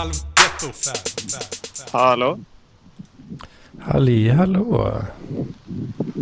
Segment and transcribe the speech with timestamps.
[0.00, 0.66] halvgetto.
[1.92, 2.38] Hallå?
[3.80, 5.02] Halli hallå.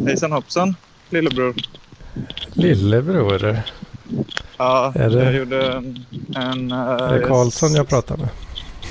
[0.06, 0.74] Hejsan hoppsan,
[1.10, 1.54] lillebror.
[2.52, 3.58] Lillebror.
[4.56, 6.04] Ja, Är det- jag gjorde en...
[6.36, 8.28] en uh, Är det Karlsson jag pratar med?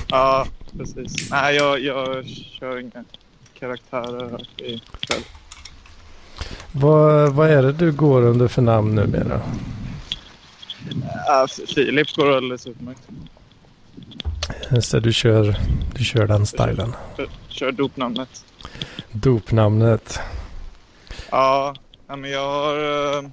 [0.08, 0.46] Ja,
[0.78, 1.30] precis.
[1.30, 3.04] Nej, jag, jag kör inga
[3.58, 5.22] karaktärer här ikväll.
[6.72, 9.40] Vad, vad är det du går under för namn numera?
[10.94, 13.02] Uh, Filip går alldeles utmärkt.
[14.70, 15.56] Just det, du kör,
[15.94, 16.94] du kör den stilen.
[17.16, 18.44] Kör, kör dopnamnet.
[19.12, 20.20] Dopnamnet.
[21.30, 21.74] Ja,
[22.06, 22.76] men jag har,
[23.18, 23.28] eh,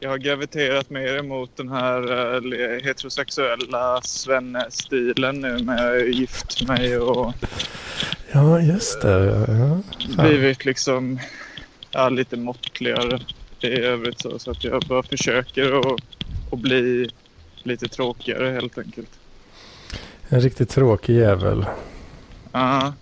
[0.00, 7.34] jag har graviterat mer emot den här eh, heterosexuella svenne-stilen nu med gift mig och
[8.32, 9.24] Ja, just det.
[9.48, 9.82] Ja.
[10.16, 10.26] Fan.
[10.26, 11.18] blivit liksom
[11.90, 13.20] ja, lite måttligare
[13.60, 15.90] i övrigt så, så att jag bara försöker
[16.52, 17.10] att bli
[17.62, 19.10] lite tråkigare helt enkelt.
[20.28, 21.66] En riktigt tråkig jävel.
[22.52, 22.92] Ja.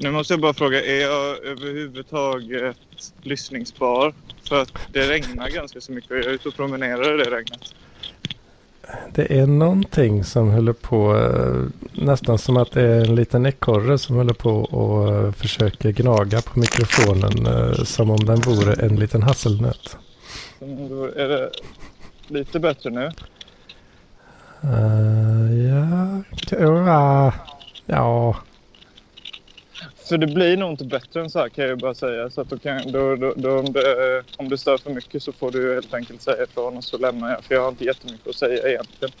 [0.00, 2.76] Nu måste jag bara fråga, är jag överhuvudtaget
[3.22, 4.14] lyssningsbar?
[4.48, 7.30] För att det regnar ganska så mycket och jag är ute och promenerar i det
[7.30, 7.74] regnet.
[9.14, 13.98] Det är någonting som håller på, eh, nästan som att det är en liten ekorre
[13.98, 18.96] som håller på och eh, försöker gnaga på mikrofonen eh, som om den vore en
[18.96, 19.96] liten hasselnöt.
[20.60, 21.50] Då är det
[22.28, 23.10] lite bättre nu?
[24.64, 27.32] Uh, ja, ja,
[27.86, 28.36] ja,
[30.08, 32.30] För det blir nog inte bättre än så här kan jag ju bara säga.
[32.30, 35.32] Så att då kan, då, då, då, om, det, om det stör för mycket så
[35.32, 37.44] får du helt enkelt säga ifrån och så lämnar jag.
[37.44, 39.14] För jag har inte jättemycket att säga egentligen.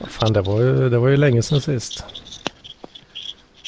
[0.08, 2.04] Fan det var ju, det var ju länge sedan sist.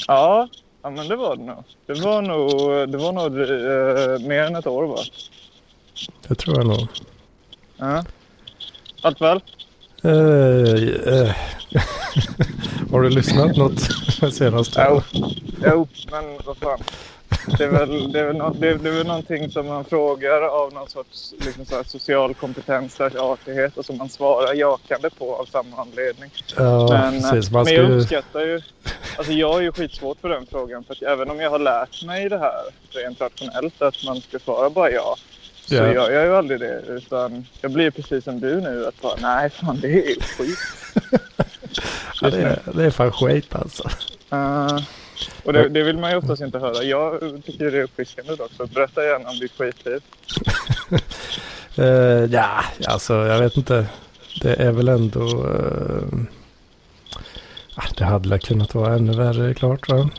[0.06, 0.48] Ja,
[0.82, 1.64] ja men det var det nog.
[1.86, 4.98] Det var nog, det var nog eh, mer än ett år va?
[6.28, 6.88] Det tror jag nog.
[7.76, 8.04] Ja.
[9.02, 9.40] Allt väl?
[10.04, 11.34] Eh, eh.
[12.92, 13.80] Har du lyssnat något
[14.34, 14.86] senaste?
[14.88, 15.02] Jo,
[15.64, 16.78] jo, men vad fan.
[17.58, 19.84] Det är väl, det är väl, nå- det är, det är väl någonting som man
[19.84, 24.54] frågar av någon sorts liksom så här social kompetens slash artighet och som man svarar
[24.54, 26.30] jakande på av samma anledning.
[26.56, 27.50] Ja, Men, eh, precis.
[27.50, 28.60] Man men jag uppskattar ju...
[29.16, 30.84] Alltså jag är ju skitsvårt för den frågan.
[30.84, 34.38] För att även om jag har lärt mig det här rent rationellt att man ska
[34.38, 35.16] svara bara ja.
[35.70, 35.92] Så Ja.
[35.92, 36.82] gör jag ju aldrig det.
[36.88, 38.86] Utan jag blir precis som du nu.
[38.86, 40.58] Att bara nej fan det är skit.
[42.22, 43.88] Ja, det, är, det är fan skit alltså.
[44.30, 44.78] Eh,
[45.44, 46.82] och det, det vill man ju oftast inte höra.
[46.82, 48.50] Jag tycker det är uppfriskande dock.
[48.56, 50.00] Så berätta gärna om ditt skitliv.
[51.76, 53.86] Eh, ja, alltså jag vet inte.
[54.42, 55.46] Det är väl ändå...
[57.74, 60.10] ah, det hade kunnat vara ännu värre klart va?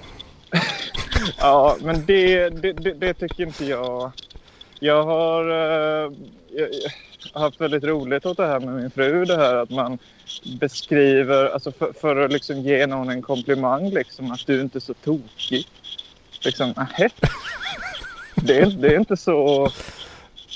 [1.38, 4.12] Ja, men det, det, det, det tycker inte jag.
[4.84, 6.12] Jag har, eh,
[6.52, 9.26] jag, haft väldigt roligt åt det här med min fru.
[9.26, 9.98] Det här att man
[10.60, 14.80] beskriver, alltså för, för att liksom ge någon en komplimang, liksom, att du inte är
[14.80, 15.68] så tokig.
[16.46, 17.10] Liksom, nähä?
[18.36, 19.64] Det är, det är inte så...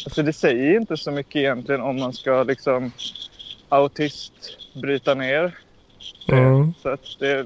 [0.05, 2.91] Alltså det säger inte så mycket egentligen om man ska liksom
[3.69, 4.33] autist
[4.73, 5.57] bryta ner.
[6.27, 6.73] Mm.
[6.81, 7.45] Så att det,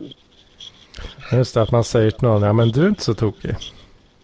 [1.32, 3.56] Just det, att man säger till någon, ja men du är inte så tokig.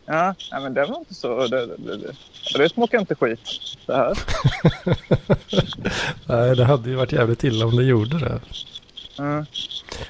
[0.06, 1.48] Ja, nej, men det var inte så.
[1.48, 2.16] Det, det, det,
[2.54, 3.40] det smakar inte skit
[3.86, 4.18] det här.
[6.26, 8.40] Nej, det hade ju varit jävligt illa om det gjorde det.
[9.20, 9.46] Mm.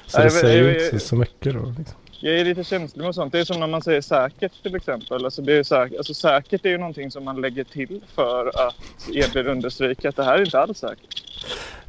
[0.06, 1.74] Så Nej, det säger ju inte så mycket då.
[1.78, 1.96] Liksom.
[2.20, 3.32] Jag är lite känslig med sånt.
[3.32, 5.24] Det är som när man säger säkert till exempel.
[5.24, 8.74] Alltså, det är säkert, alltså, säkert är ju någonting som man lägger till för att
[9.12, 11.22] egentligen understryka att det här är inte alls säkert.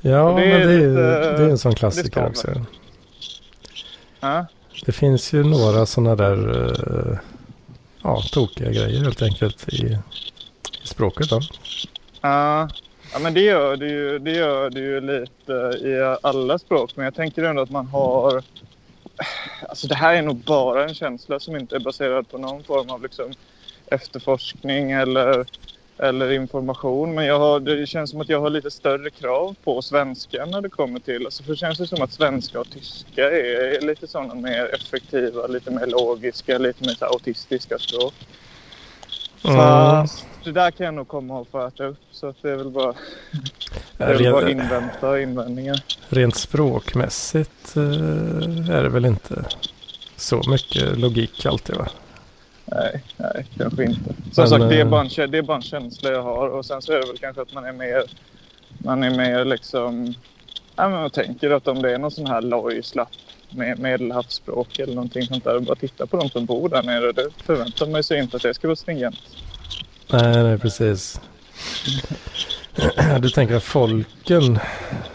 [0.02, 2.66] Ja, det men det är, lite- det är en sån klassiker också.
[4.20, 4.46] Ja,
[4.86, 6.68] Det finns ju några sådana där
[7.12, 7.18] eh,
[8.04, 9.98] ja, tokiga grejer helt enkelt i
[10.88, 11.30] språket.
[11.30, 11.42] Då.
[12.22, 12.70] ja,
[13.14, 15.52] ja men det gör det, ju, det gör det ju lite
[15.88, 16.92] i alla språk.
[16.96, 18.44] Men jag tänker ändå att man har...
[19.70, 22.90] Alltså det här är nog bara en känsla som inte är baserad på någon form
[22.90, 23.34] av liksom
[23.88, 25.46] efterforskning eller,
[25.98, 27.16] eller information.
[27.16, 30.62] Men jag har, det känns som att jag har lite större krav på svenska när
[30.62, 31.26] det kommer till...
[31.26, 34.76] Alltså för det känns det som att svenska och tyska är, är lite sådana mer
[34.76, 38.14] effektiva, lite mer logiska, lite mer autistiska språk.
[39.44, 39.58] Mm.
[39.58, 41.98] Fast det där kan jag nog komma och få äta upp.
[42.12, 42.94] Så att det är väl bara,
[43.98, 45.84] det är väl bara Rent, invänta invändningar.
[46.10, 49.46] rent språkmässigt eh, är det väl inte
[50.16, 51.88] så mycket logik alltid va?
[52.66, 54.04] Nej, nej, kanske inte.
[54.04, 56.48] Som Men, sagt, det är, eh, bara en, det är bara en känsla jag har.
[56.50, 58.04] Och sen så är det väl kanske att man är mer,
[58.78, 60.14] man är mer liksom...
[60.76, 63.10] Ja, men jag tänker att om det är någon sån här loj, slapp
[63.50, 65.60] med medelhavsspråk eller någonting sånt där.
[65.60, 67.12] Bara titta på de som bor där nere.
[67.12, 69.20] Det förväntar man sig inte att det ska vara stringent.
[70.12, 71.22] Nej, nej precis.
[73.22, 74.60] Du tänker att folken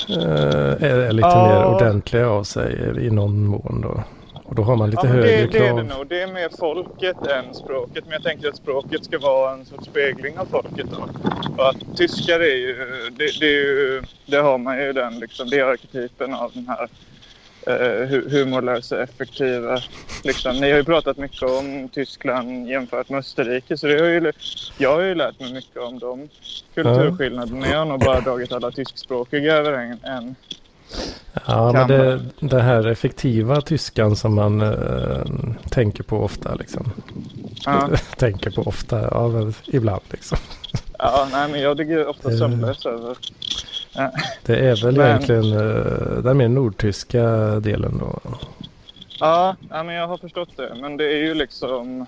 [0.08, 1.48] eh, är lite Ja.
[1.48, 4.02] mer ordentliga av sig i någon mån då?
[4.44, 5.76] Och då har man lite Ja, högre det, det är krav.
[5.76, 6.06] det nog.
[6.06, 8.04] Det är mer folket än språket.
[8.04, 10.86] Men jag tänker att språket ska vara en sorts spegling av folket.
[10.96, 11.08] Då.
[11.56, 12.76] Och att tyskar är ju...
[13.10, 15.48] Det, det, är ju, det har man ju den liksom.
[15.50, 16.88] Det är arketypen av den här
[17.66, 17.72] eh,
[18.08, 19.78] hu- humorlösa, effektiva.
[20.24, 20.56] Liksom.
[20.60, 23.76] Ni har ju pratat mycket om Tyskland jämfört med Österrike.
[23.76, 24.32] Så det har ju,
[24.78, 26.28] jag har ju lärt mig mycket om de
[26.74, 27.66] kulturskillnaderna.
[27.68, 30.34] Jag har nog bara dragit alla tyskspråkiga över en, en
[31.46, 35.24] Ja, men det, det här effektiva tyskan som man eh,
[35.70, 36.92] tänker på ofta liksom.
[37.66, 37.90] Ja.
[38.16, 40.38] tänker på ofta, ja ibland liksom.
[40.98, 42.38] Ja, nej, men jag ligger ofta Eh.
[42.38, 43.16] sömnlös över.
[44.42, 47.26] Det är väl Men- egentligen eh, den mer nordtyska
[47.60, 48.20] delen då.
[49.20, 50.74] Ja, ja, men jag har förstått det.
[50.80, 52.06] Men det är ju liksom...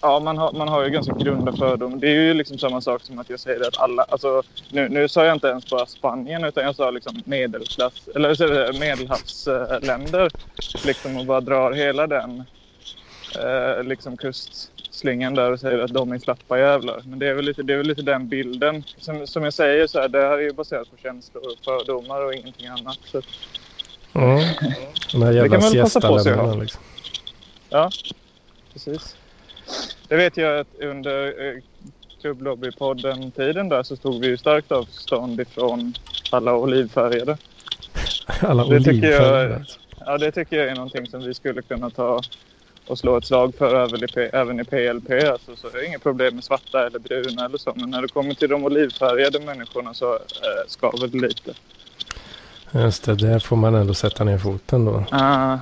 [0.00, 1.96] Ja, man har, man har ju ganska grunda fördomar.
[1.96, 4.02] Det är ju liksom samma sak som att jag säger att alla...
[4.02, 8.08] Alltså, nu, nu sa jag inte ens bara Spanien utan jag sa liksom medelklass...
[8.14, 10.30] Eller så medelhavsländer.
[10.84, 12.44] Liksom och bara drar hela den
[13.38, 14.16] eh, liksom
[14.94, 17.02] kustslingan där och säger att de är slappa jävlar.
[17.06, 18.84] Men det är väl lite, det är väl lite den bilden.
[18.98, 22.24] Som, som jag säger så här, det här är ju baserat på känslor och fördomar
[22.24, 22.98] och ingenting annat.
[23.04, 23.22] Så
[24.16, 24.38] Mm.
[25.12, 25.60] De här jävla
[26.36, 26.54] ha.
[26.54, 26.80] liksom.
[27.68, 27.90] Ja,
[28.72, 29.16] precis.
[30.08, 31.60] Det vet jag att under eh,
[32.20, 35.94] klubblobbypodden-tiden där så tog vi ju starkt avstånd ifrån
[36.30, 37.36] alla olivfärgade.
[38.40, 38.64] Alla
[39.10, 39.78] jag- alltså.
[40.06, 42.20] Ja, det tycker jag är någonting som vi skulle kunna ta
[42.86, 43.74] och slå ett slag för
[44.32, 45.10] även i, PLP.
[45.32, 47.72] Alltså, så är det inget problem med svarta eller bruna eller så.
[47.76, 51.54] Men när det kommer till de olivfärgade människorna så eh, skaver det lite.
[52.72, 55.04] Just det, där får man ändå sätta ner foten då.
[55.10, 55.58] Ah.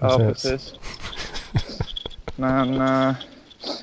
[0.00, 0.74] Ja, Precis.
[2.36, 3.14] Men, eh,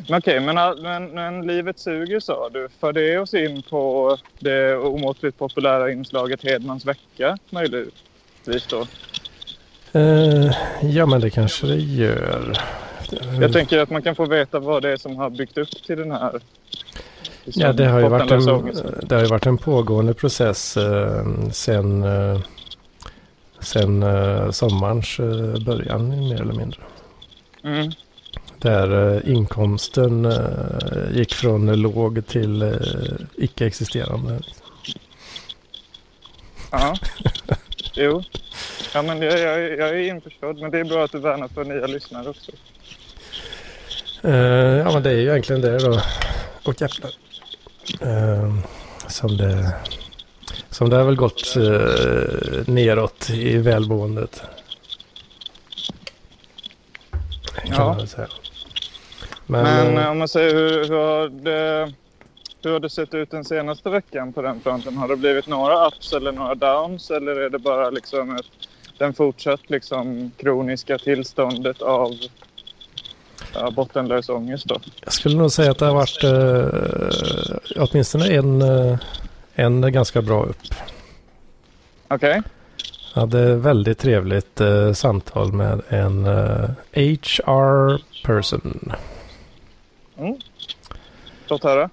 [0.10, 2.70] men okej, men, men, men livet suger sa du.
[2.80, 8.88] För det oss in på det omåttligt populära inslaget Hedmans vecka möjligtvis då.
[9.92, 10.52] Eh,
[10.82, 12.58] ja, men det kanske det gör.
[13.42, 15.98] Jag tänker att man kan få veta vad det är som har byggt upp till
[15.98, 16.40] den här.
[17.44, 18.46] liksom, Ja, det har, ju varit en,
[19.08, 22.40] det har ju varit en pågående process eh, sen, eh,
[23.60, 26.82] sen eh, sommarens eh, början mer eller mindre.
[27.64, 27.92] Mm.
[28.58, 32.72] Där eh, inkomsten eh, gick från låg till eh,
[33.38, 34.40] icke-existerande.
[36.72, 36.96] Ja.
[38.02, 38.24] Jo.
[38.94, 40.60] Ja, men jag, jag, jag är införstådd.
[40.62, 42.52] Men det är bra att du värnar för nya lyssnare också.
[44.24, 44.34] Eh,
[44.78, 46.02] ja, men det är ju egentligen det då.
[46.66, 47.12] Och jävlar.
[48.02, 48.54] Eh,
[49.08, 49.74] som det...
[50.70, 54.42] Som det har väl gått eh, neråt i välmåendet.
[57.56, 57.86] Kan Ja.
[57.86, 58.28] man väl säga.
[59.46, 61.94] Men, Men eh, om man säger hur, hur, har det,
[62.64, 64.98] hur har det sett ut den senaste veckan på den fronten?
[64.98, 68.46] Har det blivit några ups eller några downs eller är det bara liksom ett,
[68.98, 72.12] den fortsatt liksom kroniska tillståndet av
[73.54, 74.80] ja, bottenlös ångest då?
[75.04, 78.98] jag skulle nog säga att det har varit eh, åtminstone en, eh,
[79.54, 80.74] en ganska bra upp.
[82.08, 82.42] Okej?
[83.14, 88.94] Jag hade väldigt trevligt eh, samtal med en eh, HR person.
[90.18, 90.38] Mm.
[91.48, 91.90] Låt höra.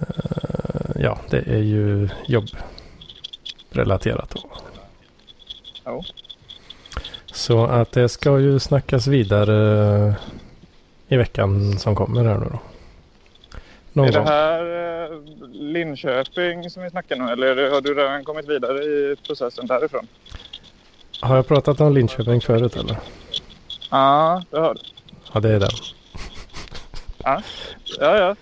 [0.00, 4.34] Eh, ja, det är ju jobbrelaterat.
[5.86, 6.04] Jo.
[7.26, 10.14] Så att det ska ju snackas vidare eh,
[11.08, 12.58] i veckan som kommer här nu då.
[13.92, 14.60] Någon är det här
[15.12, 15.18] eh,
[15.52, 20.06] Linköping som vi snackar nu eller har du redan kommit vidare i processen därifrån?
[21.20, 22.96] Har jag pratat om Linköping förut eller?
[23.90, 24.80] Ja, det har du.
[25.32, 25.70] Ja, det är den.
[27.24, 27.42] Ja,
[27.98, 28.36] ja.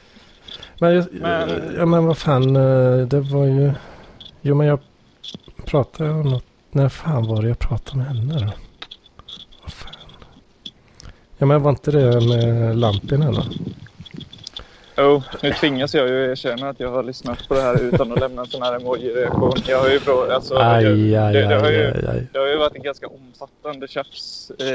[0.79, 3.73] Men, jag, Men- Ja, men vad fan, eh, det var ju...
[4.41, 4.79] Jo, men jag
[5.67, 6.45] pratade om något.
[6.71, 8.53] När fan var det jag pratade med henne då?
[9.63, 9.93] Vad fan?
[11.39, 13.43] Ja, men var inte det med Lampinen då?
[14.97, 18.21] Jo, nu tvingas jag ju erkänna att jag har lyssnat på det här utan att
[18.21, 19.53] lämna en sån här emoji-reaktion.
[19.69, 22.27] Jag har ju bra, alltså, Aj, jag, aj, det, det, har aj, ju, aj, aj.
[22.33, 24.71] det har ju varit en ganska omfattande tjafs i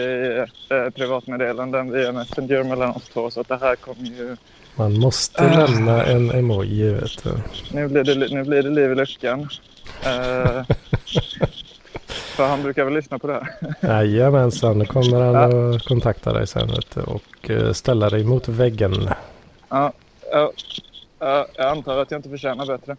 [0.69, 3.29] eh, privatmeddelanden via Messenger mellan oss två.
[3.31, 4.38] Så att det här kommer ju...
[4.75, 5.68] Man måste Ah.
[5.68, 7.30] lämna en emoji, vet du.
[7.72, 9.50] Nu blir det, nu blir det liv i luckan.
[10.06, 10.63] Eh,
[12.08, 13.34] för han brukar väl lyssna på det
[13.82, 14.03] här.
[14.03, 15.36] Jajamensan, nu kommer han
[15.75, 19.10] att kontakta dig sen vet du, och eh, ställa dig mot väggen.
[19.70, 19.94] Ja,
[20.32, 20.51] ja,
[21.20, 22.96] ja, jag antar att jag inte förtjänar bättre.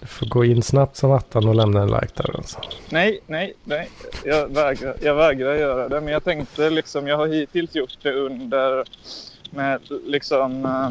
[0.00, 2.60] Du får gå in snabbt som attan och lämna en like där alltså.
[2.90, 3.90] Nej, nej, nej.
[4.24, 6.00] Jag vägrar, jag vägrar göra det.
[6.00, 8.84] Men jag tänkte liksom, jag har hittills gjort det under
[9.50, 10.90] med liksom eh,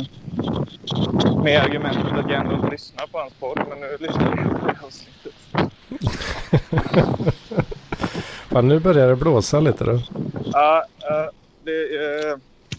[1.43, 3.59] med argumentet att jag ändå inte lyssnar på hans podd.
[3.69, 5.33] Men nu lyssnar jag på det avsnittet.
[8.49, 9.99] Fan, nu börjar det blåsa lite då.
[10.53, 11.29] Ja, eh,
[11.63, 12.37] det, eh,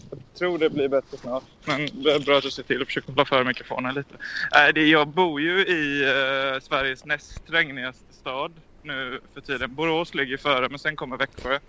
[0.09, 1.43] jag tror det blir bättre snart.
[1.65, 4.13] Men det är bra att du ser till att försöka hålla för mikrofonen lite.
[4.55, 8.51] Äh, det, jag bor ju i eh, Sveriges näst regnigaste stad
[8.83, 9.75] nu för tiden.
[9.75, 11.59] Borås ligger före men sen kommer Växjö.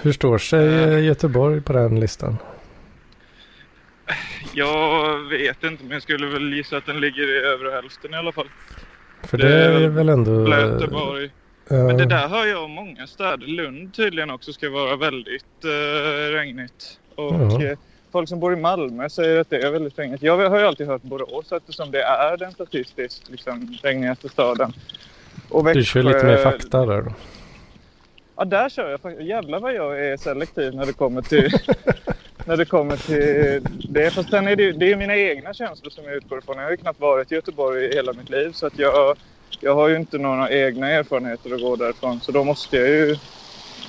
[0.00, 2.36] Hur står sig eh, Göteborg på den listan?
[4.54, 8.16] Jag vet inte men jag skulle väl gissa att den ligger i övre hälften i
[8.16, 8.48] alla fall.
[9.24, 10.44] För det, är väl ändå...
[10.44, 11.30] Blöteborg.
[11.70, 13.46] Men det där hör jag om många städer.
[13.46, 17.00] Lund tydligen också ska vara väldigt eh, regnigt.
[17.14, 17.62] Och Ja.
[17.64, 17.78] eh,
[18.12, 20.22] folk som bor i Malmö säger att det är väldigt regnigt.
[20.22, 24.72] Jag har ju alltid hört Borås eftersom det är den statistiskt liksom, regnigaste staden.
[25.48, 27.12] Och du kör lite mer fakta där då.
[28.36, 29.28] Ja, där kör jag faktiskt.
[29.28, 31.50] Jävlar vad jag är selektiv när det kommer till,
[32.48, 34.10] när det, kommer till det.
[34.10, 36.56] Fast sen är det, ju- det är mina egna känslor som jag utgår ifrån.
[36.56, 39.16] Jag har ju knappt varit i Göteborg i hela mitt liv så att jag,
[39.60, 42.20] jag har ju inte några egna erfarenheter att gå därifrån.
[42.20, 43.16] Så då måste jag ju...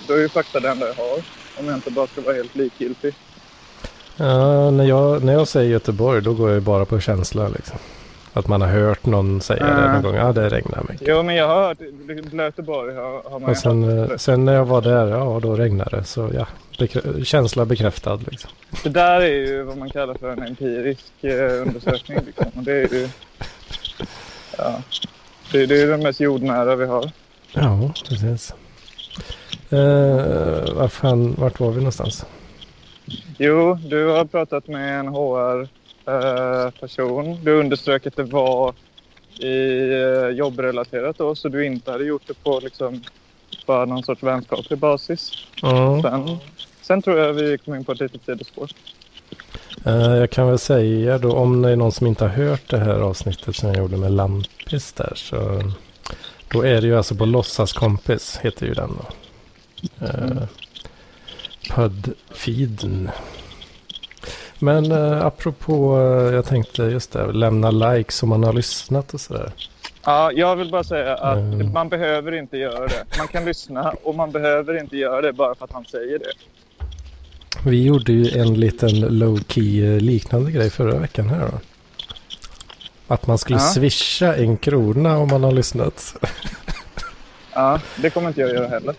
[0.08, 1.18] Då är ju fakta det enda jag har.
[1.60, 3.14] Om jag inte bara ska vara helt likgiltig.
[4.18, 7.78] Ja, när, jag, när jag säger Göteborg då går jag ju bara på känsla liksom.
[8.34, 9.94] Att man har hört någon säga det Ja.
[9.94, 10.16] någon gång.
[10.16, 11.08] Ja, det regnar mycket.
[11.08, 11.78] Jo, men jag har hört...
[12.32, 14.12] Blöteborg har, har man Och sen, hört.
[14.12, 16.04] eh, sen när jag var där, ja då regnade det.
[16.04, 16.48] Så ja,
[16.80, 18.50] bekrä- känsla bekräftad liksom.
[18.84, 22.20] Det där är ju vad man kallar för en empirisk eh, undersökning.
[22.26, 22.46] Liksom.
[22.56, 23.10] Och det är ju...
[24.58, 24.82] Ja.
[25.52, 27.12] Det, det är den mest jordnära vi har.
[27.54, 28.54] Ja, precis.
[29.70, 32.26] Eh, vad fan, vart var vi någonstans?
[33.38, 35.08] Jo, du har pratat med en
[36.10, 37.40] HR-person.
[37.44, 38.74] Du underströk att det var
[39.40, 43.04] i eh, jobbrelaterat då, så du inte hade gjort det på liksom
[43.66, 45.32] bara någon sorts vänskaplig basis.
[45.62, 46.02] Ja.
[46.02, 46.38] Sen,
[46.82, 48.70] sen tror jag vi kom in på ett litet sidospår.
[49.86, 52.78] Eh, jag kan väl säga då om det är någon som inte har hört det
[52.78, 55.62] här avsnittet som jag gjorde med Lampis där så
[56.48, 59.06] då är det ju alltså på låtsaskompis heter ju den då.
[60.06, 60.44] Uh,
[61.70, 63.10] Podfeeden.
[64.60, 69.22] Men uh, apropå, eh, jag tänkte just det, lämna likes om man har lyssnat och
[69.22, 69.52] sådär.
[70.06, 71.74] Ja, jag vill bara säga att Mm.
[71.74, 73.04] man behöver inte göra det.
[73.18, 76.32] Man kan lyssna och man behöver inte göra det bara för att han säger det.
[77.66, 81.60] Vi gjorde ju en liten low key eh, liknande grej förra veckan här då.
[83.14, 83.64] Att man skulle Ja.
[83.66, 86.16] swisha en krona om man har lyssnat.
[87.54, 88.96] Ja, det kommer inte jag göra heller.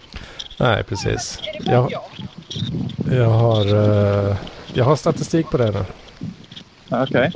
[0.59, 1.38] Nej, precis.
[1.61, 1.93] Jag,
[3.11, 3.67] jag, har,
[4.31, 4.37] eh,
[4.75, 5.85] jag har statistik på det nu.
[6.91, 7.33] Okej.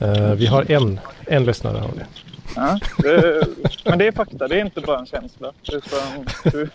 [0.00, 1.78] Eh, vi har en, en lyssnare.
[1.78, 2.00] Har vi.
[2.56, 3.46] Ja, det,
[3.84, 5.52] men det är fakta, det är inte bara en känsla.
[5.72, 6.68] Utan du,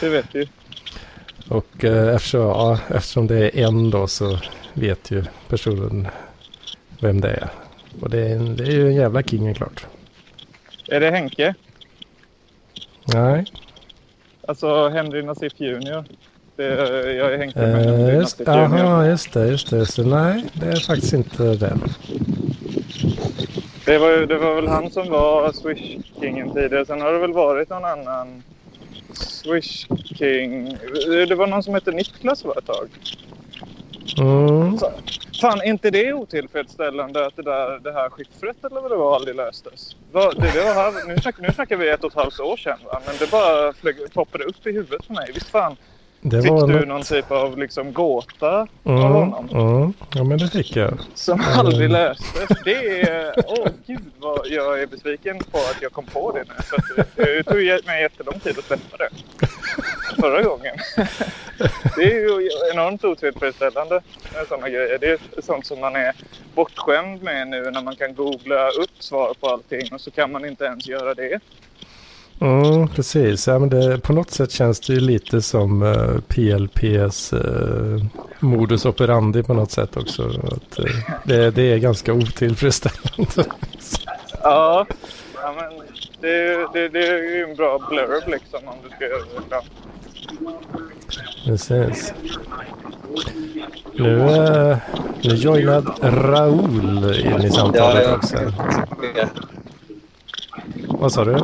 [0.00, 0.46] det vet du ju.
[1.48, 4.38] Och eh, eftersom, ja, eftersom det är en då så
[4.72, 6.08] vet ju personen
[7.00, 7.48] vem det är.
[8.00, 9.86] Och det är, en, det är ju en jävla king klart.
[10.88, 11.54] Är det Henke?
[13.04, 13.44] Nej,
[14.48, 16.04] Alltså Henry Nassif Junior.
[16.56, 19.86] Det, jag Henke med eh, Henry just, aha, just det, just det.
[19.86, 21.76] Så nej, det är faktiskt inte det.
[23.84, 26.86] Det var, det var väl han som var Swish-kingen tidigare.
[26.86, 28.42] Sen har det väl varit någon annan
[29.12, 30.76] Swish-king.
[31.28, 32.88] Det var någon som hette Niklas var ett tag.
[34.18, 34.78] Mm.
[35.40, 39.16] Fan, är inte det otillfredsställande att det, där, det här skiffret eller vad det var
[39.16, 39.96] aldrig löstes?
[40.12, 42.56] Vad- Det, det var här, nu, snackar, nu snackar vi ett och ett halvt år
[42.56, 43.00] sedan va?
[43.06, 45.30] Men det bara flög, poppade upp i huvudet för mig.
[45.34, 45.76] Visst fan
[46.26, 49.48] Det fick var du något- någon typ av liksom gåta av Mm, honom?
[49.52, 49.92] mm.
[50.14, 50.98] Ja, men det fick jag.
[51.14, 52.48] Som aldrig löstes.
[52.64, 53.34] Det är...
[53.46, 56.54] Åh gud vad jag är besviken på att jag kom på det nu.
[56.62, 56.84] För att
[57.16, 59.08] det, det tog mig jättelång tid att släppa det.
[60.20, 60.76] Förra gången.
[61.96, 64.00] Det är ju enormt otillfredsställande
[64.34, 64.98] med sådana grejer.
[65.00, 66.12] Det är sånt som man är
[66.54, 70.44] bortskämd med nu när man kan googla upp svar på allting och så kan man
[70.44, 71.40] inte ens göra det.
[72.40, 73.46] Mm, precis.
[73.46, 78.04] Ja, men det, på något sätt känns det ju lite som eh, PLPs eh,
[78.40, 80.22] modus operandi på något sätt också.
[80.22, 80.84] Att, eh,
[81.24, 83.44] det, det är ganska otillfredsställande.
[84.46, 84.86] Ja,
[85.42, 85.78] ja men
[86.20, 89.64] det, det, det är ju en bra blurb liksom om du ska göra reklam.
[91.44, 92.12] precis.
[93.94, 94.78] Nu, eh,
[95.22, 98.36] nu joinad Raoul in i samtalet också.
[100.88, 101.38] Vad sa du?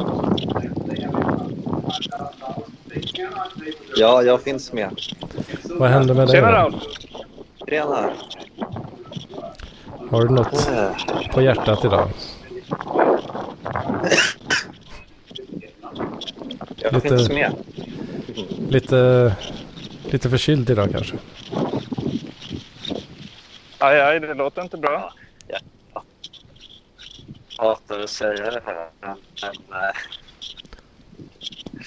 [3.97, 5.01] Ja, jag finns med.
[5.65, 6.35] Vad hände med dig?
[6.37, 6.53] Tjena?
[6.53, 6.81] Raoul!
[7.69, 8.11] Tjena.
[10.11, 10.93] Har du något Eh,
[11.35, 12.11] på hjärtat idag?
[16.77, 17.53] Jag Lite- finns med.
[18.71, 19.33] Lite,
[20.11, 21.17] lite förkyld idag kanske?
[23.79, 25.13] Aj, aj, det låter inte bra.
[27.59, 29.91] hatar att säga det här, men äh,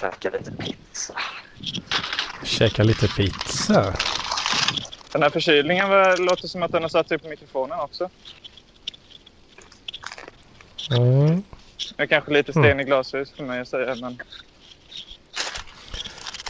[0.00, 1.14] käka lite pizza.
[2.44, 3.94] Käka lite pizza.
[5.12, 8.10] Den här förkylningen var, låter som att den har satt sig på mikrofonen också.
[10.90, 11.42] Mm.
[11.96, 14.18] Det är kanske lite sten i glashus för mig att säga, men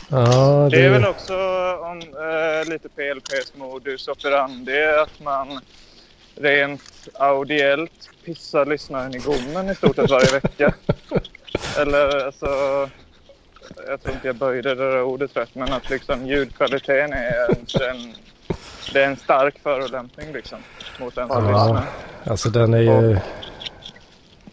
[0.09, 1.37] Ja, det är väl det, också
[1.77, 5.61] om, eh, lite PLPs modus operandi att man
[6.35, 10.75] rent audiellt pissar lyssnaren i gommen i stort sett varje vecka.
[11.79, 12.47] Eller alltså,
[13.89, 17.51] jag tror inte jag böjde det där ordet rätt, men att liksom ljudkvaliteten är
[17.91, 18.15] en,
[18.93, 20.59] det är en stark förolämpning liksom
[21.01, 21.51] mot den som Ja.
[21.65, 21.85] lyssnar.
[22.25, 23.19] alltså den är ju...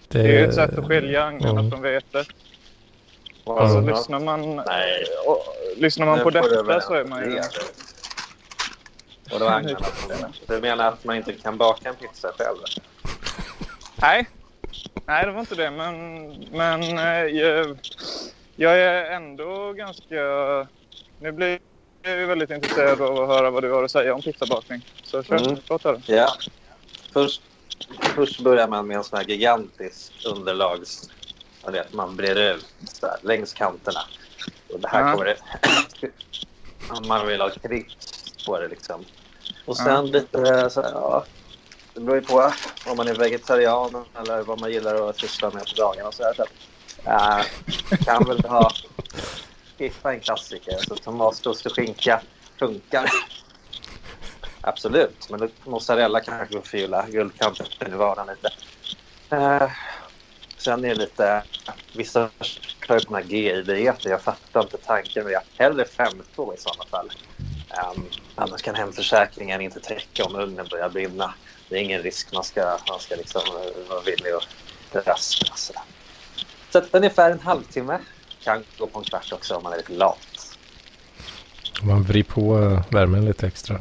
[0.07, 1.71] Det är ju ett sätt att skilja agnarna Mm.
[1.71, 2.27] från vetet.
[3.45, 3.81] Alltså, Ja.
[3.81, 5.03] lyssnar man, Nej.
[5.27, 5.37] och,
[5.77, 7.29] lyssnar man Nu på detta så är man ju...
[7.35, 7.41] le.
[9.33, 12.57] Och det var agnarna som Du menar att man inte kan baka en pizza själv?
[13.95, 14.27] Nej.
[15.05, 15.71] Nej, det var inte det.
[15.71, 17.75] Men, men eh,
[18.62, 20.15] jag, är ändå ganska...
[21.20, 21.60] Nu blir
[22.03, 24.82] jag väldigt intresserad av att höra vad du har att säga om pizzabakning.
[25.03, 25.58] Så kör, Mm.
[25.70, 26.01] låt höra.
[26.06, 26.34] Ja.
[27.13, 27.41] Först,
[28.15, 31.10] först börjar man med en sån här gigantisk underlags...
[31.63, 32.65] Man vet, man breder ut
[33.01, 34.00] här, längs kanterna.
[34.74, 35.12] Och det här Ja.
[35.12, 35.25] kommer
[36.01, 37.08] det...
[37.08, 37.96] man vill ha kritt
[38.46, 39.06] på det liksom.
[39.65, 41.25] Och sen lite så här, ja...
[41.94, 42.51] Det beror ju på
[42.86, 46.24] om man är vegetarian eller vad man gillar att syssla med på dagarna och så
[46.24, 46.36] här.
[47.08, 47.43] Uh,
[48.05, 48.72] kan väl ha...
[49.77, 50.77] Skippa en klassiker.
[50.77, 52.22] Så tomattost och skinka
[52.60, 53.10] funkar.
[54.62, 58.55] Absolut, men mozzarella kanske får guldkanten i vardagen lite.
[59.36, 59.72] Uh,
[60.58, 61.43] sen är det lite...
[61.93, 62.29] Vissa
[62.88, 64.10] kör ju på GI-dieter.
[64.10, 65.63] Jag fattar inte tanken med det.
[65.63, 67.12] Hellre 52 i sådana fall.
[67.96, 68.05] Um,
[68.36, 71.34] annars kan hemförsäkringen inte täcka om ugnen börjar brinna.
[71.69, 72.34] Det är ingen risk.
[72.34, 75.82] Man ska, man ska liksom eh, vara villig att rasta.
[76.71, 77.99] Så, att ungefär en halvtimme.
[78.43, 80.57] Kan gå på en kvart också om man är lite lat.
[81.81, 83.79] Man vrider på eh, värmen lite extra.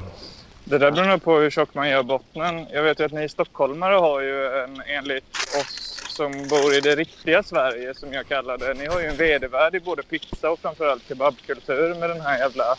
[0.65, 2.67] Det där beror nog på hur tjock man gör bottnen.
[2.73, 6.97] Jag vet ju att ni stockholmare har ju en, enligt oss som bor i det
[6.97, 8.75] riktiga Sverige, som jag kallar det.
[8.75, 12.77] Ni har ju en vedervärd i både pizza och framförallt kebabkultur med den här jävla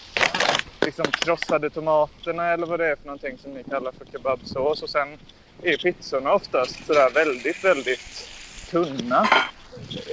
[0.82, 4.84] liksom krossade tomaterna eller vad det är för någonting som ni kallar för kebabsås.
[4.84, 5.17] Och sen
[5.63, 8.30] är pizzorna oftast sådär väldigt, väldigt
[8.69, 9.28] tunna.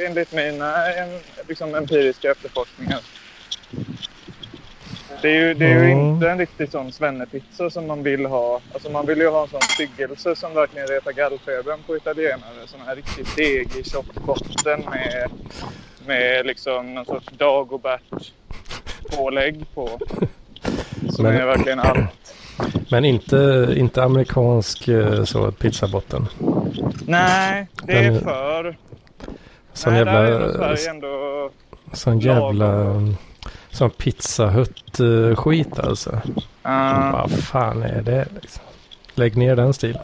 [0.07, 1.09] Enligt mina em,
[1.49, 3.01] liksom, empiriska efterforskningar.
[5.23, 5.99] Det är ju, det är ju Mm.
[6.09, 8.61] inte en riktig sån svennepizza som man vill ha.
[8.75, 12.67] Alltså man vill ju ha en sån styggelse som verkligen retar gallfebern på italienare.
[12.67, 15.31] Sån här riktigt degig tjock botten med,
[16.07, 18.33] med liksom någon sorts dagobert
[19.17, 19.99] pålägg på.
[21.11, 22.35] Som Men- är verkligen allt.
[22.91, 26.27] Men inte, inte amerikansk eh, så pizzabotten.
[27.07, 28.77] Nej, det är- för...
[29.79, 31.51] Sån Nej, där är jävla, Sverige ändå...
[31.93, 32.85] sån jävla,
[33.71, 33.91] sån
[35.01, 36.11] eh, skit alltså.
[36.67, 38.63] Uh, Vad fan är det liksom?
[39.15, 40.03] Lägg ner den stilen.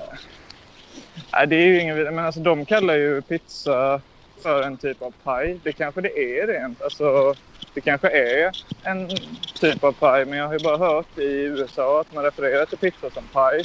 [1.32, 1.96] nej, det är ju ingen...
[2.14, 4.00] Men alltså de kallar ju pizza
[4.42, 5.58] för en typ av paj.
[5.62, 6.82] Det kanske det är rent.
[6.82, 7.34] Alltså,
[7.74, 9.08] det kanske är en
[9.60, 10.24] typ av paj.
[10.24, 13.64] Men jag har ju bara hört i USA att man refererar till pizza som paj.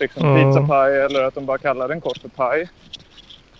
[0.00, 0.52] Liksom Mm.
[0.52, 2.68] pizzapaj eller att de bara kallar den kort för paj.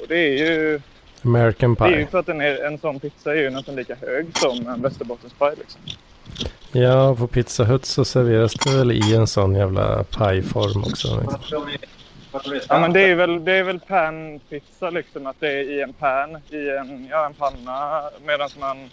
[0.01, 0.81] Och det är ju...
[1.25, 2.07] American Det är ju pie.
[2.07, 5.55] för att är, en sån pizza är ju nästan lika hög som en västerbottenspaj.
[5.59, 5.81] Liksom.
[6.73, 11.21] Ja, på Pizza Hut så serveras det väl i en sån jävla pajform också.
[11.21, 11.69] Liksom.
[12.69, 15.27] Ja, men det är väl, det är väl panpizza liksom.
[15.27, 18.03] Att det är i en pan, i en, ja, en panna.
[18.27, 18.91] Medan man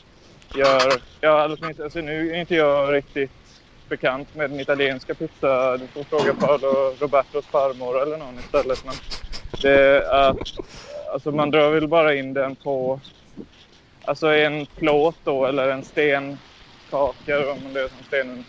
[0.55, 0.93] gör...
[1.21, 3.31] Ja, åtminstone- alltså, nu är inte jag riktigt
[3.89, 5.77] bekant med den italienska pizza.
[5.77, 8.85] Du får fråga Paolo Robertos farmor eller någon istället.
[8.85, 8.93] Men
[9.61, 10.37] det är att,
[11.11, 12.99] alltså man drar väl bara in den på
[14.05, 18.43] alltså en plåt då eller en stenkaka om det är som stenen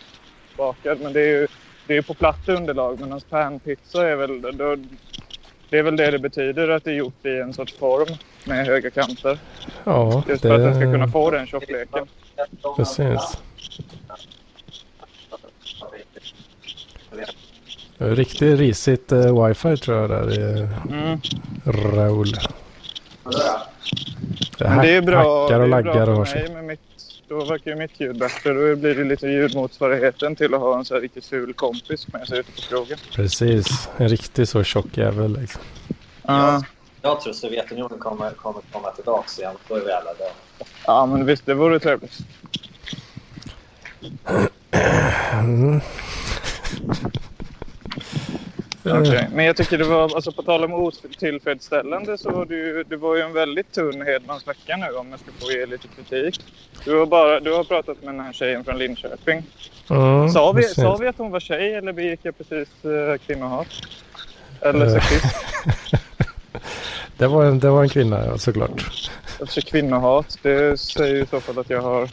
[0.57, 0.99] bakad.
[1.01, 1.47] Men det är ju
[1.87, 4.75] det är på platt underlag medan panpizza är väl då,
[5.69, 8.65] det är väl det det betyder att det är gjort i en sorts form med
[8.65, 9.39] höga kanter.
[9.83, 11.11] Ja, Just för att den ska kunna det...
[11.11, 12.07] få den tjockleken.
[12.75, 13.37] Precis.
[17.97, 21.19] Riktigt risigt eh, wifi tror jag där i Mm.
[21.65, 22.31] Raul.
[24.57, 26.79] Det Men det är bra, hackar det och är laggar bra och mig med mitt,
[27.27, 28.53] Då verkar ju mitt ljud bättre.
[28.53, 32.27] Då blir det lite ljudmotsvarigheten till att ha en så här riktigt ful kompis med
[32.27, 32.97] sig ute på krogen.
[33.15, 33.89] Precis.
[33.97, 35.61] En riktig så tjock jävel liksom.
[36.21, 36.63] Ja.
[37.01, 39.55] Jag tror Sovjetunionen kommer, kommer komma tillbaka igen.
[39.67, 40.31] Då är vi alla där.
[40.85, 42.17] ja, men visst, det vore trevligt.
[45.33, 45.81] Mm.
[48.85, 49.25] Okay.
[49.33, 52.97] Men jag tycker det var, alltså på tal om otillfredsställande så var det ju, det
[52.97, 56.41] var ju en väldigt tunn Hedmans vecka nu om jag ska få ge lite kritik.
[56.85, 59.43] Du har, bara, du har pratat med den här tjejen från Linköping.
[59.89, 63.67] Mm, sa, vi, sa vi att hon var tjej eller begick jag precis uh, kvinnohat?
[64.61, 64.93] Eller uh.
[64.93, 65.27] sexism?
[67.17, 69.09] det, var en, det var en kvinna, såklart.
[69.39, 72.09] Alltså kvinnohat, det säger ju i så fall att jag har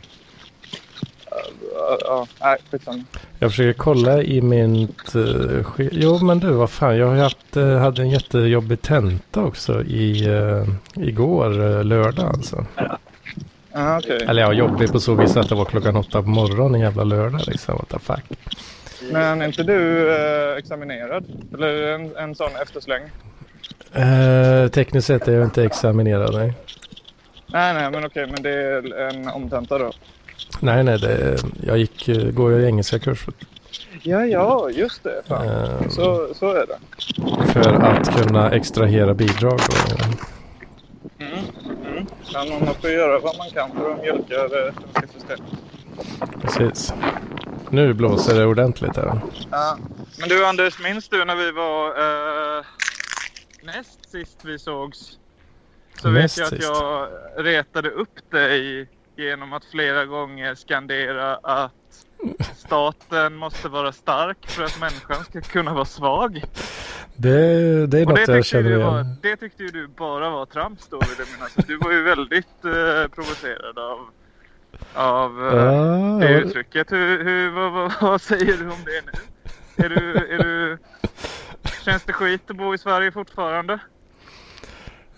[2.01, 3.05] ja, nej, skitsamma.
[3.39, 5.17] Jag försöker kolla i mitt...
[5.17, 6.97] Uh, jo, men du, vad fan.
[6.97, 12.67] Jag har haft, uh, hade en jättejobbig tenta också i, uh, igår, lördag alltså.
[13.73, 14.19] Ah, okay.
[14.19, 17.05] Eller ja, jobbig på så vis att det var klockan åtta på morgonen en jävla
[17.05, 17.77] lördag liksom.
[17.77, 18.25] What the fuck.
[19.13, 20.13] Men är inte du
[20.59, 21.25] examinerad?
[21.55, 23.03] Eller en, en sån eftersläng?
[24.71, 26.55] tekniskt sett är jag inte examinerad, nej.
[27.53, 28.27] Nej, nej, men okej.
[28.27, 29.93] Men det är en omtenta då?
[30.61, 33.27] Nej, nej, det, jag gick, går ju engelska kurs.
[34.03, 35.23] Ja, ja, just det.
[35.31, 36.79] Uh, så, så är det.
[37.53, 39.61] För att kunna extrahera bidrag.
[39.69, 40.01] Och...
[41.19, 41.33] Mm,
[41.87, 42.07] mm.
[42.33, 45.53] Men man måste göra vad man kan för att mjölka det svenska systemet.
[46.43, 46.95] Precis.
[47.71, 49.21] Nu blåser det ordentligt här.
[49.51, 49.79] Ja.
[50.19, 52.65] Men du Anders, minns du när vi var uh,
[53.63, 55.19] näst sist vi sågs?
[56.03, 56.63] Så näst vet jag att sist.
[56.63, 58.89] jag retade upp dig
[59.21, 61.73] genom att flera gånger skandera att
[62.57, 66.43] staten måste vara stark för att människan ska kunna vara svag.
[67.17, 68.81] Det, det är något det jag känner igen.
[68.81, 71.55] Var, det tyckte ju du bara var trams då vill jag minnas.
[71.55, 73.99] Du var ju väldigt eh, provocerad av,
[74.95, 76.93] av ah, det uttrycket.
[76.93, 79.85] Hur, hur, vad, vad, vad, säger du om det nu?
[79.85, 80.79] Är du, är du,
[81.85, 83.79] känns det skit att bo i Sverige fortfarande?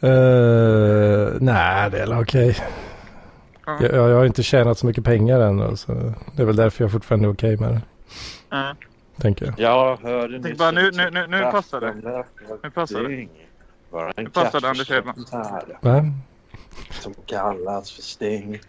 [0.04, 2.50] Uh, nej, det är okej.
[2.50, 2.64] Okay.
[3.66, 5.76] Jag, jag, har inte tjänat så mycket pengar än.
[5.76, 7.82] Så det är väl därför jag fortfarande är okej okay med det.
[8.56, 8.76] Mm.
[9.18, 9.54] Tänker jag.
[9.58, 10.58] Jag hörde nyss.
[10.58, 11.94] Bara, nu, nu, nu, nu passar det.
[12.62, 13.28] Nu passar det.
[13.90, 15.24] Bara en nu passar det Anders Hedman.
[16.90, 18.60] Som kallas för Sting.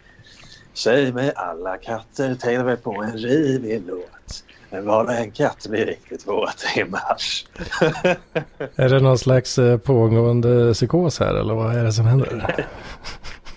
[0.72, 4.44] Säg mig alla katter tänkte mig på en rivig låt.
[4.70, 7.46] Men bara en katt blir riktigt våt i mars.
[8.76, 12.66] är det någon slags eh, pågående psykos här eller vad är det som händer?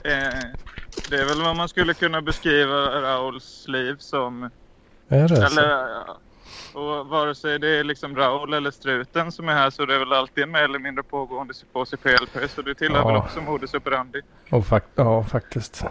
[0.98, 4.50] eh, det är väl vad man skulle kunna beskriva Rauls liv som.
[5.08, 6.18] Är det eller, så?
[6.74, 10.00] Och vare sig det är liksom Raul eller struten som är här så är det
[10.00, 12.50] väl alltid en mer eller mindre pågående psykos i PLP.
[12.50, 13.08] Så det tillhör ja.
[13.08, 14.22] väl också modus operandi.
[14.52, 15.84] Och fak ja, faktiskt.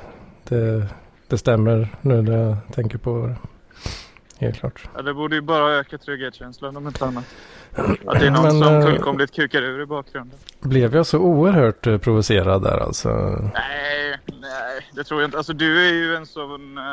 [0.49, 0.87] Det,
[1.29, 3.37] det stämmer nu när jag tänker på det.
[4.38, 4.88] Helt klart.
[4.95, 7.25] Ja, det borde ju bara öka trygghetskänslan om inte annat.
[8.07, 10.38] Att det är någon Men, som äh, fullkomligt kukar ur i bakgrunden.
[10.61, 13.09] Blev jag så oerhört uh, provocerad där alltså?
[13.55, 15.36] Nej, nej, det tror jag inte.
[15.36, 16.84] Alltså du är ju en sån uh,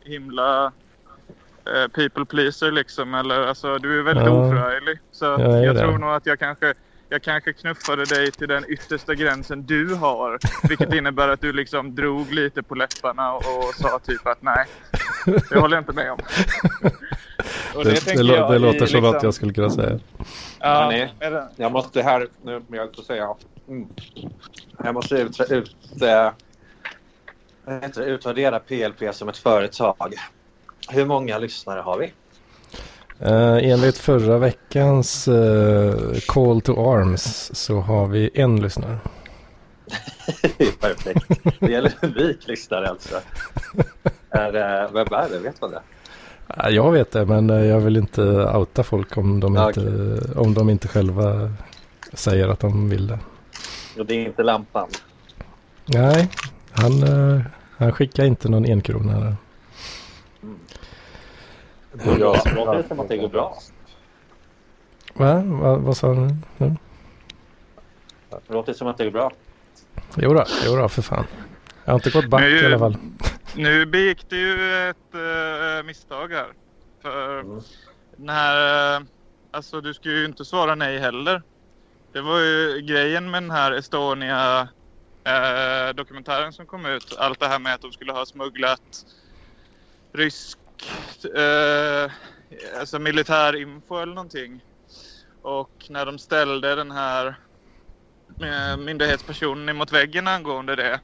[0.00, 3.14] himla uh, people pleaser liksom.
[3.14, 4.30] Eller alltså du är väldigt ja.
[4.30, 4.98] oförarglig.
[5.12, 5.24] Så
[5.64, 6.74] jag tror nog att jag kanske
[7.12, 10.38] jag kanske knuffade dig till den yttersta gränsen du har.
[10.68, 14.66] Vilket innebär att du liksom drog lite på läpparna och, och sa typ att nej,
[15.50, 16.18] det håller jag inte med om.
[17.84, 19.04] det, det, det, det låter som liksom...
[19.04, 19.98] att jag skulle kunna säga.
[20.58, 21.14] Ja, nej,
[21.56, 23.34] jag måste här, nu jag att säga,
[23.68, 23.88] mm.
[24.84, 26.30] jag måste ut, ut, äh,
[27.96, 30.14] utvärdera PLP som ett företag.
[30.88, 32.12] Hur många lyssnare har vi?
[33.26, 38.98] Uh, enligt förra veckans uh, Call to Arms så har vi en lyssnare.
[40.80, 41.26] Perfekt.
[41.60, 43.14] Det gäller en unik lyssnare alltså.
[44.30, 45.38] Är, uh, vem är det?
[45.38, 45.82] Vet man det?
[46.70, 48.22] Jag vet det, men jag vill inte
[48.56, 49.84] outa folk om de, okay.
[49.84, 51.52] inte, om de inte själva
[52.12, 53.18] säger att de vill det.
[53.98, 54.88] Och det är inte lampan?
[55.86, 56.28] Nej,
[56.72, 56.92] han,
[57.76, 59.36] han skickar inte någon enkrona.
[61.92, 63.58] Det låter som att det går bra.
[65.14, 65.42] Va?
[65.44, 65.76] Va?
[65.76, 66.76] Vad sa du nu?
[68.30, 69.30] Det låter som att det går bra.
[70.16, 71.26] Jo då, jo då för fan.
[71.84, 72.96] Jag har inte gått back i alla fall.
[73.56, 76.46] Nu begick du ju ett uh, misstag här.
[77.02, 77.60] För mm.
[78.16, 78.96] den här...
[79.00, 79.06] Uh,
[79.50, 81.42] alltså du skulle ju inte svara nej heller.
[82.12, 84.68] Det var ju grejen med den här Estonia
[85.24, 87.16] eh, dokumentären som kom ut.
[87.18, 89.06] Allt det här med att de skulle ha smugglat
[90.12, 90.58] rysk
[91.36, 92.12] eh,
[92.78, 94.64] alltså militärinfo eller någonting.
[95.42, 97.26] Och när de ställde den här
[98.42, 101.00] eh, myndighetspersonen emot väggen angående det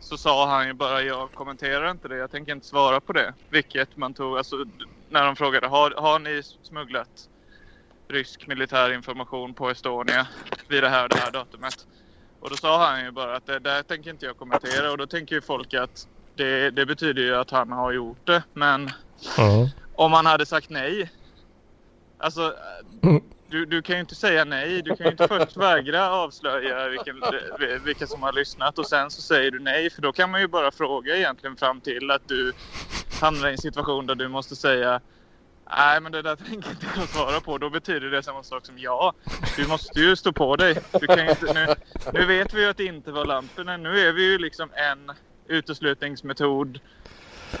[0.00, 3.34] så sa han ju bara jag kommenterar inte det, jag tänker inte svara på det.
[3.50, 4.56] Vilket man tog, alltså
[5.10, 7.28] när de frågade har, har ni smugglat
[8.08, 10.28] rysk militär information på Estonia
[10.68, 11.86] vid det här det här datumet?
[12.42, 15.06] Och då sa han ju bara att det där tänker inte jag kommentera och då
[15.06, 18.90] tänker ju folk att det, det betyder ju att han har gjort det men
[19.38, 19.68] Mm.
[19.94, 21.10] Om han hade sagt nej.
[22.18, 22.54] Alltså,
[23.48, 24.82] du, du kan ju inte säga nej.
[24.82, 27.22] Du kan ju inte först vägra avslöja vilken,
[27.84, 29.90] vilka som har lyssnat och sen så säger du nej.
[29.90, 32.52] För då kan man ju bara fråga egentligen fram till att du
[33.20, 35.00] hamnar i en situation där du måste säga
[35.76, 37.58] Nej, men det där tänker inte jag svara på.
[37.58, 39.12] Då betyder det samma sak som ja.
[39.56, 40.76] Du måste ju stå på dig.
[41.00, 41.66] Du kan inte, nu,
[42.12, 43.76] nu vet vi ju att det inte var lamporna.
[43.76, 45.16] Nu är vi ju liksom en
[45.48, 46.78] uteslutningsmetod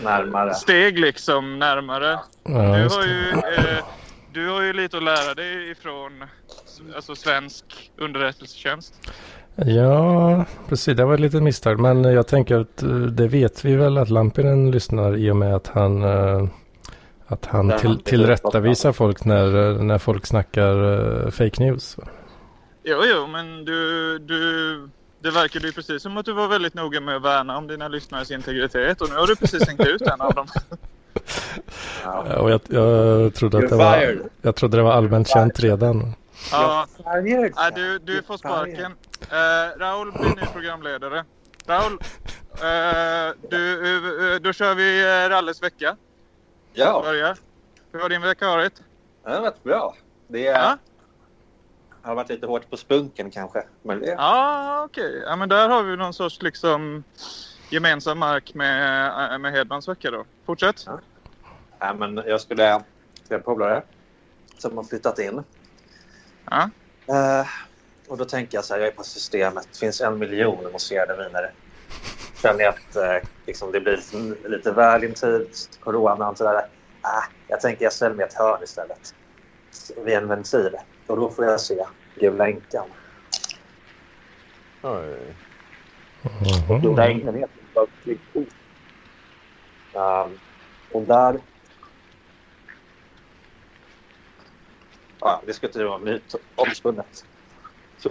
[0.02, 0.54] Närmare.
[0.54, 2.18] steg liksom närmare.
[2.42, 3.84] Ja, Du har ju, eh,
[4.32, 6.24] du har ju lite att lära dig ifrån
[6.96, 8.94] alltså, svensk underrättelsetjänst.
[9.56, 10.96] Ja, precis.
[10.96, 11.80] Det var ett litet misstag.
[11.80, 15.54] Men jag tänker att eh, det vet vi väl att Lampinen lyssnar i och med
[15.54, 16.46] att han, eh,
[17.32, 21.96] att han till, tillrättavisar folk när, när folk snackar eh, fake news.
[22.84, 24.88] Jo, jo, men du, du,
[25.20, 27.88] det verkade ju precis som att du var väldigt noga med att värna om dina
[27.88, 30.46] lyssnares integritet och nu har du precis hängt ut en av dem.
[32.04, 32.26] Ja.
[32.28, 36.14] Ja, Och jag, jag, trodde att det var, jag trodde det var allmänt känt redan.
[36.50, 38.92] Ja, nej, du, du får sparken.
[39.20, 41.24] Eh, Raul blir ny programledare.
[41.66, 41.92] Raul,
[42.52, 45.96] eh, du, eh, då kör vi eh, Ralles vecka.
[46.72, 47.36] Ja, Börja.
[47.92, 48.80] Hur har din vecka varit?
[49.24, 49.96] det har varit bra.
[50.28, 50.78] Det Ja,
[52.02, 53.64] har varit lite hårt på spunken kanske.
[53.82, 55.22] Men det, ja okej.
[55.26, 57.04] Ja, men där har vi någon sorts liksom
[57.70, 60.24] gemensam mark med, eh, med Hedmans vecka då.
[60.46, 60.84] Fortsätt.
[61.80, 62.82] Nej, men jag skulle
[63.26, 63.82] till en polare
[64.58, 65.44] som har flyttat in.
[66.50, 66.70] Ja.
[67.08, 67.46] Eh,
[68.08, 69.68] och då tänker jag så här, jag är på systemet.
[69.72, 71.52] Det finns en miljon mousserande vinare.
[72.42, 76.66] Känner jag att eh, liksom, det blir lite, väl intimt, corona och sådär.
[77.00, 79.14] Ah, jag tänker jag ställer mig ett hörn istället.
[80.04, 80.76] Vid en ventil.
[81.06, 82.88] Och då får jag se Gula Änkan.
[84.82, 85.36] Oj.
[86.68, 86.98] Gula Mhm.
[86.98, 87.62] Änkan heter.
[89.94, 90.38] Um,
[90.92, 91.40] och där...
[95.20, 97.24] Ja, det ska inte vara mytomspunnet.
[97.98, 98.10] Så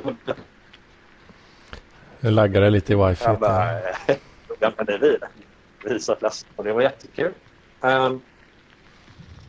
[2.21, 3.23] Nu laggar det lite i wifi.
[3.25, 3.79] jag bara...
[4.59, 5.17] Ja, men det är vi.
[5.83, 6.51] Visa flaskan.
[6.55, 7.33] Och det var jättekul.
[7.81, 8.21] Um,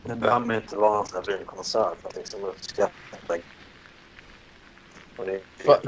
[0.05, 3.37] det behöver inte vara en sån här vinkonsert för att liksom uppskatta.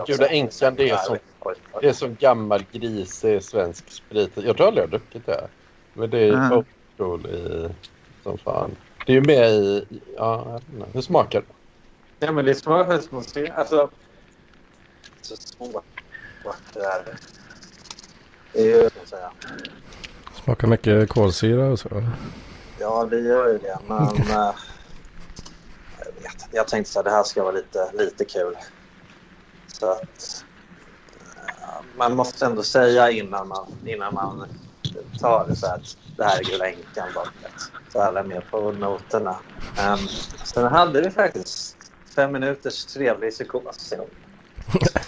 [0.08, 1.18] Gula Änkan, det är som-.
[1.82, 4.32] Det är som gammal grisig svensk sprit.
[4.36, 5.48] Jag tror aldrig jag har druckit det.
[5.94, 7.26] Men det är Mm.
[7.26, 7.70] i
[8.24, 8.76] som fan.
[9.06, 9.86] Det är ju med i...
[10.18, 10.60] Ja,
[10.94, 12.26] hur smakar det?
[12.26, 13.52] Ja, men det är svårt att man ser.
[13.60, 13.90] Alltså,
[15.22, 15.84] så svårt
[16.46, 17.04] vart det är.
[18.54, 19.32] Det är ju, ska jag säga.
[20.44, 22.04] Smakar mycket kolsyra och så.
[22.80, 23.78] Ja, det gör ju det.
[23.88, 24.54] Men eh,
[26.00, 28.58] jag, vet, jag tänkte så här, det här ska vara lite, lite kul.
[29.68, 30.46] Så att
[31.36, 34.48] eh, man måste ändå säga innan man, innan man
[35.20, 37.72] tar det så här att det här är Gula Änkan baket.
[37.90, 39.36] Så alla är med på noterna.
[39.88, 40.08] Um,
[40.44, 41.78] sen hade vi faktiskt
[42.16, 43.94] fem minuters trevlig psykos.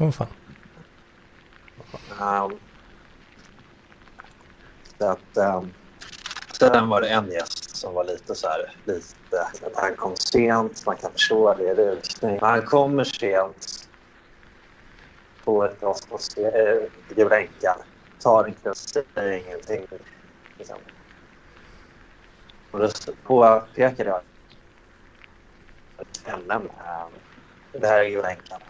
[0.00, 0.26] Åh fan.
[2.20, 2.60] Um,
[4.98, 5.74] så att, um,
[6.58, 10.86] sen var det en gäst som var lite så här, lite, att han kom sent,
[10.86, 12.38] man kan förstå det, det är rusning.
[12.40, 13.88] Han kommer sent
[15.44, 17.78] på ett glas på äh, Gula Änkan,
[18.18, 19.86] tar en kväll, säger ingenting.
[20.58, 20.78] Liksom.
[22.70, 22.88] Och då
[23.22, 24.22] påpekade jag
[26.34, 26.62] ämnen.
[26.62, 27.12] Ehm,
[27.72, 28.60] det här är Gula Änkan.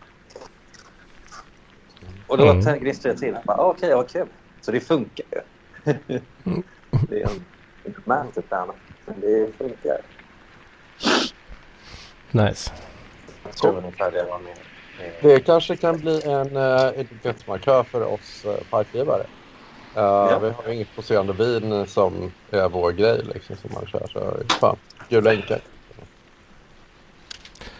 [2.29, 2.79] Och då Mm.
[2.79, 3.37] gnistade jag till.
[3.47, 4.27] "Ah, Okej, vad kul.
[4.61, 5.41] Så det funkar ju.
[7.09, 7.45] det är en
[7.85, 8.67] inte märkligt där,
[9.07, 9.99] men det funkar.
[12.31, 12.73] Nice.
[13.45, 14.47] Jag tror ungefär det var min...
[14.99, 15.12] min...
[15.23, 19.23] Det kanske kan bli en uh, etikettsmarkör för oss uh, parkgivare.
[19.97, 24.07] Uh, Vi har ju inget poserande vin som är vår grej liksom, som man kör.
[24.12, 24.77] Så, fan,
[25.09, 25.59] Gula Änkan.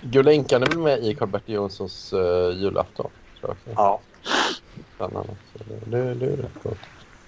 [0.03, 3.11] Gula Änkan är väl med i Karl-Bertil Jonssons uh, julafton.
[3.41, 3.71] Tror jag också.
[3.77, 4.01] Ja.
[4.97, 5.37] Bland annat.
[5.53, 6.79] Så det, det, det är rätt coolt.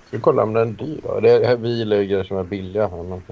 [0.06, 1.20] Ska vi kolla om den är dyr då?
[1.20, 3.02] Det är, vi gillar ju grejer som är billiga här.
[3.02, 3.22] Men,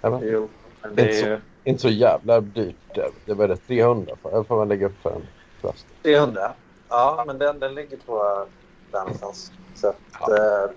[0.00, 0.26] jag vet, inte.
[0.32, 0.48] Jo,
[0.82, 2.76] men det är ju inte så jävla dyrt.
[2.94, 4.38] Det, det var det 300 för.
[4.38, 5.22] Det får man lägga upp för en
[5.60, 5.88] flaska.
[6.02, 6.52] 300.
[6.88, 8.46] Ja, men den, den ligger på
[8.90, 9.52] där någonstans.
[9.74, 10.36] Så att, Ja.
[10.36, 10.70] eh,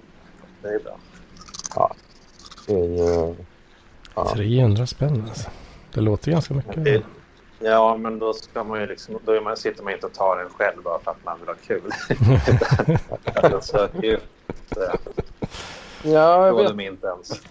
[0.61, 0.97] det är bra.
[2.67, 2.83] Det är
[3.27, 3.35] ju...
[4.15, 4.31] Ja.
[4.33, 5.49] 300 spänn alltså.
[5.93, 7.03] Det låter ganska mycket.
[7.65, 10.37] Ja, men då, ska man ju liksom, då är man, sitter man inte och tar
[10.37, 11.91] den själv bara för att man vill ha kul.
[13.45, 14.19] Utan söker ju
[16.03, 16.91] Ja, jag vet.
[16.91, 17.41] inte ens.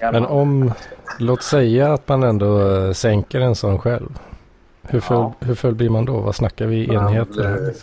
[0.00, 0.72] Men om,
[1.18, 4.18] låt säga att man ändå eh, sänker en sån själv.
[4.82, 5.32] Hur full, Ja.
[5.40, 6.20] hur full blir man då?
[6.20, 7.74] Vad snackar vi i enheter?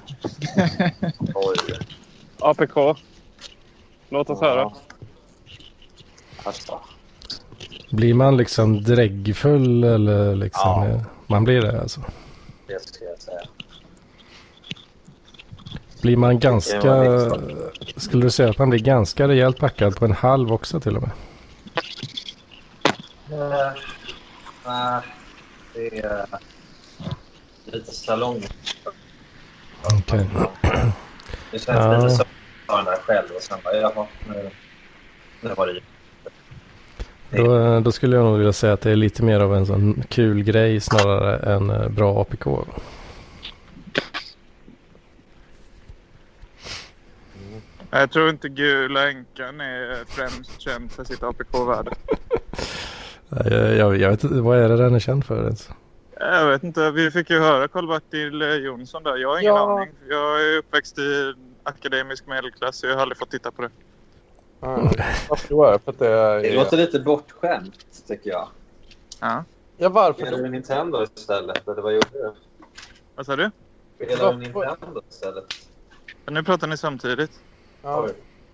[2.40, 2.76] APK.
[4.10, 4.72] Låt oss höra.
[6.44, 6.80] Alltså.
[7.92, 10.84] Blir man liksom dräggfull eller liksom?
[10.90, 11.00] Ja.
[11.28, 12.02] Man blir det alltså.
[12.68, 13.42] Det ska jag säga.
[16.02, 16.92] Blir man ganska...
[17.98, 21.02] Skulle du säga att man blir ganska rejält packad på en halv också till och
[21.02, 21.12] med?
[23.32, 23.72] Eh,
[24.66, 25.02] Nej,
[25.74, 26.26] det är
[27.66, 28.44] lite salong.
[29.84, 30.26] Okej.
[31.52, 31.98] Det känns Ja.
[31.98, 34.50] lite som att ta den där själv och sen bara, jaha, nu,
[35.42, 35.82] nu var det ju.
[37.32, 39.66] Då, eh, då skulle jag nog vilja säga att det är lite mer av en
[39.66, 42.48] sån kul grej snarare än eh, bra APK.
[47.92, 51.92] Jag tror inte Gula Änkan är främst känd för sitt APK-värde.
[53.30, 55.70] Jag, jag, jag vet inte, vad är det den är känd för ens?
[56.20, 56.92] Jag vet inte.
[56.92, 59.18] Vi fick ju höra Karl-Bertil Jonsson där.
[59.18, 59.80] Jag har ingen Ja.
[59.82, 59.90] aning.
[60.10, 63.70] Jag är uppväxt i akademisk medelklass så jag har aldrig fått titta på det.
[64.60, 64.90] Ja?
[65.50, 66.42] För att det är...
[66.42, 68.48] Det låter lite bortskämt, tycker jag.
[69.20, 69.44] Ja.
[69.78, 71.68] Ja, varför Spelar du Nintendo istället?
[71.68, 72.34] Eller vad gjorde du?
[73.16, 73.52] Vad sa du?
[73.96, 75.46] Spelar du Nintendo istället?
[76.32, 77.32] Nu pratar ni samtidigt.
[77.84, 78.14] Ja, Oj.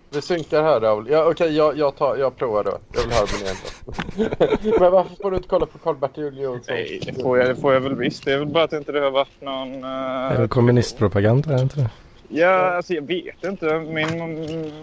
[0.09, 1.07] vi synkar här Raoul.
[1.09, 2.77] Ja, Okej, jag, jag, tar, jag provar då.
[2.93, 4.79] Jag vill höra min egen.
[4.79, 6.75] Men varför får du inte kolla på Karl-Bertil Jonsson?
[6.75, 8.25] Nej, det får, jag, det får jag väl visst.
[8.25, 9.83] Det är väl bara att inte det har varit någon...
[9.83, 10.41] Är Uh...
[10.41, 11.49] det kommunistpropaganda?
[11.49, 11.89] Är det inte det?
[12.35, 13.79] Ja, alltså jag vet inte.
[13.79, 14.17] Min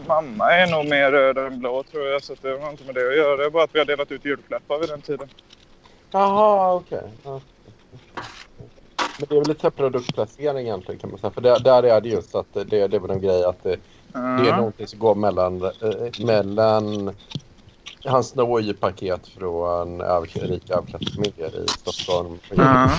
[0.07, 2.23] mamma är nog mer röd än blå tror jag.
[2.23, 3.37] Så det har inte med det att göra.
[3.37, 5.29] Det är bara att vi har delat ut julklappar vid den tiden.
[6.11, 7.03] Jaha, okej.
[7.25, 7.41] Ja.
[9.19, 11.31] Men det är väl lite produktplacering egentligen kan man säga.
[11.31, 13.77] För där, där är det just att det, det är väl en grej att det,
[14.13, 17.15] det är någonting som går mellan, eh, mellan
[18.05, 20.03] han snor ju paket från
[20.35, 22.39] rika överklassfamiljer i Stockholm.
[22.55, 22.91] Ja.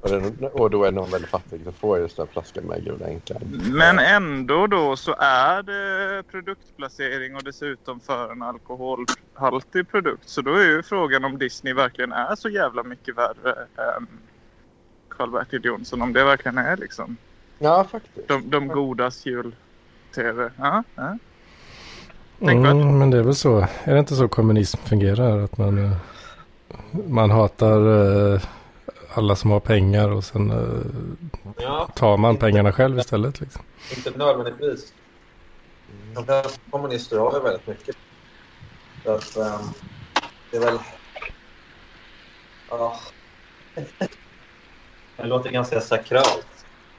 [0.00, 3.06] Och, den, och då är någon väldigt fattig som får just en flaska med Gula
[3.06, 3.40] Änkan.
[3.72, 10.28] Men ändå då så är det produktplacering och dessutom för en alkoholhaltig produkt.
[10.28, 14.06] Så då är ju frågan om Disney verkligen är så jävla mycket värre än
[15.08, 16.02] Karl-Bertil Jonsson.
[16.02, 17.16] Om det verkligen är liksom
[17.58, 18.28] Ja, faktiskt.
[18.28, 20.50] de, de godas jul-tv.
[20.56, 21.18] Ja, ja.
[22.38, 22.72] Tänkvärt.
[22.72, 23.66] Mm, men det är väl så.
[23.84, 25.38] Är det inte så kommunism fungerar?
[25.38, 25.96] Att man, eh,
[27.08, 27.80] man hatar
[28.34, 28.40] eh,
[29.14, 33.40] alla som har pengar och sen eh, Ja, tar man pengarna själv istället.
[33.40, 33.62] Liksom.
[33.96, 34.92] inte nödvändigtvis.
[36.14, 37.96] De flesta kommunister har ju väldigt mycket.
[39.04, 39.68] Så att, ehm,
[40.50, 40.78] det är väl...
[42.70, 42.98] Ja.
[45.16, 46.46] Det låter ganska sakralt.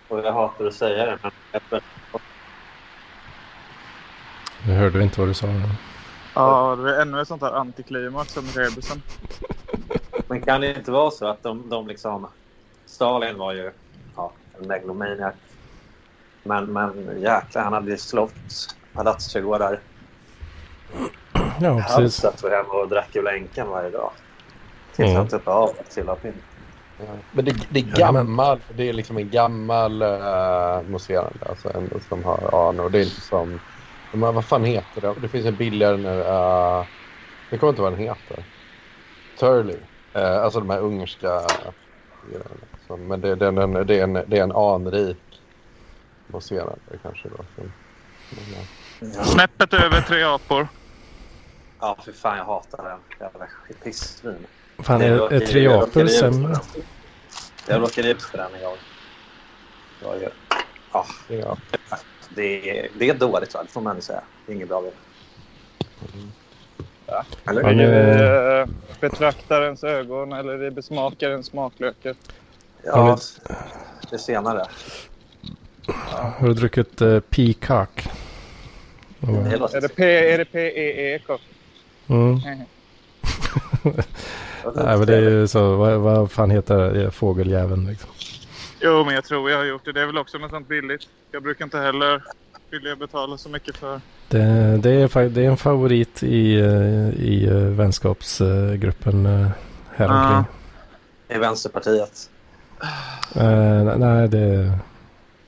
[0.07, 1.19] Och jag hatar att säga det,
[1.69, 1.81] men
[4.67, 5.47] Jag hörde inte vad du sa.
[6.33, 9.01] ja, det är ännu ett sånt här antiklimax som rebusen.
[10.27, 12.27] Men kan det inte vara så att de, de liksom...
[12.85, 13.71] Stalin var ju
[14.15, 15.33] ja, en megalomaniac.
[16.43, 19.79] Men, men jäklar, han hade ju slott, palatsträdgårdar.
[21.61, 22.15] Ja, Han precis.
[22.21, 24.11] satt för hem och drack Gula Änkan varje dag.
[24.95, 25.17] Tills Mm.
[25.17, 26.33] han tuppade av till lapin.
[26.99, 27.05] Ja.
[27.31, 31.39] Men det, det är gammal, det är liksom en gammal uh, mousserande.
[31.49, 32.89] Alltså en som har anor.
[32.89, 33.59] Det är inte som...
[34.15, 35.15] Men vad fan heter det?
[35.21, 36.09] Det finns en billigare nu.
[36.09, 36.85] Uh,
[37.49, 38.43] jag kommer inte vad den heter.
[39.39, 39.77] Turley.
[40.15, 41.41] Uh, alltså de här ungerska...
[42.87, 45.17] Så, men det, det, är en, det, är en, det är en anrik
[46.27, 47.35] mousserande kanske då.
[47.37, 47.61] Så,
[48.99, 49.23] men, ja.
[49.23, 50.67] Snäppet över tre apor.
[51.79, 52.99] Ja, för fan jag hatar den.
[53.19, 53.47] Jävla
[53.83, 54.45] pissvin.
[54.79, 56.55] Fan, Jag är, är jag tre apor sämre?
[57.67, 58.77] Jag råkade ut för den en gång.
[60.03, 60.33] Jag gör-
[60.93, 61.57] Ja, Ja.
[62.35, 63.63] Det, är, det är dåligt, va?
[63.63, 64.21] det får man säga.
[64.45, 64.83] Det är inget bra.
[67.49, 67.63] Eller?
[67.63, 68.67] Men, I eh, eh,
[68.99, 72.15] betraktarens ögon eller i besmakarens smaklökar.
[72.83, 73.17] Ja,
[74.11, 74.65] det senare.
[76.37, 78.07] Har du druckit uh, Peacock?
[79.19, 81.19] Det låter Är det P- är det P-E-E?
[81.27, 81.41] kock?
[82.07, 82.35] Mm.
[84.75, 85.75] Nej, men det är ju så.
[85.75, 87.11] Vad, vad fan heter det?
[87.11, 88.09] Fågeljäveln liksom.
[88.79, 89.91] Jo, men jag tror jag har gjort det.
[89.91, 91.01] Det är väl också något sånt billigt.
[91.31, 92.23] Jag brukar inte heller
[92.69, 94.01] vilja betala så mycket för.
[94.27, 99.47] Det, det, är, det är en favorit i, eh, i eh, vänskapsgruppen uh,
[99.95, 100.37] här Ja.
[100.37, 100.55] omkring.
[101.37, 102.29] I Vänsterpartiet.
[103.35, 104.71] Eh, nej, det är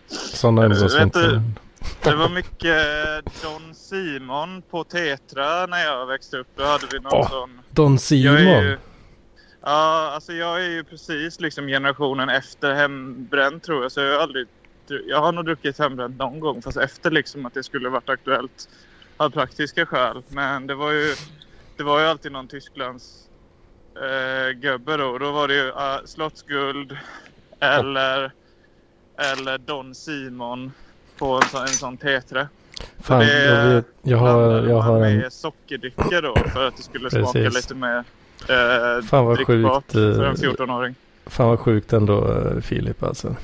[0.10, 1.42] sådana umgås vi inte.
[2.04, 2.86] Det var mycket
[3.44, 6.48] Don Simon på Tetra när jag växte upp.
[6.56, 7.62] Då hade vi någon Åh, sån...
[7.70, 8.36] Don Jag Simon.
[8.38, 8.78] är ju,
[9.68, 13.92] ja, alltså jag är ju precis liksom generationen efter hembränt tror jag.
[13.92, 14.48] Så jag har aldrig...
[15.08, 18.70] Jag har nog druckit hembränt någon gång fast efter liksom att det skulle varit aktuellt
[19.18, 20.24] av praktiska skäl.
[20.28, 21.16] Men det var ju,
[21.78, 23.30] det var ju alltid någon Tysklands
[23.96, 25.18] eh, gubbe då.
[25.18, 26.98] Då var det ju uh, Slottsguld
[27.60, 28.32] eller,
[29.18, 30.72] eller Don Simon
[31.18, 32.48] på en sån, en sån Tetra.
[33.00, 35.18] Fan, det jag, vet, jag, har, jag har en...
[35.18, 38.04] med sockerdricka då för att det skulle smaka lite mer
[38.50, 40.96] eh, Fan vad sjukt, eh, för en 14-åring.
[41.26, 43.36] fan vad sjukt ändå eh, Filip alltså.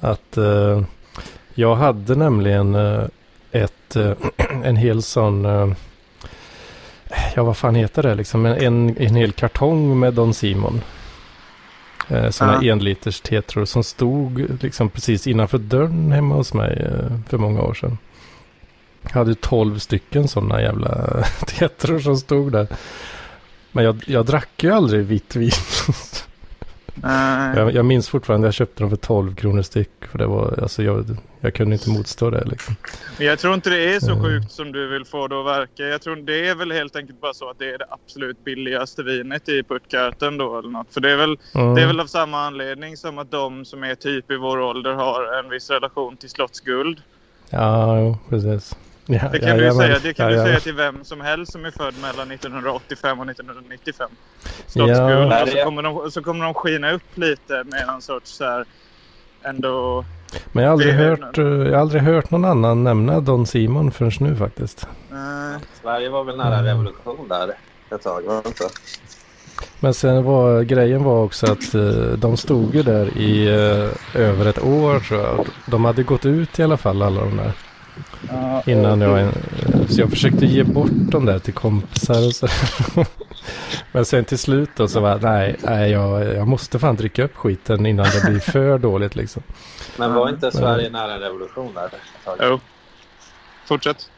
[0.00, 0.82] Att eh,
[1.54, 3.04] jag hade nämligen eh,
[3.52, 4.12] ett, eh,
[4.64, 5.68] en hel sån, eh,
[7.36, 10.80] ja vad fan heter det liksom, en, en, en hel kartong med Don Simon.
[12.08, 12.72] Eh, sådana Ja.
[12.72, 17.74] enliters tetror som stod liksom precis innanför dörren hemma hos mig eh, för många år
[17.74, 17.98] sedan.
[19.02, 21.06] Jag hade 12 stycken sådana jävla
[21.46, 22.66] tetror som stod där.
[23.74, 25.50] Men jag, jag drack ju aldrig vitt vin.
[27.56, 29.90] Jag, jag minns fortfarande jag köpte dem för 12 kronor styck.
[30.10, 32.76] För det var, alltså jag, jag kunde inte motstå det liksom.
[33.18, 34.24] Men jag tror inte det är så Mm.
[34.24, 35.82] sjukt som du vill få det att verka.
[35.82, 39.02] Jag tror det är väl helt enkelt bara så att det är det absolut billigaste
[39.02, 40.94] vinet i Puttgarten då eller något.
[40.94, 41.74] För det är väl Mm.
[41.74, 44.92] Det är väl av samma anledning som att de som är typ i vår ålder
[44.92, 47.02] har en viss relation till slottsguld.
[47.50, 48.76] Ja, precis.
[49.06, 49.74] Ja, Det kan, du, ju jajamän.
[49.86, 53.30] säga, det kan du säga till vem som helst som är född mellan 1985 och
[53.30, 54.10] 1995.
[54.66, 55.32] Slottsguld.
[55.32, 55.42] Ja.
[55.42, 58.64] Och så kommer, de, så kommer de skina upp lite med någon sorts så här,
[59.42, 60.04] ändå...
[60.52, 63.90] Men jag har, aldrig hört, eh, jag har aldrig hört någon annan nämna Don Simon
[63.92, 64.86] förrän nu faktiskt.
[65.10, 67.50] eh, Sverige var väl nära revolution där
[67.94, 68.64] ett tag, var inte?
[69.80, 71.82] Men sen var grejen var också att eh,
[72.18, 75.46] de stod ju där i eh, över ett år tror jag.
[75.66, 77.52] De hade gått ut i alla fall alla de där.
[78.30, 79.32] Ja, Innan jag,
[79.88, 82.48] så jag försökte ge bort dem där till kompisar och så.
[83.92, 87.36] Men sen till slut då så var nej, nej jag, jag måste fan dricka upp
[87.36, 89.42] skiten innan det blir för dåligt liksom.
[89.96, 91.90] Men var inte Sverige nära en revolution där?
[92.40, 92.60] Jo.
[93.66, 94.10] Fortsätt.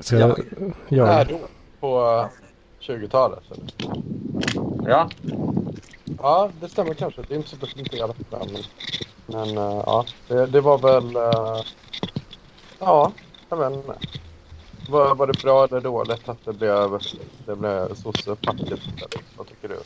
[0.00, 0.40] Så jag,
[0.88, 1.40] ja, Här då?
[1.80, 2.28] På
[2.80, 3.42] 20-talet?
[3.50, 3.96] eller?
[4.90, 5.10] Ja.
[6.18, 7.22] Ja, det stämmer kanske.
[7.28, 8.62] Det är inte så där, Men,
[9.26, 11.16] men eh, ja, det, det var väl...
[11.16, 11.62] eh,
[12.78, 13.12] ja,
[13.48, 13.98] jag vet inte.
[14.88, 16.98] Var, var det bra eller dåligt att det blev,
[17.46, 19.24] det blev sossepacket istället?
[19.36, 19.76] Vad tycker du?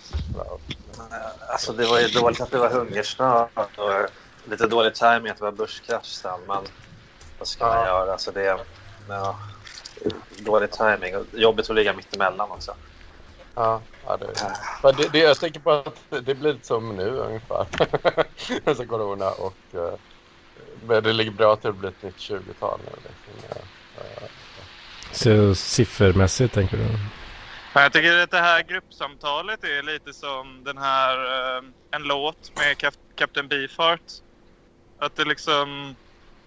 [1.52, 5.44] Alltså det var ju dåligt att det var hungersnöd och lite dålig timing att det
[5.44, 6.40] var börskrasch sen.
[6.46, 6.64] Men
[7.38, 7.86] vad ska man Ja.
[7.86, 8.12] göra?
[8.12, 8.58] Alltså det,
[9.08, 9.36] ja,
[10.44, 12.74] dålig timing jobbigt att ligga mitt emellan också.
[13.54, 14.26] Ja, ja det,
[14.82, 17.66] men det, det, jag tänker på att det, det blir lite som nu ungefär.
[18.64, 19.54] alltså corona och...
[20.86, 22.90] Men det ligger bra att det blir ett nytt 20-tal nu.
[23.02, 23.58] Liksom.
[25.12, 26.84] så siffermässigt tänker du?
[27.74, 31.16] Jag tycker att det här gruppsamtalet är lite som den här
[31.56, 34.00] eh, en låt med Captain Beefheart.
[34.98, 35.96] Att det liksom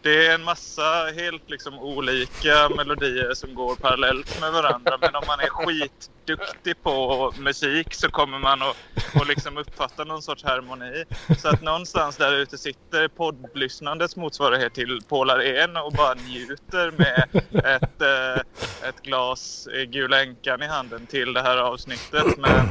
[0.04, 4.98] det är en massa helt liksom olika melodier som går parallellt med varandra.
[5.02, 8.76] Men om man är skitduktig på musik så kommer man att,
[9.16, 11.04] att liksom uppfatta någon sorts harmoni.
[11.38, 17.44] Så att någonstans där ute sitter poddlyssnandets motsvarighet till Paul Arén och bara njuter med
[17.66, 22.38] ett, eh, ett glas Gula Änkan i handen till det här avsnittet.
[22.38, 22.70] Men,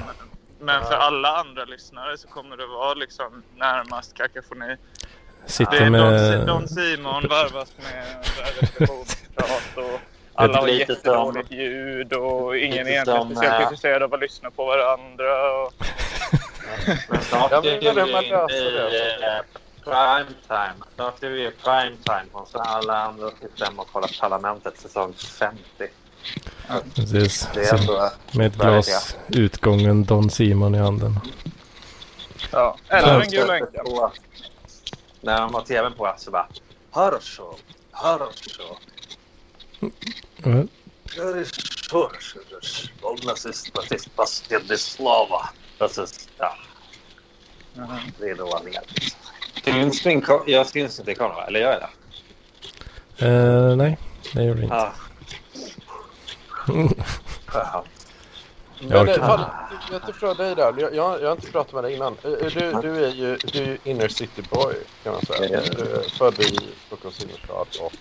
[0.60, 4.76] men för alla andra lyssnare så kommer det vara liksom närmast kakafoni.
[5.46, 6.46] Det Sitter är Don, med...
[6.46, 8.16] Don Simon varvas med
[8.60, 10.00] repetitionsprat och
[10.34, 14.50] alla har jättedåligt ljud och ingen lite egentligen som, speciellt eh, intresserad av att lyssna
[14.50, 15.62] på varandra.
[15.62, 15.72] Och,
[17.08, 19.44] Men snart Ja, är vi i eh,
[19.84, 20.84] prime time.
[20.94, 24.78] Snart är vi i prime time och så alla andra sitter hemma och kollar Parlamentet
[24.78, 25.58] säsong 50.
[26.94, 27.48] Precis.
[27.54, 28.10] Det är Så, ändå...
[28.32, 31.20] med ett glas utgången Don Simon i handen.
[32.52, 32.76] ja.
[32.88, 34.10] Eller en Gula Änkan
[35.21, 36.47] På- När de har tvn på så bara
[36.91, 37.55] Хорошо,
[37.91, 38.77] хорошо.
[40.43, 40.67] Mm.
[41.15, 42.09] Хорошо,
[43.01, 45.49] Volna sista sist последний slava.
[45.77, 46.05] Alltså,
[46.37, 46.55] ja,
[48.19, 48.81] det är dåliga.
[49.65, 53.25] Syns min ko- Jag syns inte i kameran, eller gör jag det?
[53.25, 53.97] Eh, nej,
[54.33, 54.75] det gjorde det inte.
[57.53, 57.85] Ja.
[58.88, 59.26] Jag det, orkar.
[59.26, 59.44] fan,
[60.06, 60.74] jag fråga dig där.
[60.78, 62.16] Jag, jag, har inte pratat med dig innan.
[62.24, 65.60] Eh, Du, du är ju du är inner city boy kan man säga.
[65.64, 65.70] Ja.
[65.76, 67.92] Du är född i Stockholms innerstad och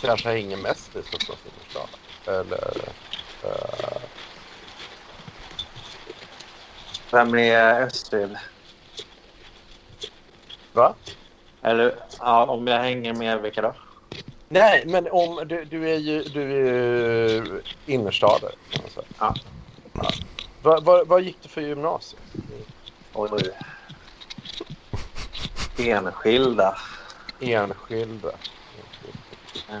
[0.00, 1.88] kanske hänger mest i Stockholms innerstad.
[2.26, 2.94] Eller...
[3.44, 4.02] eh,
[7.12, 8.36] Vem är Östrid?
[10.72, 10.94] va?
[11.62, 13.74] Eller ja, om jag hänger med vilka då?
[14.48, 19.06] Nej, men om du, du är ju du är ju innerstadare kan man säga.
[19.18, 19.34] Ja.
[20.02, 20.10] Ja.
[20.62, 22.22] Vad vad- vad gick du för gymnasium?
[23.12, 23.30] Oj.
[25.78, 26.76] Enskilda.
[27.40, 28.30] Enskilda.
[29.68, 29.74] Ja.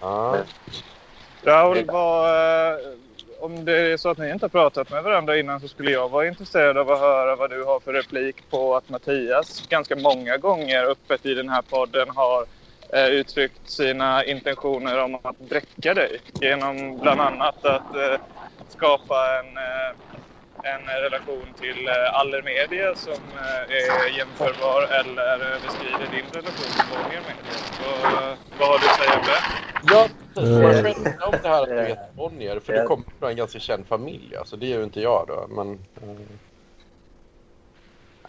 [0.00, 0.36] Ja.
[1.44, 2.28] Raoul, vad,
[2.72, 2.78] eh,
[3.40, 6.08] om det är så att ni inte har pratat med varandra innan så skulle jag
[6.08, 10.36] vara intresserad av att höra vad du har för replik på att Mattias ganska många
[10.36, 12.44] gånger öppet i den här podden har
[12.92, 18.20] eh, uttryckt sina intentioner om att bräcka dig genom bland annat att eh,
[18.72, 19.90] skapa en, eh,
[20.74, 27.22] en relation till eh, Allermedia som eh, är jämförbar eller beskriver din relation till Bonnier
[27.28, 27.56] Media.
[27.82, 29.42] Vad, vad har du att säga om det?
[29.94, 30.84] Ja, Mm.
[30.84, 33.86] skämtar om det här att du heter Bonnier, för du kommer från en ganska känd
[33.86, 34.36] familj.
[34.36, 35.78] Alltså, det är ju inte jag då, men...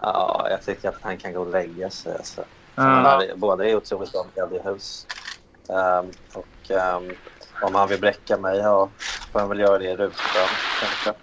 [0.01, 2.15] Ja, jag tycker att han kan gå och lägga sig.
[2.17, 2.45] Alltså.
[2.77, 5.07] Är, båda är otroligt omgärdade hus.
[5.69, 7.15] Ehm, och ehm,
[7.63, 8.89] om han vill bräcka mig ja,
[9.31, 10.47] får han väl göra det i rutan
[10.79, 11.13] kanske.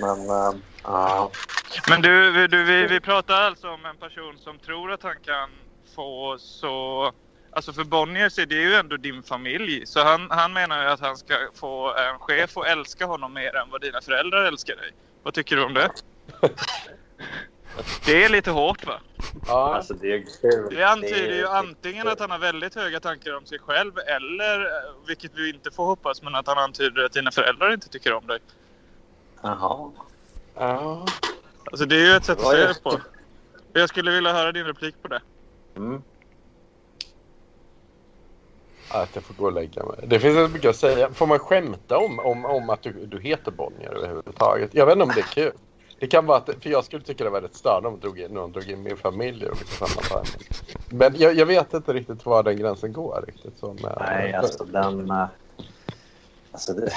[0.00, 1.30] Men ehm, ja,
[1.88, 5.50] Men du, du vi, vi pratar alltså om en person som tror att han kan
[5.94, 7.12] få så...
[7.50, 9.86] Alltså för Bonniers är det ju ändå din familj.
[9.86, 13.56] Så han, han menar ju att han ska få en chef och älska honom mer
[13.56, 14.90] än vad dina föräldrar älskar dig.
[15.22, 15.90] Vad tycker du om det?
[18.06, 19.00] Det är lite hårt va?
[19.46, 20.74] Ja, alltså det är kul.
[20.76, 25.06] Det antyder ju antingen att han har väldigt höga tankar om sig själv eller, eh,
[25.06, 28.26] vilket vi inte får hoppas, men att han antyder att dina föräldrar inte tycker om
[28.26, 28.38] dig.
[29.42, 29.90] Jaha.
[30.54, 31.06] ja.
[31.64, 33.00] Alltså det är ju ett sätt att se det på.
[33.72, 35.20] Jag skulle vilja höra din replik på det.
[35.76, 36.02] Mm.
[38.90, 39.96] Att jag får gå och lägga mig.
[40.06, 41.10] Det finns inte mycket att säga.
[41.12, 44.74] Får man skämta om, om, om att du, du heter Bonnier överhuvudtaget?
[44.74, 45.52] Jag vet inte om det är kul.
[45.98, 48.30] Det kan vara att, för jag skulle tycka det var väldigt störande om drog in,
[48.30, 50.26] någon drog in min familj i olika sammanhang.
[50.90, 53.58] Men jag, jag vet inte riktigt var den gränsen går riktigt.
[53.58, 55.10] Så med, Nej, alltså den...
[55.10, 55.26] eh,
[56.52, 56.92] Alltså det...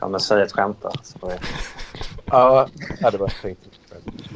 [0.00, 0.90] Ja, men säg ett skämt då.
[1.02, 1.32] Så
[2.24, 2.68] Ja,
[3.00, 3.60] det var tänkt.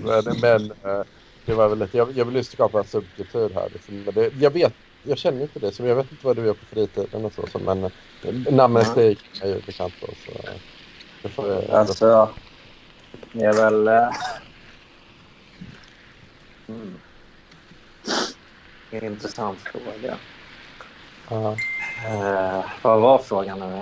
[0.04, 1.04] Men, men eh,
[1.46, 3.68] det var väl lite, jag, jag vill ju skapa en subkultur här.
[3.72, 4.04] Liksom.
[4.14, 4.72] Det, jag vet,
[5.02, 7.46] jag känner inte det, så jag vet inte vad du gör på fritiden och så.
[7.46, 7.90] så men eh,
[8.52, 10.06] namnestik är ju bekant då.
[10.06, 10.54] Så, eh,
[11.22, 12.28] det får Alltså,
[13.32, 13.88] det är väl...
[13.88, 14.08] eh,
[16.68, 16.94] Mm.
[18.90, 20.14] Intressant fråga.
[21.30, 21.56] ja.
[22.06, 23.80] Eh, vad var frågan nu?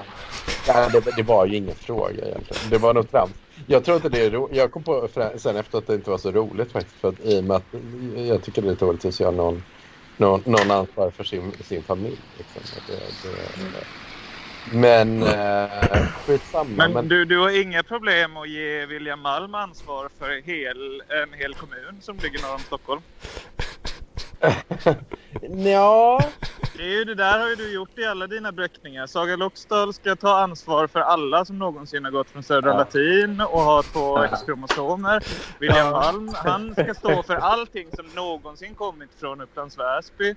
[0.66, 2.70] Ja, det, det var ju ingen fråga egentligen.
[2.70, 3.30] Det var något trams.
[3.66, 4.56] Jag tror inte det är roligt.
[4.56, 6.96] Jag kom på sen efter att det inte var så roligt faktiskt.
[6.96, 7.74] För att, I och med att
[8.16, 9.62] jag tycker det är lite roligt att se någon,
[10.16, 12.18] någon, någon ansvar för sin, sin familj.
[12.38, 12.62] Liksom.
[12.86, 12.92] Det,
[13.28, 13.84] det,
[14.72, 15.68] men eh,
[16.26, 16.70] skitsamma.
[16.76, 21.32] Men, Men, du, du har inga problem att ge William Malm ansvar för hel, en
[21.38, 23.00] hel kommun som ligger norr om Stockholm?
[25.72, 26.20] ja,
[26.80, 29.06] Det, är ju, det där har ju du gjort i alla dina bräckningar.
[29.06, 32.76] Saga Loxdal ska ta ansvar för alla som någonsin har gått från Södra Ja.
[32.78, 34.18] Latin och har två.
[34.22, 35.22] X-kromosomer.
[35.58, 35.90] William Ja.
[35.90, 40.34] Malm, han ska stå för allting som någonsin kommit från Upplands Väsby.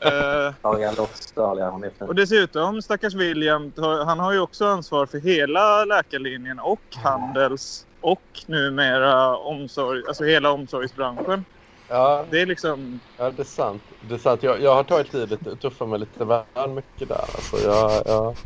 [0.00, 2.08] Eh, Saga Loxdal, ja hon är fin.
[2.08, 3.72] och dessutom, stackars William,
[4.06, 10.50] han har ju också ansvar för hela läkarlinjen och Handels och numera omsorg, alltså hela
[10.50, 11.44] omsorgsbranschen.
[11.88, 13.00] Ja, Det är liksom...
[13.16, 13.82] ja, det är sant.
[14.08, 14.42] Det är sant.
[14.42, 17.16] Jag, jag har tagit i lite, tuffat mig lite väl mycket där.
[17.20, 18.36] Alltså, jag, jag,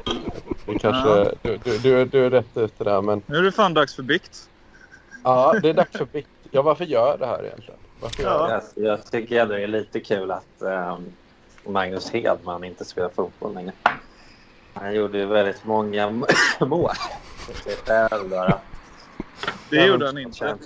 [0.66, 1.30] det kanske, Ja.
[1.42, 3.02] du, du, du, du är rätt ute där.
[3.02, 4.48] Men Nu är det fan dags för bikt.
[5.24, 6.28] ja, det är dags för bikt.
[6.50, 7.80] Ja, varför gör jag det här egentligen?
[8.00, 8.86] Varför gör jag?
[8.86, 11.12] Jag, tycker ändå det är lite kul att ehm,
[11.66, 13.72] Magnus Hedman inte spelar fotboll längre.
[14.74, 16.10] Han gjorde ju väldigt många
[16.60, 16.90] mål.
[19.70, 20.56] Det Ja, gjorde han inte.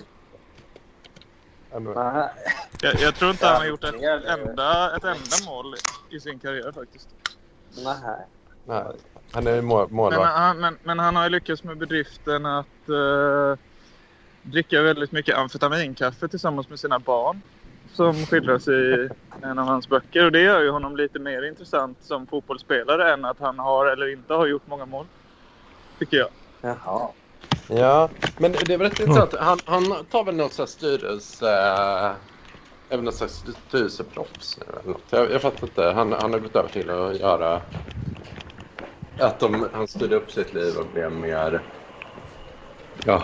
[2.81, 3.95] Jag, jag tror inte han har gjort ett
[4.25, 5.75] enda, ett enda mål
[6.09, 7.09] i sin karriär faktiskt.
[7.85, 8.17] Nej.
[8.65, 8.83] Nej,
[9.31, 10.31] han är mål, Men målvakt.
[10.31, 13.59] han, men, men han har ju lyckats med bedriften att eh,
[14.41, 17.41] dricka väldigt mycket amfetaminkaffe tillsammans med sina barn.
[17.93, 19.09] Som skildras i
[19.41, 20.25] en av hans böcker.
[20.25, 24.11] Och det gör ju honom lite mer intressant som fotbollsspelare än att han har eller
[24.13, 25.05] inte har gjort många mål.
[25.99, 26.29] Tycker jag.
[26.61, 27.09] Jaha.
[27.67, 29.35] Ja, men det är väl rätt intressant.
[29.39, 31.51] Han, han tar väl något slags styrelse...
[31.51, 32.11] Äh,
[32.89, 35.03] även något slags styrelseproffs nu eller något.
[35.09, 35.83] Jag, jag fattar inte.
[35.83, 37.61] Han, han har gått över till att göra...
[39.19, 41.61] Att de, han styrde upp sitt liv och blev mer...
[43.05, 43.23] Ja.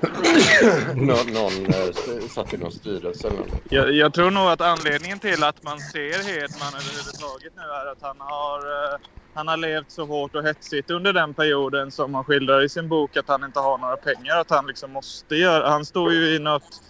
[0.94, 3.48] någon, någon eh, satt i någon styrelse eller något.
[3.70, 8.02] Jag, jag tror nog att anledningen till att man ser Hedman överhuvudtaget nu är att
[8.02, 8.98] han har, eh,
[9.34, 12.88] han har levt så hårt och hetsigt under den perioden som han skildrar i sin
[12.88, 14.40] bok att han inte har några pengar.
[14.40, 15.68] Att han liksom måste göra...
[15.68, 16.82] Han står ju i något,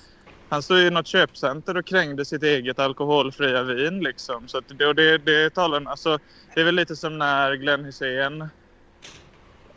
[0.48, 4.00] han står i något köpcenter och krängde sitt eget alkoholfria vin.
[4.00, 4.48] Liksom.
[4.48, 6.18] Så att det, och det, det, talar, alltså,
[6.54, 8.48] det är väl lite som när Glenn Hysén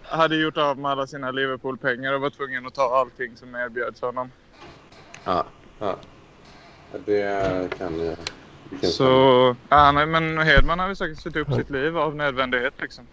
[0.02, 4.02] hade gjort av med alla sina Liverpool-pengar och var tvungen att ta allting som erbjöds
[4.02, 4.32] honom.
[5.24, 5.46] Ja,
[5.80, 5.96] ja.
[7.06, 8.18] Det kan jag
[8.82, 13.06] så, ja, är- men Hedman har ju säkert sett upp sitt liv av nödvändighet liksom.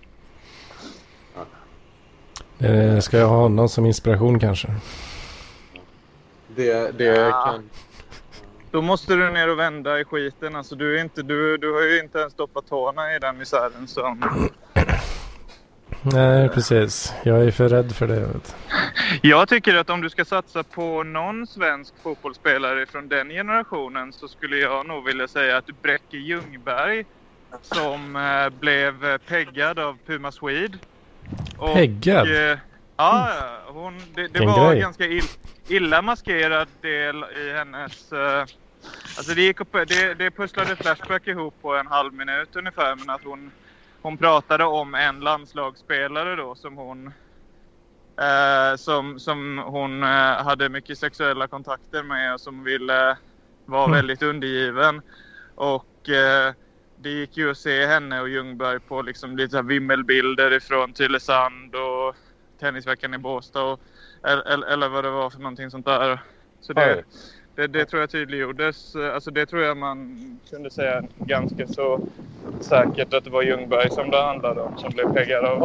[2.59, 4.69] Eh, Ska jag ha honom som inspiration kanske?
[6.57, 7.45] Det, det Ja.
[7.45, 7.71] kan...
[8.71, 10.57] Då måste du ner och vända i skiten.
[10.57, 13.87] Alltså, du, är inte, du, du har ju inte ens stoppat tårna i den misären
[13.89, 14.23] som...
[16.13, 17.15] Nej, precis.
[17.23, 18.29] Jag är för rädd för det.
[19.23, 24.29] Jag tycker att om du ska satsa på någon svensk fotbollsspelare från den generationen så
[24.29, 27.05] skulle jag nog vilja säga att Bräcke Ljungberg
[27.63, 30.79] som eh, blev peggad av Puma Swede.
[31.59, 32.29] Och, peggad?
[32.29, 32.59] Eh,
[32.97, 33.31] ja,
[33.67, 34.81] hon, det, det var grej.
[34.81, 35.29] ganska ill,
[35.69, 38.13] illa maskerad del i hennes...
[38.13, 38.41] Eh,
[39.17, 43.11] alltså det, gick upp, det, det pusslade Flashback ihop på en halv minut ungefär men
[43.11, 43.51] att hon
[44.05, 47.07] hon pratade om en landslagsspelare då som hon
[48.17, 53.17] eh, som, som hon eh, hade mycket sexuella kontakter med och som ville
[53.65, 53.97] vara mm.
[53.97, 55.03] väldigt undergiven.
[55.55, 56.53] Och eh,
[56.97, 61.75] det gick ju att se henne och Ljungberg på liksom lite så vimmelbilder ifrån Tylösand
[61.75, 62.17] och
[62.61, 63.81] Tennisveckan i Båstad och,
[64.23, 66.21] eller, eller vad det var för någonting sånt där.
[66.61, 67.05] Så det,
[67.55, 68.97] det, det, tror jag tydliggjordes.
[68.97, 70.19] Alltså det tror jag man
[70.51, 72.09] kunde säga ganska så
[72.61, 75.63] säkert att det var Ljungberg som det handlade om som blev peggad av,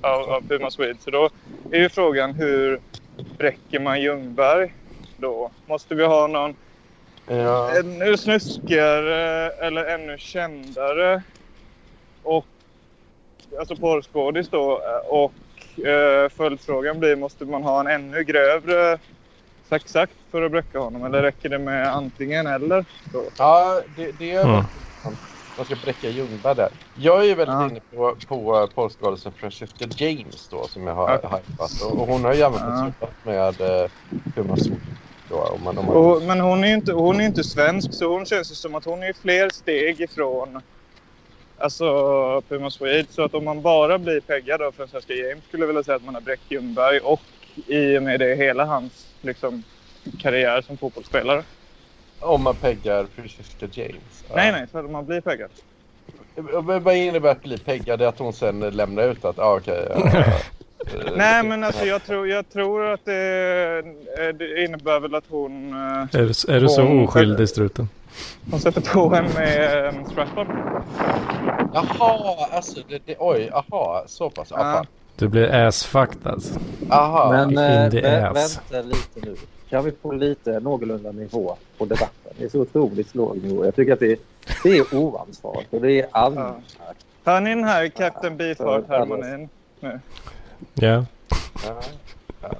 [0.00, 0.98] av, av Puma Swede.
[1.00, 1.30] Så då
[1.70, 2.80] är ju frågan hur
[3.38, 4.74] bräcker man Ljungberg
[5.16, 5.50] då?
[5.66, 6.56] Måste vi ha någon
[7.26, 7.78] ja.
[7.78, 11.22] ännu snuskigare eller ännu kändare
[12.22, 12.46] och
[13.58, 15.32] alltså porrskådis då och
[15.86, 18.98] eh, följdfrågan blir måste man ha en ännu grövre
[19.76, 21.04] exakt för att bräcka honom?
[21.04, 22.84] Eller räcker det med antingen eller?
[23.12, 23.24] Då?
[23.38, 24.64] Ja, det, det är mm.
[25.56, 26.68] man ska bräcka Ljungberg där.
[26.94, 27.68] Jag är ju väldigt ja.
[27.68, 31.40] inne på, på porrskådisen Francesca James då som jag har ja.
[31.48, 31.82] hypat.
[31.82, 33.30] Och, och hon har ju även fått ja.
[33.32, 33.90] med uh,
[34.36, 34.76] hur man såg
[35.28, 35.96] då, om man, om man...
[35.96, 38.74] Och, men hon är ju inte, hon är inte svensk så hon känns ju som
[38.74, 40.62] att hon är fler steg ifrån
[41.60, 43.06] Alltså Puma Swede.
[43.10, 46.04] Så att om man bara blir peggad av Francesca James skulle jag vilja säga att
[46.04, 47.20] man har bräckt Ljungberg och
[47.66, 49.62] i och med det hela hans liksom,
[50.18, 51.42] karriär som fotbollsspelare.
[52.20, 54.24] Om man peggar Francesca James?
[54.34, 55.50] Nej, nej, för man blir peggad.
[56.82, 57.98] Vad innebär att bli peggad?
[57.98, 59.86] Det är att hon sen lämnar ut att, ah, okej.
[59.94, 60.24] Okay, ja,
[61.16, 63.82] Nej, men alltså jag tror, jag tror att det,
[64.38, 65.72] det innebär väl att hon...
[65.72, 67.88] Är, du, är du så oskyldig, struten?
[68.50, 70.46] Hon sätter på en med um, strap-on.
[71.74, 74.48] Jaha, alltså det, det, oj, aha, så pass.
[74.50, 74.84] Ja.
[75.20, 76.60] Du blir ass-fucked alltså.
[76.90, 77.30] Aha.
[77.30, 79.36] Men äh, vä vänta lite nu.
[79.68, 82.32] Kan vi få lite någorlunda nivå på debatten?
[82.38, 83.64] Det är så otroligt låg nivå.
[83.64, 84.20] Jag tycker att det,
[84.62, 86.76] det är oansvarigt och det är allmänt.
[86.78, 86.94] Ja.
[87.24, 89.48] Hör ni den här Captain Beefheart-harmonin?
[90.74, 91.04] Ja.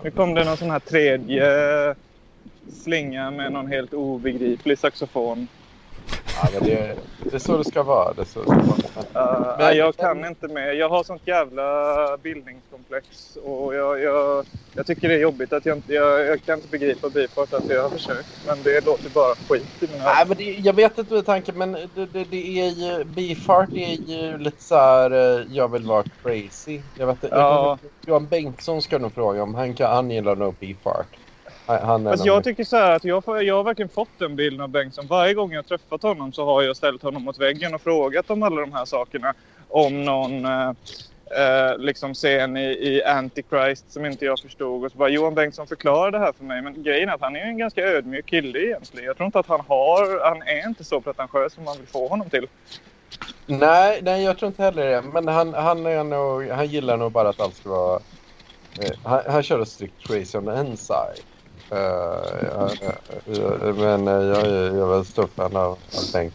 [0.02, 1.94] Nu kom det någon sån här tredje
[2.72, 5.48] slinga med någon helt obegriplig saxofon.
[6.42, 8.12] Ja, men det, det är så det ska vara.
[8.12, 8.54] Det så det ska
[9.14, 9.50] vara.
[9.52, 10.74] Uh, men, jag kan inte med.
[10.74, 13.36] Jag har sånt jävla bildningskomplex.
[13.44, 15.94] Och jag, jag, jag tycker det är jobbigt att jag inte...
[15.94, 18.28] Jag, jag kan inte begripa Bifart att jag har försökt.
[18.46, 21.58] Men det låter bara skit i mina Nej, men det, Jag vet inte med tanken
[21.58, 23.04] men det, det, det är ju...
[23.04, 25.10] Bifart är ju lite så här...
[25.10, 26.80] Eh, jag vill vara crazy.
[26.98, 27.36] Jag vet inte.
[27.36, 27.78] Ja.
[28.06, 31.16] Johan Bengtsson ska nog fråga om han, kan, han gillar nog Bifart.
[31.78, 34.60] Han alltså jag tycker så här att jag, får, jag har verkligen fått den bilden
[34.60, 35.06] av Bengtsson.
[35.06, 38.42] Varje gång jag träffat honom så har jag ställt honom mot väggen och frågat om
[38.42, 39.34] alla de här sakerna.
[39.68, 40.72] Om någon eh,
[41.30, 44.84] eh, liksom scen i, i Antichrist som inte jag förstod.
[44.84, 46.62] Och så bara Johan Bengtsson förklarade det här för mig.
[46.62, 49.06] Men grejen är att han är en ganska ödmjuk kille egentligen.
[49.06, 52.08] Jag tror inte att han har, han är inte så pretentiös som man vill få
[52.08, 52.46] honom till.
[53.46, 55.02] Nej, nej jag tror inte heller det.
[55.02, 58.00] Men han, han, är nog, han gillar nog bara att allt ska vara...
[58.80, 61.24] Eh, han, han kör strikt crazy on the inside.
[61.72, 61.78] Uh,
[62.42, 62.70] ja,
[63.24, 65.78] ja, men jag är, jag är väl stor fan av
[66.12, 66.34] Bengt.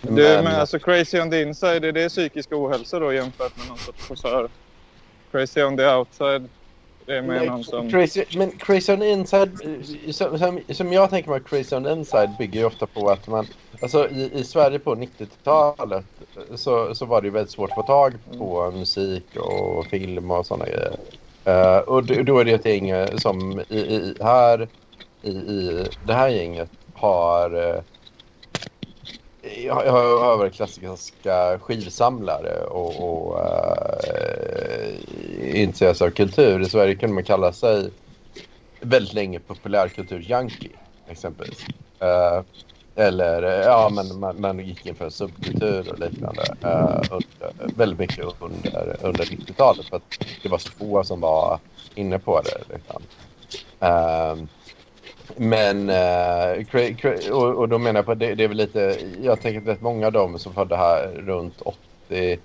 [0.00, 0.14] Men...
[0.14, 3.78] Du, men alltså crazy on the inside, är det psykisk ohälsa då jämfört med någon
[3.78, 4.48] sorts posör?
[5.32, 6.48] Crazy on the outside,
[7.06, 7.90] det är men, någon som...
[7.90, 9.58] Crazy, men crazy on the inside,
[10.10, 13.28] som, som, som jag tänker mig crazy on the inside bygger ju ofta på att
[13.28, 13.46] man...
[13.82, 16.04] Alltså i, i Sverige på 90-talet
[16.54, 20.46] så, så var det ju väldigt svårt att få tag på musik och film och
[20.46, 20.96] sådana grejer.
[21.46, 24.68] Uh, och då är det ett gäng eh, som i, i, här
[25.22, 27.80] i, i det här gänget har uh,
[29.64, 34.94] jag, har varit klassiska skivsamlare och, och uh,
[35.60, 36.60] intresserade av kultur.
[36.60, 37.90] I Sverige kunde man kalla sig
[38.80, 40.70] väldigt länge populärkultur-junkie
[41.08, 41.66] exempelvis.
[42.02, 42.42] Uh,
[42.96, 47.64] eller eh, ja, men man, man gick in för subkultur och liknande eh, uh, under,
[47.64, 51.58] eh, väldigt mycket under, under 90-talet för att det var så få som var
[51.94, 52.74] inne på det.
[52.74, 53.02] Liksom.
[53.82, 54.46] Uh,
[55.36, 59.60] men, uh, och, och, då menar jag på det, det är väl lite, jag tänker
[59.60, 62.38] att rätt många av dem som födde här runt 80,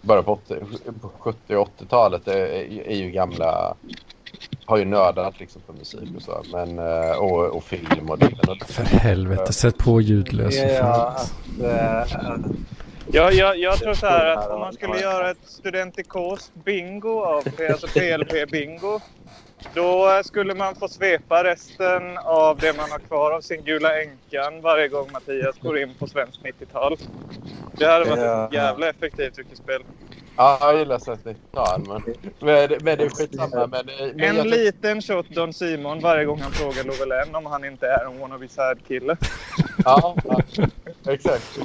[0.00, 0.56] bara på, 80,
[1.00, 2.46] på 70 och 80-talet är,
[2.88, 3.74] är ju gamla
[4.64, 6.44] har ju nördat liksom på musik och så.
[6.52, 8.30] Men, eh, och, och film och det.
[8.66, 10.56] För helvete, sätt på ljudlös.
[10.56, 12.36] Ja, att, äh,
[13.12, 17.42] Jag, jag, jag tror så här att om man skulle göra ett studentikost bingo av
[17.70, 19.00] alltså PLP-bingo.
[19.74, 24.60] Då skulle man få svepa resten av det man har kvar av sin gula änkan
[24.60, 26.96] varje gång Mattias går in på svenskt 90-tal.
[27.72, 28.46] Det hade varit Ja.
[28.46, 29.82] ett jävla effektivt yrkesspel.
[30.36, 31.80] Ja, jag gillar svenskt 90-tal.
[31.88, 32.02] Men,
[32.40, 33.66] men, men det är skitsamma.
[33.66, 37.64] Men, men En jag- liten shot Don Simon varje gång han frågar Lovelen om han
[37.64, 39.16] inte är en wannabe sad-kille.
[39.84, 40.40] Ja, ja,
[41.12, 41.58] exakt.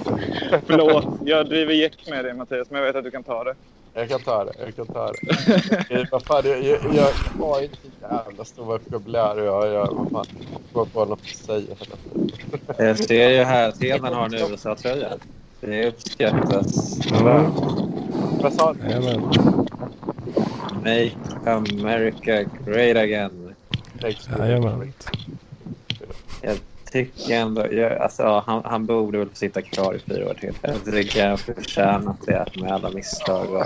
[0.67, 3.55] Förlåt, jag driver jäkt med dig Mattias, men jag vet att du kan ta det.
[3.97, 4.53] Jag kan ta det.
[4.65, 6.07] Jag kan ta det.
[6.11, 7.11] Vad fan, jag, jag, jag
[7.45, 9.37] har inte så jävla stor vokabulär.
[9.37, 10.25] Jag, jag, vad fan,
[10.73, 11.75] går på något att säga.
[12.77, 15.09] Jag ser ju här att Hedman har en USA-tröja.
[15.61, 16.99] Det uppskattas.
[17.11, 17.51] Mm.
[18.41, 19.19] Vad sa du?
[20.75, 21.11] Make
[21.45, 23.55] America great again.
[24.39, 24.93] Jajamän.
[26.41, 26.57] Jag
[27.05, 27.73] tycker ändå...
[27.73, 30.53] Jag, alltså, ja, han, han borde väl få sitta kvar i fyra år till.
[30.61, 33.53] Jag tycker han förtjänat det med alla misstag.
[33.53, 33.65] Och,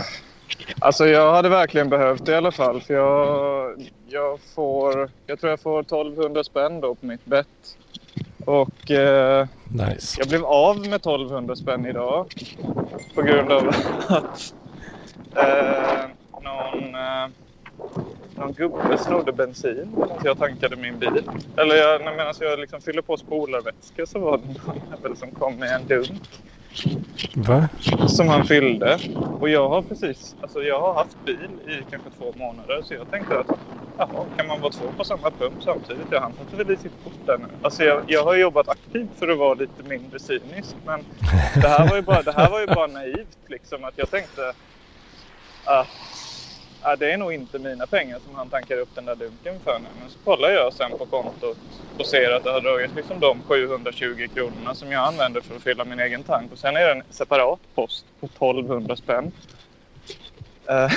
[0.79, 2.82] Alltså jag hade verkligen behövt det i alla fall.
[2.82, 5.09] För jag, jag får...
[5.25, 7.77] Jag tror jag får 1200 spänn då på mitt bett.
[8.45, 10.15] Och eh, Nice.
[10.19, 12.34] jag blev av med 1200 spänn idag.
[13.15, 13.67] På grund av
[14.07, 14.53] att
[15.36, 16.05] eh,
[16.41, 17.29] någon, eh,
[18.36, 21.23] någon gubbe snodde bensin medan jag tankade min bil.
[21.57, 25.55] Eller jag, medan jag liksom fyllde på spolarvätska så var det någon jävel som kom
[25.55, 26.21] med en dunk.
[27.36, 27.69] Va?
[28.07, 28.99] som han fyllde.
[29.39, 33.11] Och jag har precis, alltså jag har haft bil i kanske två månader så jag
[33.11, 33.59] tänkte att
[33.97, 36.07] jaha, kan man vara två på samma pump samtidigt?
[36.11, 37.45] Ja, han satte väl i sitt kort där nu.
[37.61, 41.05] Alltså jag, jag har jobbat aktivt för att vara lite mindre cynisk men
[41.61, 44.53] det här var ju bara, det här var ju bara naivt liksom att jag tänkte
[45.65, 45.88] att
[46.84, 49.79] ja, det är nog inte mina pengar som han tankar upp den där dunken för
[49.79, 49.86] nu.
[50.01, 51.57] Men så kollar jag sen på kontot
[51.99, 55.61] och ser att det har dragit liksom de 720 kronorna som jag använder för att
[55.61, 56.51] fylla min egen tank.
[56.51, 59.32] Och sen är det en separat post på 1200 spänn.
[60.69, 60.91] Eh,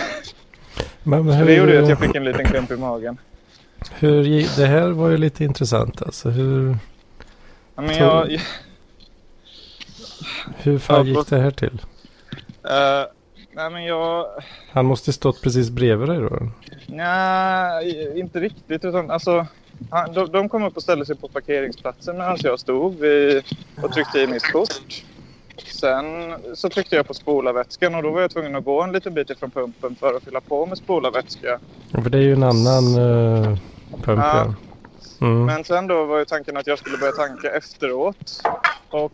[1.02, 3.18] Men det hur, gjorde ju att jag fick en liten klump i magen.
[3.98, 4.22] hur,
[4.56, 6.28] det här var ju lite intressant alltså.
[6.30, 6.76] Hur,
[7.76, 8.40] Ja, Men jag,
[10.56, 11.82] hur fan Ja, gick det här till?
[12.64, 13.04] eh,
[13.54, 14.26] nej men jag,
[14.70, 16.30] Han måste stått precis bredvid dig då.
[16.86, 19.46] nej inte riktigt utan alltså
[19.90, 23.44] han, de, de kom upp och ställde sig på parkeringsplatsen medan jag stod vid,
[23.82, 25.04] och tryckte i mitt kort.
[25.80, 26.04] Sen
[26.54, 29.30] så tryckte jag på spolarvätskan och då var jag tvungen att gå en liten bit
[29.30, 31.58] ifrån pumpen för att fylla på med spolarvätska.
[31.92, 33.58] Ja, För det är ju en annan uh,
[34.02, 34.54] pump ja.
[35.20, 35.44] Mm.
[35.44, 38.42] Men sen då var ju tanken att jag skulle börja tanka efteråt.
[38.90, 39.12] Och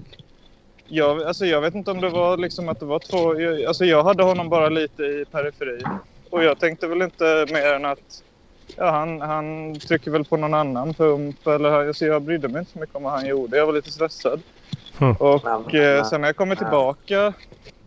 [0.91, 3.41] jag, alltså jag vet inte om det var liksom att det var två...
[3.41, 5.89] Jag, alltså jag hade honom bara lite i periferin.
[6.31, 8.23] Och jag tänkte väl inte mer än att
[8.77, 11.47] ja, han, han trycker väl på någon annan pump.
[11.47, 13.57] Eller, alltså jag brydde mig inte så mycket om vad han gjorde.
[13.57, 14.41] Jag var lite stressad.
[15.01, 15.17] Mm.
[15.17, 17.33] Och Men- eh, sen när jag kommer tillbaka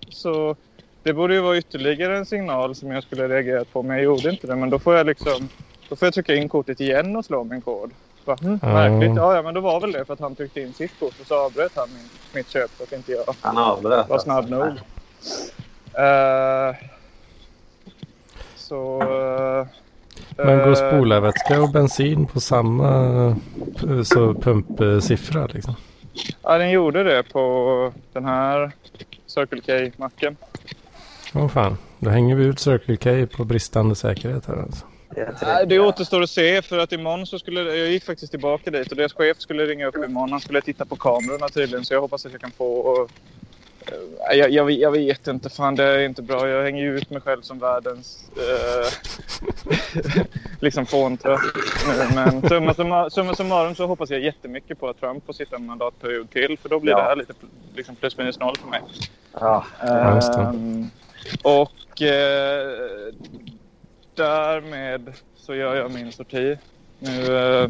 [0.10, 0.56] så...
[1.04, 4.30] Det borde ju vara ytterligare en signal som jag skulle reagerat på men jag gjorde
[4.30, 4.56] inte det.
[4.56, 5.49] Men då får jag liksom...
[5.89, 7.91] Då får jag trycka in kortet igen och slå min kod.
[8.26, 8.38] Va?
[8.41, 8.67] Mm, Ja.
[8.74, 9.15] Märkligt.
[9.15, 11.28] Ja, ja, men då var väl det för att han tryckte in sitt kort och
[11.28, 14.09] så avbröt han min, mitt köp för att inte jag Han avbröt.
[14.09, 14.63] var snabb nog.
[15.93, 16.76] Eh,
[18.55, 19.01] så...
[19.01, 19.67] eh,
[20.45, 23.36] Men går eh, spolarvätska och bensin på samma
[24.05, 25.76] så pumpsiffra liksom?
[26.43, 28.71] Ja, den gjorde det på den här
[29.28, 29.61] Circle
[29.91, 30.38] K-macken.
[31.36, 32.97] Åh fan, då hänger vi ut Circle
[33.28, 34.86] K på bristande säkerhet här alltså.
[35.68, 38.97] Det återstår att se för att imorgon så skulle jag gick faktiskt tillbaka dit och
[38.97, 40.32] deras chef skulle ringa upp imorgon.
[40.32, 43.07] Han skulle titta på kamerorna tydligen så jag hoppas att jag kan få...
[44.32, 46.47] eh, jag, jag, jag vet inte, fan det är inte bra.
[46.47, 48.88] Jag hänger ju ut mig själv som världens eh,
[50.59, 51.39] liksom fåntrött
[51.88, 52.16] nu.
[52.16, 55.66] Men summa, summa, summa summarum så hoppas jag jättemycket på att Trump får sitta en
[55.66, 56.97] mandatperiod till för då blir Ja.
[56.97, 57.34] det här lite
[57.76, 58.82] liksom plus minus noll för mig.
[59.39, 59.66] Ja.
[59.82, 60.88] Ehm,
[61.43, 62.68] och eh,
[64.16, 66.57] därmed så gör jag min sorti.
[66.99, 67.70] Nu, eh,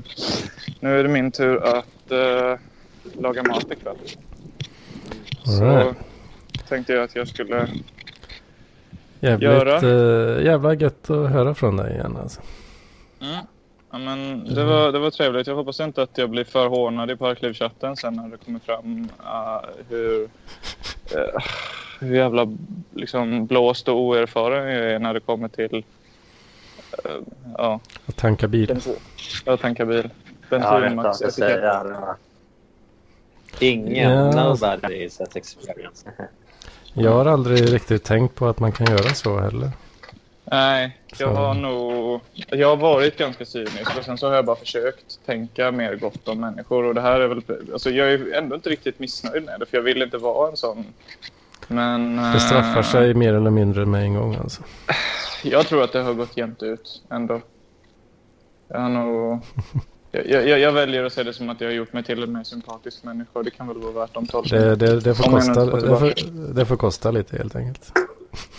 [0.79, 2.59] nu är det min tur att eh,
[3.21, 3.97] laga mat ikväll.
[5.43, 5.97] Så Alright.
[6.67, 7.67] tänkte jag att jag skulle...
[9.19, 9.81] Jävligt, Göra.
[9.81, 12.41] uh, jävla gött att höra från dig igen alltså.
[13.21, 13.45] Mm.
[13.91, 15.47] Ja, men det, var, det var trevligt.
[15.47, 19.09] Jag hoppas inte att jag blir för hånad i Parklivchatten sen när det kommer fram
[19.25, 20.23] eh, hur,
[21.15, 21.43] eh,
[21.99, 22.57] hur jävla
[22.93, 25.83] liksom, blåst och oerfaren jag är när det kommer till
[27.57, 28.67] ja, Att tanka bil.
[28.67, 28.95] bensin.
[29.45, 30.09] Jag tankar bil.
[30.49, 32.15] ja Bensinmax att säga.
[33.59, 34.31] Ingen, Ja.
[34.49, 36.11] nobody is that experience.
[36.93, 39.71] Jag har aldrig riktigt tänkt på att man kan göra så heller.
[40.45, 42.21] Nej, jag Så- har nog...
[42.33, 46.27] Jag har varit ganska cynisk och sen så har jag bara försökt tänka mer gott
[46.27, 46.83] om människor.
[46.83, 47.41] Och det här är väl...
[47.73, 50.57] Alltså jag är ändå inte riktigt missnöjd med det för jag vill inte vara en
[50.57, 50.85] sån
[51.73, 52.15] Men...
[52.33, 54.61] Det straffar eh, sig mer eller mindre med en gång alltså.
[55.43, 57.41] Jag tror att det har gått jämnt ut ändå.
[58.67, 59.39] Jag har nog...
[60.11, 62.31] Jag, jag, jag väljer att se det som att jag har gjort mig till en
[62.33, 63.43] mer sympatisk människa.
[63.43, 64.69] Det kan väl vara värt de tolkningarna.
[64.69, 66.13] Det, det, det, får, jag kosta, det, får,
[66.53, 67.91] det får kosta lite helt enkelt.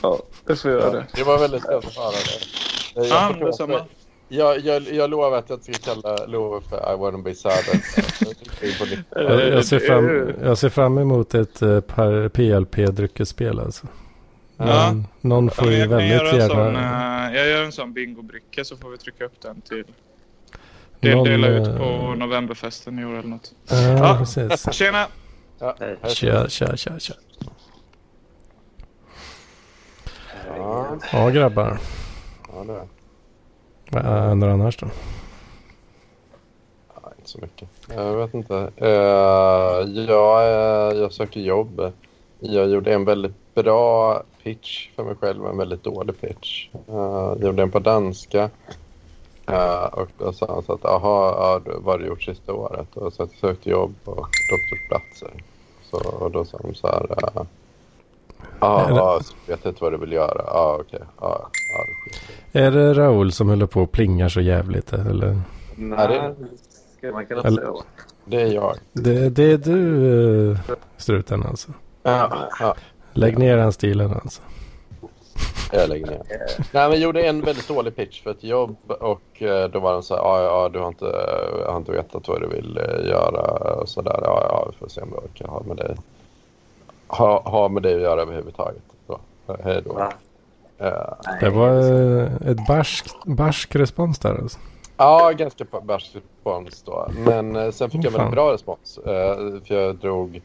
[0.03, 1.07] Ja, det får göra Ja, det.
[1.15, 2.19] det var väldigt snällt att höra det.
[2.95, 3.77] Jag, Ja, förstår detsamma.
[3.77, 3.89] att-
[4.29, 7.53] jag, jag, jag lovar att jag ska kalla Love för I wanna be sad.
[9.11, 11.81] Jag, jag, ser fram, jag ser fram emot ett uh,
[12.29, 13.87] PLP-dryckesspel alltså.
[14.57, 14.95] Ja.
[15.21, 16.49] Någon får ju väldigt gärna...
[16.49, 19.85] sån, eh, jag gör en sån bingobricka så får vi trycka upp den till...
[21.01, 23.53] Del, någon, dela ut eh, på novemberfesten i år eller något.
[23.71, 24.17] Ja, Ja.
[24.19, 24.73] precis.
[24.73, 25.07] Tjena!
[25.59, 25.77] Ja.
[26.09, 27.15] Tja, tja, tja, tja.
[30.57, 31.79] Ja, Ja, grabbar.
[32.53, 32.89] ja, det är.
[33.91, 34.87] Vad händer annars då?
[36.95, 37.69] Ja, inte så mycket.
[37.95, 38.55] Jag vet inte.
[38.83, 38.89] Uh,
[40.09, 41.93] jag, eh, jag söker jobb.
[42.41, 46.69] Jag gjorde en väldigt bra pitch för mig själv, en väldigt dålig pitch.
[46.73, 48.51] Uh, jag gjorde en på danska.
[49.51, 52.97] Uh, och då sa han så att, jaha, ja, vad har du gjort sista året?
[52.97, 55.45] Och så att jag sökte jobb och doktorsplatser.
[55.83, 57.43] Så, och då sa de så här, uh,
[58.61, 60.43] ja, ja, så vet inte vad du vill göra.
[60.47, 61.01] Ja, okej.
[61.21, 61.59] Ja, det
[62.13, 62.67] skiter jag i.
[62.67, 65.41] Är det Raoul som håller på och plingar så jävligt eller?
[65.77, 66.35] Nej, det-
[66.99, 67.83] ska man kunna Eller- tro.
[68.25, 68.75] Det är jag.
[68.93, 70.59] Det, det är du, uh,
[70.97, 71.71] struten alltså.
[72.03, 72.75] Ja, ja.
[73.13, 74.43] Lägg ner den stilen alltså.
[75.73, 76.23] Jag lägger ner.
[76.73, 80.03] Nej, men gjorde en väldigt dålig pitch för ett jobb och eh, då var den
[80.03, 81.05] så här, ja, ja, du har inte,
[81.61, 84.19] jag har inte vetat vad du vill eh, göra och så där.
[84.23, 85.97] Ja, ja, vi får se om jag orkar ha med dig,
[87.19, 88.83] ha, ha med dig att göra överhuvudtaget.
[89.07, 89.93] Så, eh, hej då.
[89.93, 90.13] Va?
[90.79, 90.93] Eh,
[91.27, 94.59] Nej, Det var uh, ett barsk, barsk respons där alltså.
[94.97, 97.09] ja, ganska barsk respons då.
[97.27, 98.21] Men eh, sen fick Åh, jag fan.
[98.21, 98.99] väldigt bra respons.
[98.99, 100.43] eh, för jag drog,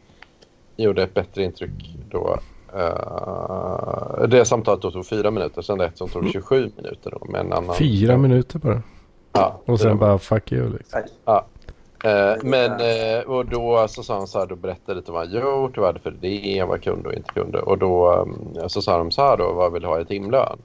[0.76, 2.38] gjorde ett bättre intryck då.
[2.74, 7.26] Eh, det samtalet då tog fyra minuter, sen det ett som tog 27 minuter då
[7.32, 7.74] med en annan.
[7.76, 8.82] Fyra minuter bara.
[9.32, 11.00] Ja, Och sen bara fuck you liksom.
[12.04, 15.34] Eh, men eh, och då så sa han så här, då berättade lite vad han
[15.34, 17.58] gjort, vad hade för idé, vad kunde och inte kunde.
[17.60, 18.12] Och då
[18.60, 20.58] eh, så sa de så här då, vad vill du ha i timlön?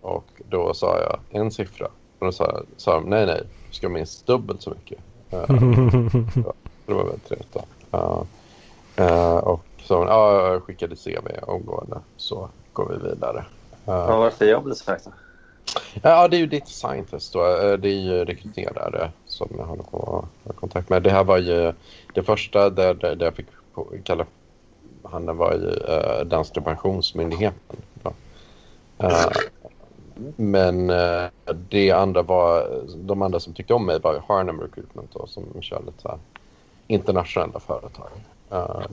[0.00, 1.86] Och då sa jag en siffra.
[2.18, 4.98] Och då sa, sa de, nej nej, du ska minst dubbelt så mycket.
[5.30, 5.46] Eh,
[6.34, 6.52] så
[6.86, 7.64] det var väldigt trevligt då.
[7.90, 8.26] Ja.
[8.96, 13.38] Eh, och så ja, jag skickade CV omgående, så går vi vidare.
[13.86, 15.10] Eh, Vad var det för jobb du sökte?
[16.02, 17.40] Ja, det är ju data scientist då.
[17.76, 21.02] Det är ju rekryterare som jag håller på att ha kontakt med.
[21.02, 21.72] Det här var ju
[22.14, 23.46] det första där, där, där jag fick
[24.04, 24.26] kalla
[25.02, 27.76] han var ju eh, uh, Danska pensionsmyndigheten.
[28.02, 28.12] Då.
[28.98, 29.30] Eh,
[30.36, 31.28] men uh,
[31.68, 35.82] det andra var, de andra som tyckte om mig var Harnum Recruitment då, som kör
[35.86, 36.18] lite så här
[36.86, 38.08] internationella företag.
[38.52, 38.86] Uh,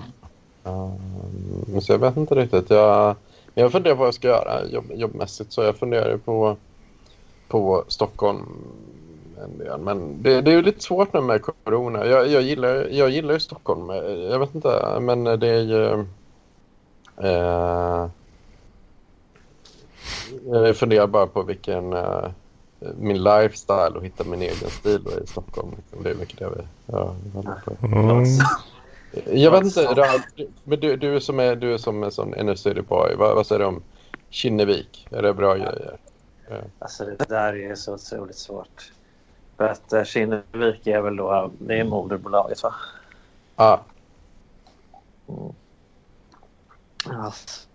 [0.64, 2.70] um, så jag vet inte riktigt.
[2.70, 3.16] Jag,
[3.54, 6.58] jag funderar på vad jag ska göra jobb, jobbmässigt så jag funderar ju på
[7.48, 8.46] på Stockholm
[9.58, 9.80] del.
[9.80, 12.06] Men det, det är ju lite svårt nu med corona.
[12.06, 13.90] Jag, jag, gillar, jag gillar ju Stockholm.
[14.30, 16.06] Jag vet inte, men det är ju...
[17.18, 18.10] Eh,
[20.46, 21.94] jag funderar bara på vilken...
[21.94, 22.26] Eh,
[22.98, 25.72] min lifestyle och hitta min egen stil i Stockholm.
[25.78, 26.04] Liksom.
[26.04, 26.64] Det är mycket det vi...
[26.86, 27.16] Ja.
[27.84, 28.26] Mm.
[29.26, 32.56] Jag vet inte, Ra- men du, du, som är, du är som en sån inner
[32.56, 33.16] city boy.
[33.16, 33.82] Vad, vad säger du om
[34.30, 35.08] Kinnevik?
[35.12, 35.98] Är det bra grejer?
[36.80, 38.92] Alltså det där är så otroligt svårt.
[39.58, 42.74] För att eh, Kinnevik är väl då, det är moderbolaget va?
[43.56, 43.80] Ah,
[47.10, 47.68] Alltså,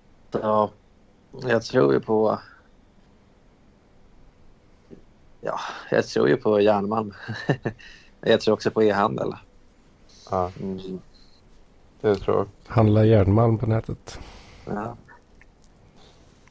[1.43, 2.39] jag tror ju på...
[5.41, 5.61] Ja,
[5.91, 7.15] jag tror ju på järnmalm.
[8.21, 9.35] jag tror också på e-handel.
[10.31, 11.01] ah, Mm.
[12.01, 12.47] det tror jag.
[12.67, 14.21] Handla järnmalm på nätet.
[14.67, 14.97] Ja.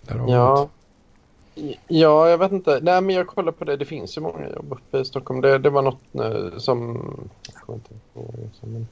[0.01, 0.69] Där har vi Ja.
[1.87, 2.79] Ja, jag vet inte.
[2.81, 3.75] Nej, men jag kollar på det.
[3.77, 5.41] Det finns ju många jobb uppe i Stockholm.
[5.41, 6.99] Det, det var något eh, som...
[7.53, 7.95] Jag kommer inte
[8.61, 8.87] men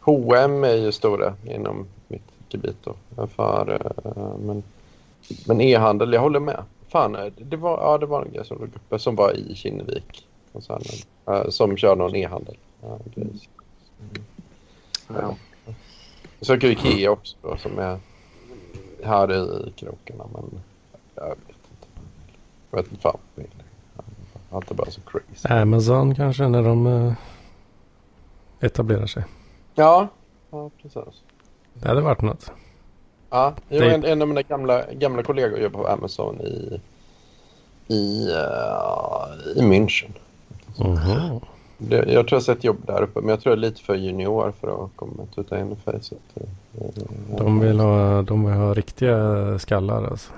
[0.00, 2.94] H&M är ju stora inom mitt gebit då.
[3.26, 4.62] För, eh, men
[5.46, 6.64] men e-handel, jag håller med.
[6.88, 9.54] Fan, eh, det var, ja, det var en grej som låg uppe som var i
[9.54, 10.26] Kinnevik.
[10.52, 12.56] Koncernen, som kör någon e-handel.
[12.82, 13.48] Ja, grej.
[15.08, 15.36] Ja.
[16.38, 17.98] Jag söker Ikea också då, som är
[19.02, 20.24] här i krokarna.
[20.32, 20.60] Men
[22.70, 23.02] jag vet inte.
[23.02, 23.18] Fan.
[24.50, 25.48] Allt är bara så crazy.
[25.48, 27.12] Amazon kanske när de eh,
[28.60, 29.24] etablerar sig.
[29.74, 30.08] Ja,
[30.50, 31.22] ja precis.
[31.74, 32.52] Det hade varit något.
[33.30, 36.80] Ja, jo, en, en av mina gamla, gamla kollegor jobbar på Amazon i,
[37.88, 40.10] i, uh, i München.
[40.78, 41.40] Mhm.
[41.78, 43.82] Det, jag tror jag har sett jobb där uppe, men jag tror jag är lite
[43.82, 46.18] för junior för att komma tuta in i facet.
[47.38, 50.32] De vill ha, de vill ha riktiga skallar alltså.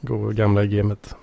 [0.00, 1.16] Gå gamla gamet.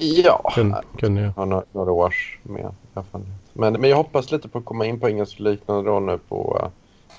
[0.00, 1.30] Ja, Kun, kunde jag.
[1.30, 3.34] har några, några års med erfarenhet.
[3.52, 6.60] Men, men jag hoppas lite på att komma in på engelsk liknande roll nu på
[6.62, 6.68] uh,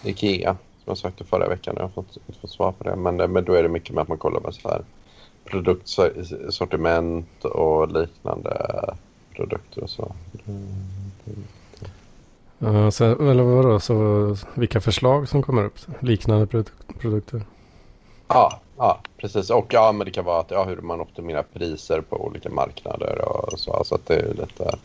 [0.10, 0.52] Ikea.
[0.54, 1.74] Som jag sökte förra veckan.
[1.78, 2.96] Jag har fått, inte fått svar på det.
[2.96, 4.82] Men, men då är det mycket med att man kollar med så här
[5.46, 8.76] produktsortiment och liknande
[9.36, 10.12] produkter och så.
[12.64, 15.78] Uh, så, eller vadå, så vilka förslag som kommer upp?
[16.00, 17.42] Liknande produk- produkter?
[18.28, 19.50] Ja, ja, precis.
[19.50, 23.22] Och ja, men det kan vara att, ja, hur man optimerar priser på olika marknader
[23.22, 23.74] och så.
[23.74, 24.78] Alltså att det är lite,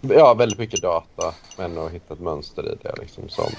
[0.00, 3.50] ja, väldigt mycket data, men att hitta ett mönster i det liksom som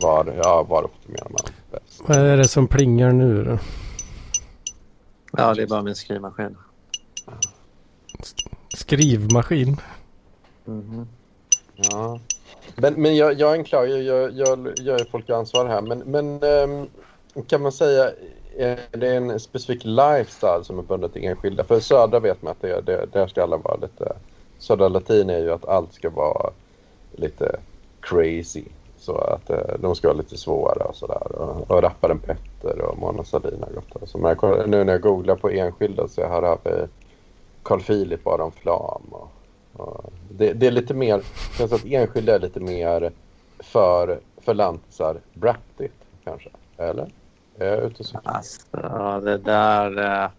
[0.00, 2.02] var, ja, var optimerar man bäst.
[2.06, 3.58] Vad är det som plingar nu då?
[5.32, 6.56] Ja, det är bara min skrivmaskin.
[8.76, 9.76] Skrivmaskin?
[10.64, 11.08] Mhm.
[11.76, 12.20] Ja.
[12.76, 16.42] Men, men jag, jag anklagar, jag, jag, jag gör ju folk ansvar här, men, men
[16.42, 16.86] ehm,
[17.46, 18.10] kan man säga,
[18.56, 21.64] Eh, är det en specifik lifestyle som är bunden till enskilda?
[21.64, 24.16] För södra vet man att det, det, där ska alla vara lite,
[24.58, 26.50] södra latin är ju att allt ska vara
[27.12, 27.60] lite
[28.00, 28.64] crazy.
[28.98, 31.32] Så att eh, de ska vara lite svåra och sådär.
[31.32, 34.06] Och, och rapparen Petter och Mona Sahlin har gått där.
[34.06, 36.70] Så men jag, nu när jag googlar på enskilda så här har vi
[37.62, 39.28] Carl Philip, och Adam Flam och
[39.76, 43.12] och det, det är lite mer, det känns att enskilda är lite mer
[43.58, 45.94] för, för lantisar brattigt
[46.24, 47.08] kanske, eller?
[47.58, 48.32] Är jag ute och cyklar?
[48.34, 49.98] Alltså, det där...
[50.24, 50.30] eh,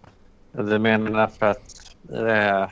[0.52, 2.70] Du menar för att eh,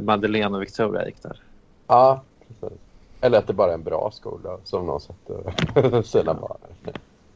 [0.00, 1.40] Madeleine och Victoria gick där?
[1.86, 2.78] Ja, precis.
[3.20, 6.58] Eller att det bara är en bra skola som någon sätter sina barn.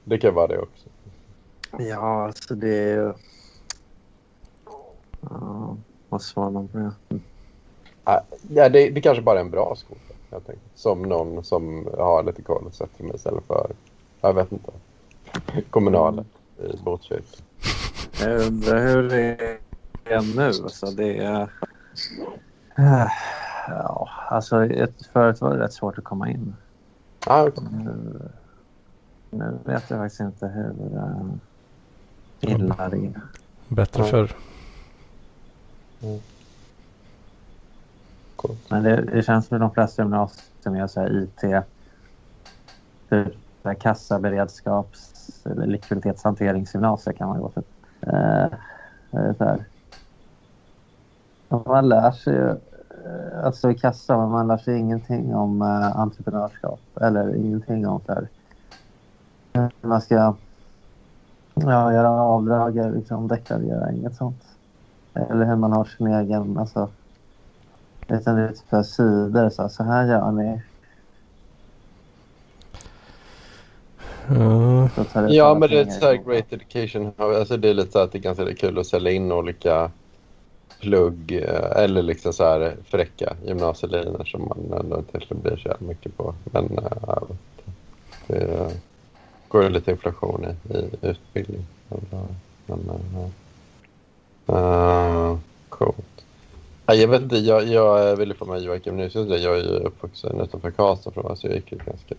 [0.04, 0.88] Det kan vara det också.
[1.78, 3.12] Ja, alltså det är ju...
[5.20, 5.76] Ja,
[6.08, 6.92] vad svarar man på det?
[8.04, 10.78] Ja, det, det kanske bara är en bra skola, helt enkelt.
[10.78, 13.76] Som någon som har lite koll sätter mig istället för,
[14.20, 14.72] jag vet inte,
[15.70, 16.24] kommunalen
[16.58, 17.24] i Botkyrka.
[18.20, 19.58] Jag undrar hur det
[20.04, 20.46] är nu.
[20.46, 21.48] Alltså det är...
[22.78, 23.06] Eh,
[23.68, 26.54] Ja, alltså ett, förut var det rätt svårt att komma in.
[27.26, 27.64] Ja, okej.
[27.70, 28.20] Nu,
[29.30, 31.32] nu vet jag faktiskt inte hur uh,
[32.40, 33.20] illa det är.
[33.68, 34.08] Bättre Ja.
[34.10, 34.36] förr.
[38.36, 38.56] Cool.
[38.68, 41.40] Men det, det känns som de flesta gymnasier är så här IT,
[43.10, 44.18] typ så
[45.46, 47.62] eller likviditetshanteringsgymnasier kan man gå till.
[48.00, 49.64] Eh, eh så här.
[51.66, 55.98] Man lär sig ju eh, alltså i kassa, men man lär sig ingenting om eh,
[55.98, 58.28] entreprenörskap eller ingenting om så här,
[59.52, 60.34] hur man ska
[61.54, 64.42] ja, göra avdrag, eller liksom deklarera, inget sånt.
[65.14, 66.88] Eller hur man har sin egen, alltså
[68.08, 69.50] utan det är typ så här sidor.
[69.50, 70.62] Så, här, så här gör ni.
[74.28, 77.12] Det Ja, men det är så här great education.
[77.16, 79.90] Alltså det är lite så att det är ganska kul att sälja in olika
[80.80, 86.16] plugg eh, eller liksom så här fräcka gymnasielinjer som man ändå inte blir så mycket
[86.16, 86.34] på.
[86.44, 87.36] Men inte.
[88.26, 88.72] det
[89.48, 91.66] går ju lite inflation i, i utbildning.
[92.66, 93.26] Men, eh,
[94.46, 96.24] eh, eh, coolt.
[96.86, 99.28] Jag vet inte, jag, jag ville få med Joakim Nyström.
[99.28, 102.14] Jag är ju uppvuxen utanför Karlstad från så jag gick ju ganska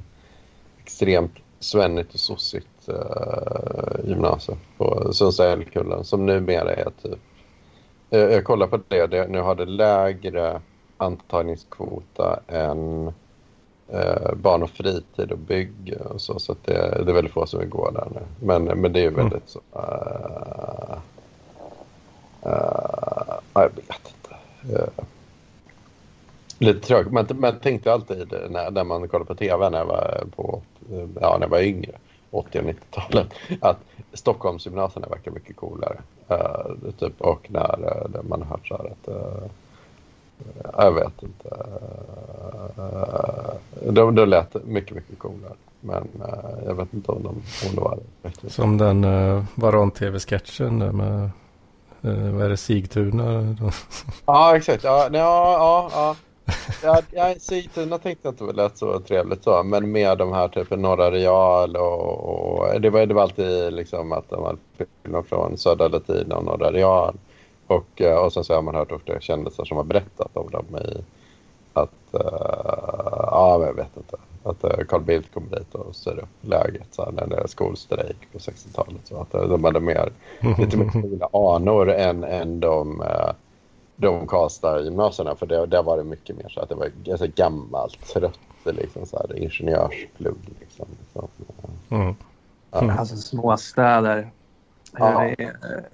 [0.84, 7.20] extremt svennigt och sossigt uh, gymnasium på Sundsvall-Älvkullen som numera är typ...
[8.14, 10.62] Uh, jag kollar på det, det, nu har det lägre
[10.97, 13.14] antagningskvota än
[13.93, 16.74] uh, barn och fritid och bygg och så, så det,
[17.05, 18.22] det är väldigt få som vill gå där nu.
[18.39, 19.16] Men, men det är Mm.
[19.16, 19.60] väldigt så...
[19.76, 20.97] Uh,
[22.45, 24.36] uh, jag vet inte.
[24.74, 24.89] Uh,
[26.60, 27.12] Lite trögt.
[27.12, 30.62] Man, man tänkte alltid när, när man kollade på tv när jag var, på,
[31.21, 31.91] ja, när jag var yngre,
[32.31, 33.27] 80 och 90-talet,
[33.61, 33.77] att
[34.13, 35.97] Stockholmsgymnasierna verkar mycket coolare.
[36.31, 39.49] Uh, typ, och när uh, man har hört så här att uh,
[40.77, 41.49] jag vet inte.
[42.77, 45.53] Uh, de, de lät mycket, mycket coolare.
[45.81, 46.07] Men
[46.65, 47.29] jag vet inte om de,
[47.67, 48.49] om det var det.
[48.49, 51.29] som den uh, Varan-tv-sketchen där med,
[52.33, 53.55] vad är det, Sigtuna?
[54.25, 54.83] Ja, exakt.
[54.83, 56.15] Ja, nej, ja, ja,
[56.84, 57.02] ja.
[57.12, 61.12] Ja, Sigtuna tänkte jag inte lät så trevligt så, men med de här typen Norra
[61.12, 64.58] Real och, och det, var, det var alltid liksom att de hade
[65.04, 67.16] filmer från Södra Latina och Norra Real.
[67.68, 70.66] Och, eh, och sen så har man hört ofta kändisar som har berättat om dem
[70.78, 71.04] i
[71.74, 72.22] att, uh,
[73.32, 77.06] ja jag vet inte, att uh, Carl Bildt kom dit och styrde upp läget så
[77.06, 79.02] här, när det är skolstrejk på 60-talet.
[79.04, 80.12] Så att uh, de hade mer,
[80.58, 83.32] lite mer anor än, än de uh,
[83.98, 85.36] de Karlstad-gymnasierna.
[85.36, 89.06] För det, där var det mycket mer så att det var ganska gammalt, trött liksom
[89.06, 90.56] så här, ingenjörsplugg.
[90.60, 91.28] Liksom, så,
[91.89, 92.16] Mm.
[92.72, 92.91] ja.
[92.91, 94.30] Alltså småstäder.
[94.91, 95.24] Ja.
[95.24, 95.41] är,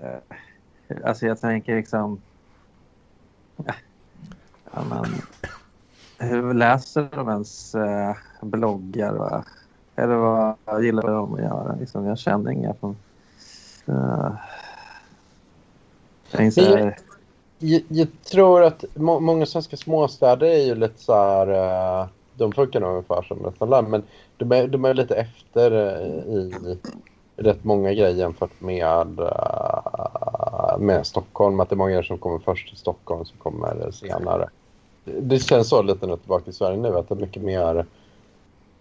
[0.02, 2.22] eh, alltså jag tänker liksom...
[4.76, 5.06] Ja, men,
[6.30, 9.14] hur läser de ens eh, bloggar?
[9.14, 9.44] Va?
[9.96, 10.16] Eller
[10.66, 11.76] vad gillar de att göra?
[11.80, 12.96] Liksom, jag känner inga från...
[13.90, 14.32] Uh,
[16.32, 16.94] jag inser, Men
[17.66, 21.48] jag, jag tror att må, många svenska småstäder är ju lite så här...
[22.02, 24.04] Eh, de funkar nog ungefär som resten av men
[24.38, 26.78] de är, de är lite efter eh, i
[27.36, 31.60] rätt många grejer jämfört med, eh, med Stockholm.
[31.60, 34.50] Att det är många som kommer först till Stockholm som kommer senare.
[35.06, 37.86] Det känns så lite nu tillbaka till Sverige nu att det är mycket mer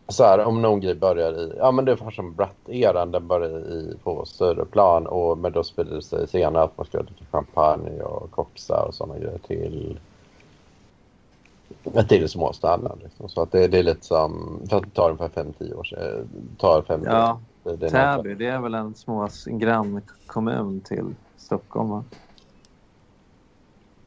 [0.09, 3.59] så här, om någon grej börjar i, ja men det var som Bratt-eran, den började
[3.59, 7.25] i, på större plan och men då spelade det sig senare att man skulle dricka
[7.31, 9.99] champagne och koxa och sådana grejer till
[12.09, 13.29] till småstäderna liksom.
[13.29, 16.29] Så att det, det är lite som, för att det tar ungefär 5-10 år sedan,
[16.59, 17.77] tar 5 ja, år.
[17.77, 21.91] Det är Täby, det är väl en små grannkommun till Stockholm?
[21.91, 22.05] Va?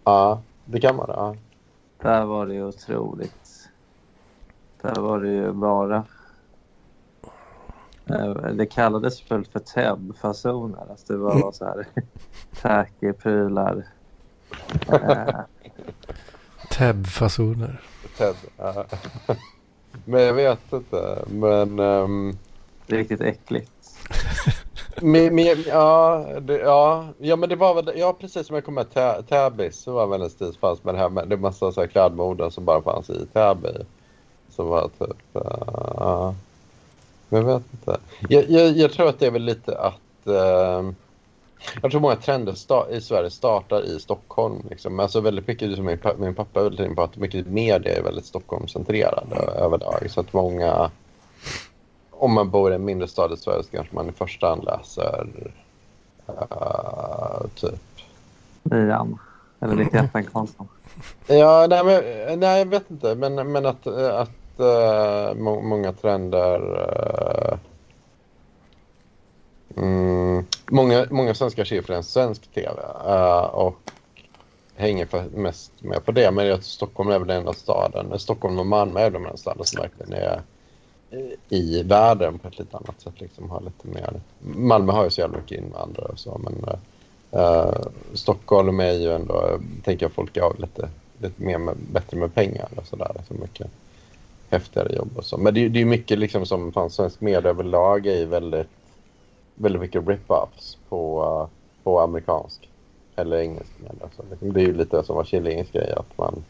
[0.03, 1.05] Ja, det kan man.
[1.09, 1.35] Ja.
[2.01, 3.44] Där var det otroligt.
[4.85, 6.03] Där var det ju bara...
[8.09, 10.89] Eh, Det kallades väl för TEB-fasoner.
[10.89, 11.87] Alltså det var så här
[12.61, 13.87] tacky prylar.
[14.87, 15.39] Eh.
[18.17, 18.85] Ted, ja.
[20.05, 21.23] Men jag vet inte.
[21.27, 22.37] Men, ehm,
[22.87, 23.71] riktigt äckligt.
[25.01, 28.85] men, men ja, det, ja, ja, men det var väl, ja precis som jag kommer
[28.95, 31.71] med Täbys så var väl en stil fanns med det här med det är massa
[31.71, 33.85] så här klädmoden som bara fanns i Täby.
[34.55, 36.33] Som var typ, uh,
[37.29, 37.97] jag vet inte.
[38.29, 40.95] Jag, jag, jag tror att det är väl lite att ehm,
[41.81, 42.55] jag tror många trender
[42.91, 44.63] i Sverige startar i Stockholm.
[44.69, 44.99] Liksom.
[44.99, 47.97] Alltså väldigt mycket, liksom min, pa- min pappa är väldigt inne på att mycket media
[47.97, 50.07] är väldigt Stockholmscentrerade överlag.
[50.09, 50.91] Så att många,
[52.11, 54.63] om man bor i en mindre stad i Sverige så kanske man i första hand
[54.63, 55.27] läser
[56.29, 57.81] uh, typ
[58.63, 59.19] Nian.
[59.59, 60.67] Eller lite FN Karlsson.
[61.27, 63.15] Ja, nej, men, nej jag vet inte.
[63.15, 66.59] Men, men att, eh, att eh, må, många trender...
[66.89, 67.57] eh,
[69.83, 73.91] mm, många, många svenskar ser främst svensk tv eh, och
[74.75, 76.31] hänger för, mest med på det.
[76.31, 78.11] Men jag tror Stockholm är väl den enda staden.
[78.11, 80.41] Eh, Stockholm och Malmö är de enda städerna som verkligen är
[81.49, 83.21] i världen på ett lite annat sätt.
[83.21, 84.21] Liksom, har lite mer.
[84.39, 86.41] Malmö har ju så jävla mycket invandrare och så.
[86.43, 86.79] Men, eh,
[87.35, 90.89] Uh, Stockholm är ju ändå, tänker jag, folk har lite,
[91.21, 93.11] lite mer med, bättre med pengar och sådär.
[93.27, 93.67] Så mycket
[94.49, 95.37] häftigare jobb och så.
[95.37, 98.67] Men det, är- det är mycket liksom som fan, svensk media överlag är ju väldigt,
[99.55, 101.49] väldigt mycket rip-offs på,
[101.83, 102.69] på amerikansk
[103.15, 104.09] eller engelsk media.
[104.15, 106.43] Så liksom, det är ju lite som var Killings grej att man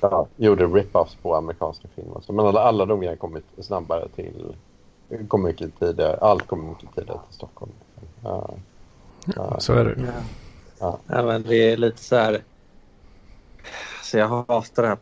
[0.00, 2.20] ja, gjorde rip-offs på amerikanska filmer.
[2.26, 4.54] Så, men alla, alla de grejerna kommit snabbare till,
[5.28, 7.72] kom mycket tidigare, allt kom mycket tidigare till Stockholm.
[8.24, 8.50] Ja.
[9.36, 9.60] Ja.
[9.60, 9.94] Så är det.
[10.00, 10.12] Ja.
[10.78, 10.98] Ja.
[11.06, 12.42] Ja, men det är lite så här...
[14.02, 14.96] Så jag hatar det här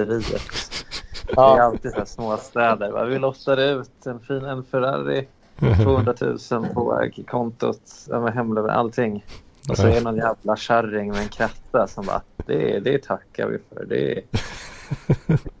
[0.00, 0.42] postkodlotteriet.
[1.26, 1.62] Det är Ja.
[1.62, 2.90] alltid så här små städer.
[2.90, 3.04] va?
[3.04, 5.26] Vi lottar ut en fin en Ferrari,
[5.82, 6.38] 200 000
[6.74, 9.24] på kontot, ja, med hemlever, allting.
[9.68, 13.46] Och så är det någon jävla kärring med en kratta som bara, det, det tackar
[13.46, 13.84] vi för.
[13.84, 14.20] Det,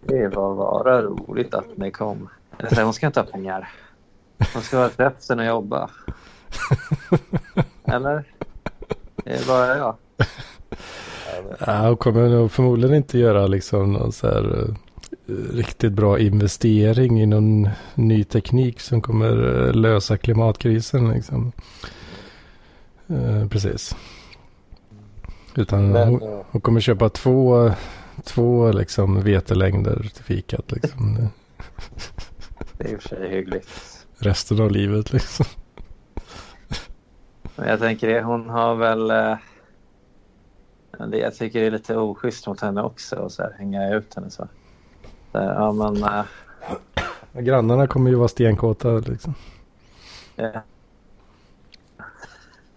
[0.00, 2.28] det var bara roligt att ni kom.
[2.68, 3.68] Säger, hon ska inte ha pengar.
[4.54, 5.90] Hon ska vara rättsen och jobba.
[7.84, 8.24] Eller?
[9.24, 9.94] Det är bara jag.
[11.66, 14.74] Ja, och kommer nog förmodligen inte göra liksom någon så här eh,
[15.52, 21.10] riktigt bra investering i någon ny teknik som kommer eh, lösa klimatkrisen.
[21.10, 21.52] Liksom.
[23.06, 23.96] Eh, precis.
[25.54, 27.70] Utan Men, hon, hon kommer köpa två,
[28.24, 30.72] två liksom vetelängder till fikat.
[30.72, 31.16] Liksom.
[32.78, 33.68] Det är i och för sig hyggligt.
[34.18, 35.46] Resten av livet liksom.
[37.56, 39.10] Men jag tänker det, hon har väl...
[39.10, 39.36] Eh,
[40.98, 44.14] det, jag tycker det är lite oschysst mot henne också och så här, hänga ut
[44.14, 44.48] henne så.
[45.32, 46.02] så här, ja men...
[46.02, 46.24] Eh,
[47.42, 49.34] Grannarna kommer ju vara stenkåta liksom.
[50.36, 50.48] eh.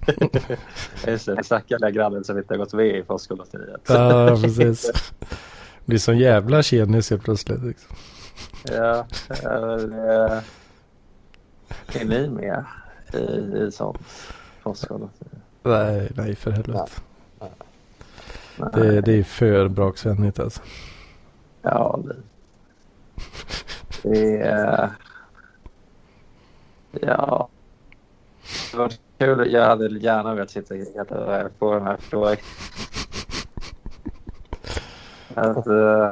[1.08, 3.82] Just det, stackars lilla grannen som inte har gått med i Postkodlotteriet.
[3.88, 4.92] Ja, precis.
[4.92, 7.64] Det blir sån jävla tjenis helt plötsligt.
[7.64, 7.96] Liksom.
[8.64, 10.42] ja, eh,
[12.02, 12.66] är ni med
[13.14, 13.18] i,
[13.58, 13.98] i sånt
[14.64, 15.44] Postkodlotteriet?
[15.64, 16.80] Nej, nej för helvete.
[16.80, 17.13] Nej.
[18.58, 20.62] Det, det är för braksvänligt alltså.
[21.62, 22.16] Ja, det,
[24.04, 24.92] det är...
[26.92, 27.50] Ja.
[28.72, 29.54] Det var kul.
[29.54, 32.38] Jag hade gärna velat sitta helt på den här frågan.
[35.36, 36.12] Att, uh,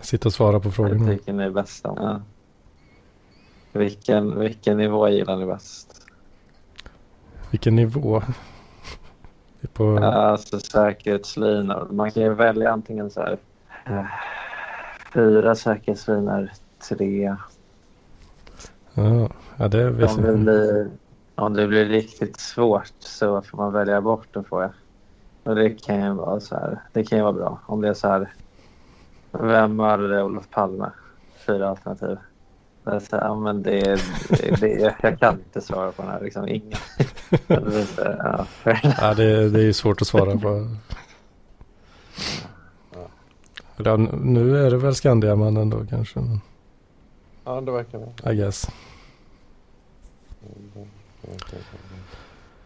[0.00, 1.10] Sitta och svara på frågorna.
[1.10, 1.80] Vilken är bäst?
[1.84, 2.20] Ja.
[3.72, 6.02] Vilken, vilken nivå gillar ni bäst?
[7.50, 8.22] Vilken nivå?
[9.76, 9.98] På...
[9.98, 11.88] Alltså säkerhetslinor.
[11.90, 13.38] Man kan ju välja antingen så här.
[13.90, 14.06] Uh,
[15.14, 16.50] fyra säkerhetslinor,
[16.88, 17.36] tre.
[18.94, 20.90] Ja, ja det om, det blir,
[21.34, 24.70] om det blir riktigt svårt så får man välja bort och få.
[25.42, 26.80] Och det kan ju vara så här.
[26.92, 28.32] Det kan ju vara bra om det är så här.
[29.32, 30.90] Vem mördade Olof Palme?
[31.46, 32.18] Fyra alternativ.
[32.84, 36.20] Så här, men det, det, det, jag kan inte svara på den här.
[36.20, 36.78] Liksom, ingen.
[37.46, 38.46] Ja.
[39.00, 40.68] ja, det, det är ju svårt att svara på.
[43.76, 46.20] Ja, nu är det väl Skandiamannen då kanske.
[46.20, 46.40] Men...
[47.44, 48.32] Ja, det verkar det.
[48.32, 48.70] I guess.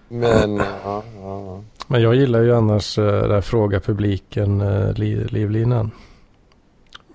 [0.09, 1.63] Men, ja, ja.
[1.87, 5.91] Men jag gillar ju annars uh, där fråga publiken uh, li livlinan.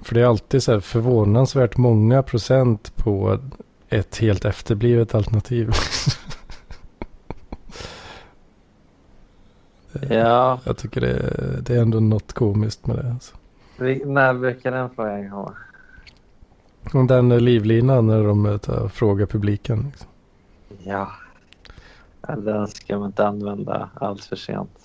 [0.01, 3.39] För det är alltid så här förvånansvärt många procent på
[3.89, 5.71] ett helt efterblivet alternativ.
[10.09, 10.59] ja.
[10.63, 13.11] Jag tycker det, det är ändå något komiskt med det.
[13.11, 13.35] Alltså.
[14.05, 15.53] När brukar den frågan komma?
[17.07, 19.83] Den livlinan när de tar, frågar publiken.
[19.91, 20.07] Liksom.
[20.83, 21.11] Ja.
[22.37, 24.79] Den ska man inte använda alls för sent.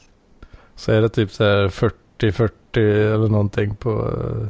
[0.75, 2.51] Så är det typ så här 40-40
[3.15, 4.47] eller någonting på uh,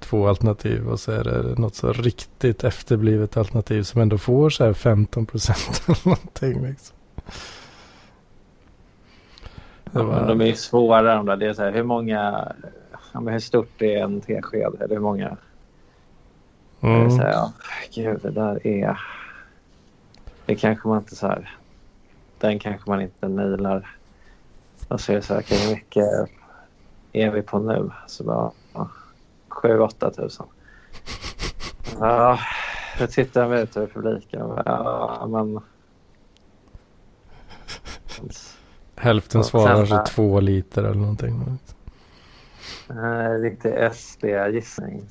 [0.00, 0.88] två alternativ.
[0.88, 5.26] Och så är det något så riktigt efterblivet alternativ som ändå får så här 15
[5.26, 6.66] procent eller någonting.
[6.66, 6.96] Liksom.
[9.94, 10.28] Var...
[10.28, 11.36] De är ju svåra de där.
[11.36, 12.52] Det är så här, hur många
[13.12, 14.74] ja, hur stort är en tesked?
[14.80, 15.36] Eller hur många?
[16.80, 17.10] Mm.
[17.10, 17.52] Så här, ja,
[17.94, 19.00] gud, det där är...
[20.46, 21.56] Det kanske man inte så här...
[22.38, 23.96] Den kanske man inte nailar.
[24.88, 26.30] Och så är det så här, okay, hur mycket
[27.12, 27.90] är vi på nu?
[28.06, 28.88] Så bara, ja,
[29.48, 30.46] 7-8 tusen.
[32.00, 32.38] Ja,
[32.98, 34.52] jag tittar mig ut över publiken.
[34.66, 35.60] Ja, men...
[38.96, 41.58] Hälften svarar så två liter eller någonting.
[42.90, 45.02] Uh, lite SD-gissning.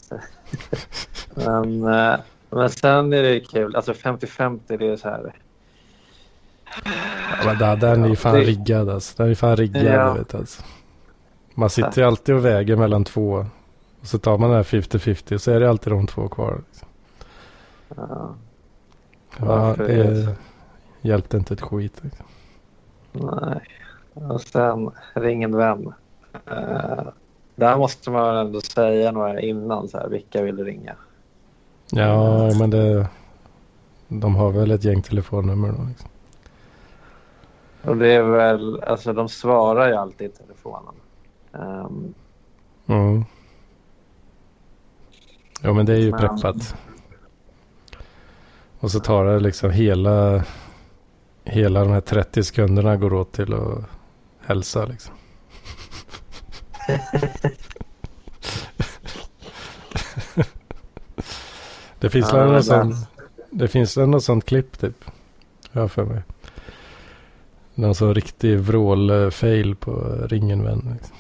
[1.36, 2.16] men, uh,
[2.50, 3.76] men sen är det kul.
[3.76, 5.34] Alltså 50-50 det är så här.
[6.86, 8.42] Ja, men där, den är ju fan det...
[8.42, 9.14] riggad alltså.
[9.18, 9.84] Den är fan riggad.
[9.84, 10.14] Ja.
[10.14, 10.64] Vet, alltså.
[11.54, 13.46] Man sitter ju alltid och väger mellan två.
[14.02, 16.62] Och så tar man den här 50-50 och så är det alltid de två kvar.
[16.68, 16.88] Liksom.
[17.96, 18.36] Ja.
[19.38, 20.36] Ja, det
[21.02, 21.94] hjälpte inte ett skit.
[22.02, 22.26] Liksom.
[23.14, 23.62] Nej.
[24.14, 25.94] Och sen ring en vän.
[26.52, 27.08] Uh,
[27.56, 29.88] där måste man ändå säga några innan.
[29.88, 30.96] Så här, vilka vill du ringa?
[31.92, 33.08] Ja, men det,
[34.08, 35.86] de har väl ett gäng telefonnummer då.
[35.90, 36.10] Liksom.
[37.84, 40.94] Och det är väl, alltså de svarar ju alltid i telefonen.
[41.52, 42.14] Um,
[42.88, 43.26] mm.
[45.62, 46.20] Ja, men det är ju men...
[46.20, 46.76] preppat.
[48.80, 50.44] Och så tar det liksom hela,
[51.44, 53.84] hela de här 30 sekunderna går åt till att
[54.46, 55.16] hälsa liksom.
[62.00, 62.96] det finns ja, något sånt,
[63.50, 65.06] det finns något sånt klipp typ.
[65.72, 66.22] Jag för mig.
[67.76, 69.92] Någon sån riktig vrål-fail på
[70.30, 70.90] ringen vän.
[70.94, 71.16] Liksom.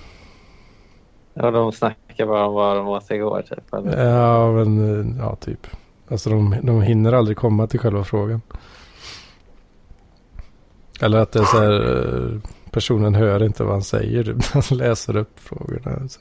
[1.34, 3.64] Ja, de snackar bara om vad de åt igår typ.
[3.98, 5.68] Ja, men ja, typ.
[6.08, 8.42] Alltså de, de hinner aldrig komma till själva frågan.
[11.04, 14.36] Eller att det är så här personen hör inte vad han säger.
[14.54, 16.10] Han läser upp frågorna.
[16.10, 16.20] Så.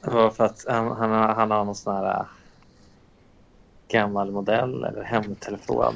[0.00, 2.26] Det för att han, han, han har någon sån här äh,
[3.88, 5.94] gammal modell eller hemtelefon.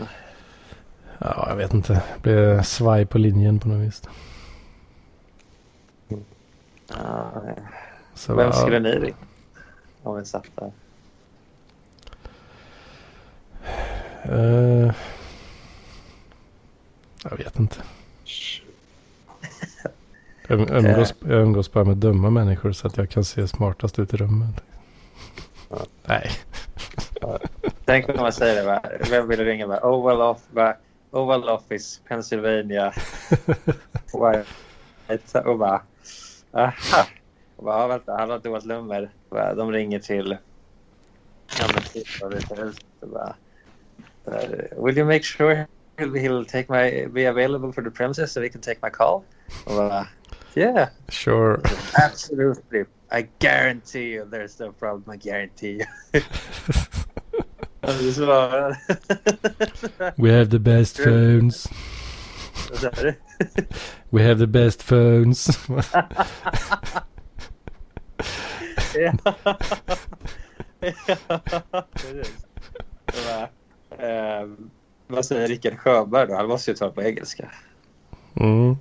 [1.18, 1.92] Ja, jag vet inte.
[1.92, 4.02] Det blir svaj på linjen på något vis.
[6.88, 7.32] Ja,
[8.14, 9.16] så, Vem skulle ni ringa?
[10.02, 10.72] Om vi satt där.
[14.28, 14.92] Uh,
[17.22, 17.76] jag vet inte.
[20.50, 24.14] Jag umgås, jag umgås bara med dumma människor så att jag kan se smartast ut
[24.14, 24.64] i rummet.
[25.68, 25.86] Ja.
[26.04, 26.30] Nej.
[27.84, 28.62] Tänk om man säger det.
[28.66, 28.82] Va?
[29.10, 29.66] Vem vill ringa?
[29.66, 29.80] Va?
[29.80, 30.74] Oval, off, va?
[31.10, 32.92] Oval Office, Pennsylvania.
[35.44, 35.82] och bara...
[36.52, 37.06] Aha.
[37.56, 39.10] Och bara, vänta, han har ett dåligt nummer.
[39.30, 40.36] De ringer till...
[41.60, 42.04] Ja, men till
[44.76, 45.66] Will you make sure
[46.00, 49.24] he'll, take my be available for the premises so he can take my call?
[49.66, 50.06] Bara, uh,
[50.54, 50.90] Yeah.
[51.08, 51.60] Sure.
[52.02, 52.84] Absolutely.
[53.10, 55.04] I guarantee you there's no problem.
[55.10, 56.22] I guarantee you.
[60.18, 61.66] We have the best phones.
[62.70, 63.14] Vad sa du?
[64.10, 65.48] We have the best phones.
[68.94, 69.14] yeah.
[70.80, 72.46] Ja, precis.
[73.06, 73.48] Det var,
[73.98, 74.70] ehm,
[75.10, 76.34] Vad säger Rickard Sjöberg då?
[76.34, 77.50] Han måste ju ta det på engelska.
[78.34, 78.76] Mm.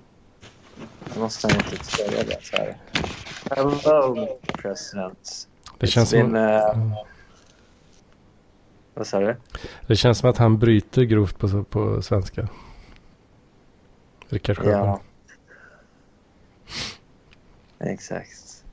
[1.10, 2.78] Han måste han inte säga det så här.
[3.52, 5.48] Hello, president.
[5.80, 7.04] Det, känns It's som, been, uh,
[8.94, 9.36] Vad sa du?
[9.88, 12.48] det känns som att han bryter grovt på, på svenska.
[14.28, 14.74] Rickard Sjöberg.
[14.74, 15.02] Ja.
[17.80, 18.64] Exakt.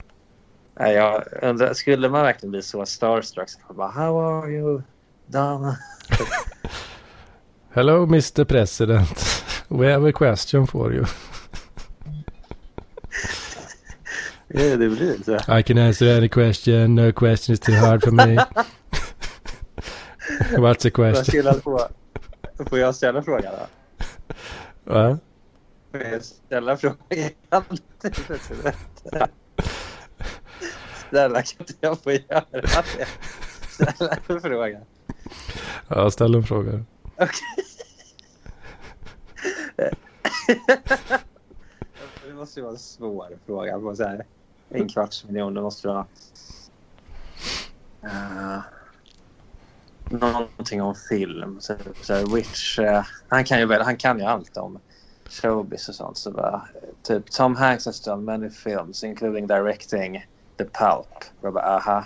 [0.74, 3.50] Nej, Jag undrar, skulle man verkligen bli så starstruck?
[3.50, 4.82] Så bara, How are you,
[5.26, 5.76] Donna?
[7.76, 9.44] Hello Mr President.
[9.68, 11.04] We have a question for you.
[14.48, 15.58] Ja, det blir så.
[15.58, 16.94] I can answer any question.
[16.94, 18.36] No question is too hard for me.
[20.58, 21.44] What's the question?
[22.68, 23.66] Får jag ställa frågan då?
[24.92, 25.18] Va?
[25.92, 26.96] Får jag ställa frågan?
[31.10, 32.68] Snälla, kan inte jag få göra det?
[33.68, 34.80] Ställa en fråga.
[35.88, 36.84] Ja, ställ en fråga.
[37.18, 37.64] Okay.
[42.26, 43.78] Det måste ju vara en svår fråga.
[43.78, 44.26] På så här,
[44.68, 45.54] en kvarts miljon.
[45.54, 46.06] Det måste vara...
[48.04, 48.58] Uh,
[50.08, 51.60] någonting om film.
[51.60, 54.78] Så, så här, which, eh, han, kan ju han kan ju allt om
[55.28, 56.16] showbiz och sånt.
[56.16, 56.68] Så bara,
[57.02, 60.26] typ Tom Hanks has done many films including directing
[60.56, 61.24] The Pulp.
[61.40, 62.04] Jag bara, aha.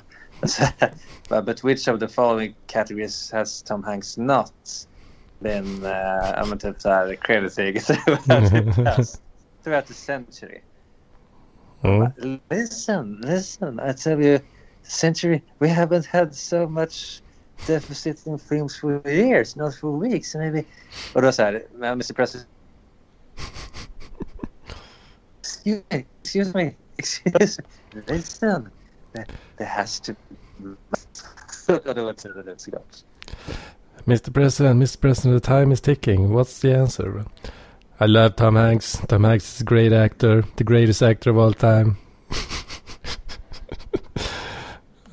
[1.45, 4.87] But which of the following categories has Tom Hanks not
[5.41, 7.81] been uh, ja, men typ så här crediting
[9.65, 10.61] throughout the century?
[11.83, 12.41] Mm.
[12.51, 14.39] Listen, listen, I tell you,
[14.83, 17.23] century, we haven't had so much
[17.67, 20.65] deficit in films for years, not for weeks, maybe.
[21.15, 22.49] Och då så här, Mr President.
[25.39, 27.62] Excuse me, excuse me, excuse
[27.95, 28.03] me.
[28.07, 28.71] Listen,
[29.12, 29.27] there,
[29.57, 30.15] there has to
[31.69, 33.05] Och det var tydligt såklart.
[34.06, 36.32] Mr President, Mr President, the time is ticking.
[36.32, 37.24] What's the answer?
[38.01, 38.98] I love Tom Hanks.
[39.09, 40.44] Tom Hanks is a great actor.
[40.56, 41.97] The greatest actor of all time.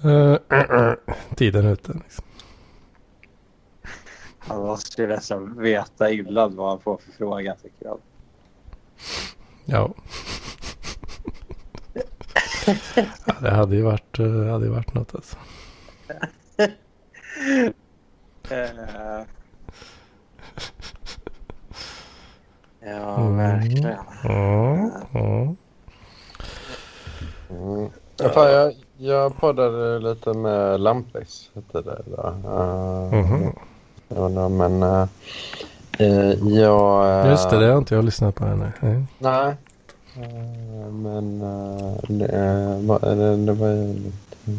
[0.03, 0.37] Eh,
[1.35, 1.93] tiden är ute.
[1.93, 2.25] Liksom.
[4.37, 7.99] Han måste ju nästan veta innan vad han får för fråga tycker jag.
[9.65, 9.93] Ja.
[11.93, 12.03] ja.
[13.41, 15.37] Det hade ju varit, eh, hade ju varit något alltså.
[18.49, 19.25] Eh,
[22.79, 23.37] Ja, Mm.
[23.37, 23.95] verkligen.
[24.23, 25.53] Ja, ja.
[27.49, 27.89] Mm.
[28.17, 31.49] Ja, fan, jag, jag poddade lite med Lampis.
[31.55, 32.33] Hette det då.
[32.49, 33.53] Uh, Mhm.
[34.07, 35.07] ja, men uh,
[36.59, 37.19] jag...
[37.25, 38.71] eh, Just det, det har inte jag lyssnat på ännu.
[38.79, 39.03] Nej.
[39.19, 39.55] Nej.
[40.15, 44.51] Eh, men uh, det, eh, va- det, det var ju lite,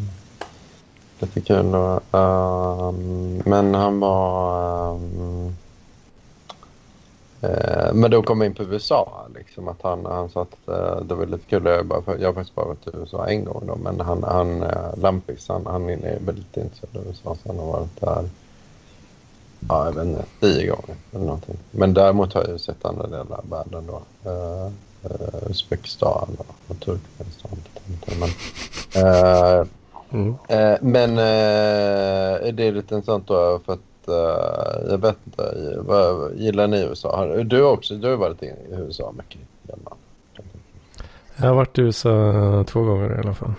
[1.21, 1.71] lite kul.
[1.71, 1.99] Då.
[2.13, 4.95] Uh, ehm, men han var...
[4.95, 5.53] ehm,
[7.43, 9.27] uh, men då kom vi in på USA.
[9.35, 11.65] Liksom, att han, han sa att uh, det var lite kul.
[11.65, 13.63] Jag, bara, jag har faktiskt bara varit i USA en gång.
[13.67, 17.35] Då, men han, han uh, Lampis, han, han är väldigt intresserad av USA.
[17.35, 18.29] Så han har varit där
[19.67, 21.57] ja, jag vet inte, tio gånger eller någonting.
[21.71, 24.29] Men däremot har jag ju sett andra delar av världen då.
[24.29, 24.71] Uh,
[25.49, 26.37] Uzbekistan
[26.67, 27.51] och, Turkmenistan.
[28.05, 28.29] Men,
[29.03, 29.65] eh,
[30.11, 30.35] Mm.
[30.47, 36.35] eh, men eh, det är lite intressant då för att eh, jag vet inte, vad,
[36.35, 37.25] gillar ni USA?
[37.43, 39.41] Du också, du har varit i USA mycket.
[39.63, 39.91] Gemma.
[41.37, 43.53] Jag har varit i USA två gånger i alla fall.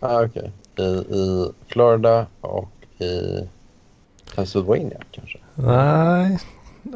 [0.00, 0.82] Ah, Okej, I,
[1.14, 3.40] i Florida och i
[4.34, 5.38] Pennsylvania kanske?
[5.54, 6.38] Nej,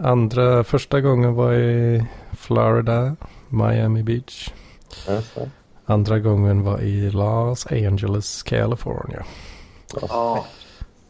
[0.03, 3.17] andra, första gången var i Florida,
[3.49, 4.53] Miami Beach.
[5.07, 5.51] Det.
[5.87, 9.25] Andra gången var i Los Angeles, California.
[10.01, 10.45] Ja.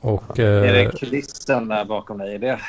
[0.00, 2.34] Och Är eh, det kulissen där bakom dig?
[2.34, 2.60] Är det,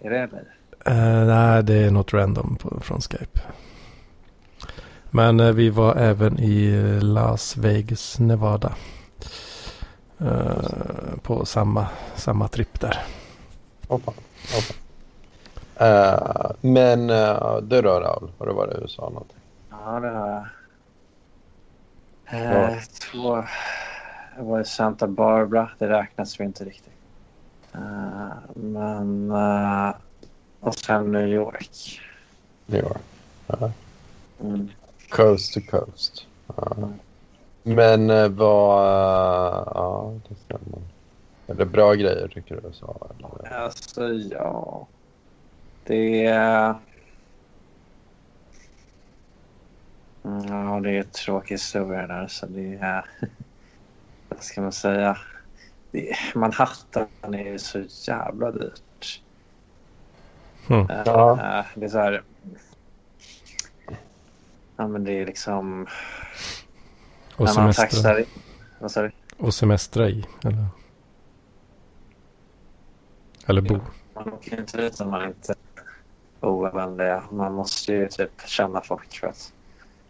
[0.00, 0.44] är det dig?
[0.86, 3.40] eh, nej, det är något random på, från Skype.
[5.10, 6.70] Men eh, vi var även i
[7.00, 8.72] Las Vegas, Nevada.
[10.20, 11.86] Eh, på samma,
[12.16, 13.02] samma tripp där.
[13.88, 14.14] Fan.
[15.76, 19.36] Eh, men uh, du då Raul, har du varit i USA någonting?
[19.70, 20.44] Ja, det har jag.
[22.34, 22.70] Ja.
[22.70, 23.44] Eh, två.
[24.36, 25.70] Jag var i Santa Barbara.
[25.78, 26.92] Det räknas ju inte riktigt.
[27.74, 29.30] Eh, men...
[29.30, 29.94] eh,
[30.60, 32.00] och sen New York.
[32.66, 33.02] New York.
[33.46, 33.70] Ja.
[34.40, 34.70] Mm.
[35.08, 36.26] Coast to coast.
[36.56, 36.88] Ja.
[37.62, 38.86] Men uh, vad...
[38.86, 40.78] Uh, ja, det stämmer.
[41.46, 42.72] Är det bra grejer tycker du?
[42.72, 43.52] Så, eller?
[43.56, 44.86] Alltså, ja.
[45.84, 46.64] Det är...
[46.64, 46.78] Mm,
[50.24, 52.26] Ja, det är en tråkig historia där.
[52.26, 53.04] Så det är...
[54.28, 55.18] Vad ska man säga?
[56.34, 59.22] Manhattan är ju så jävla dyrt.
[60.70, 60.90] Mm.
[60.90, 61.58] Eh, Ja.
[61.58, 62.22] eh, Det är så här...
[64.76, 65.86] Ja, men det är liksom...
[67.36, 67.72] Och när man.
[68.78, 69.10] Vad sa du?
[69.36, 70.24] och semestra i.
[70.44, 70.66] Eller,
[73.46, 73.80] eller bo.
[74.14, 75.52] Man åker inte dit om man inte
[76.40, 77.20] är ovänlig.
[77.32, 79.52] Man måste ju typ känna folk för att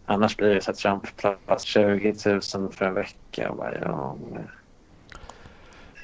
[0.06, 3.50] annars blir det så att Trump-plats 20 000 för en vecka.
[3.50, 4.48] Och bara, ja, men-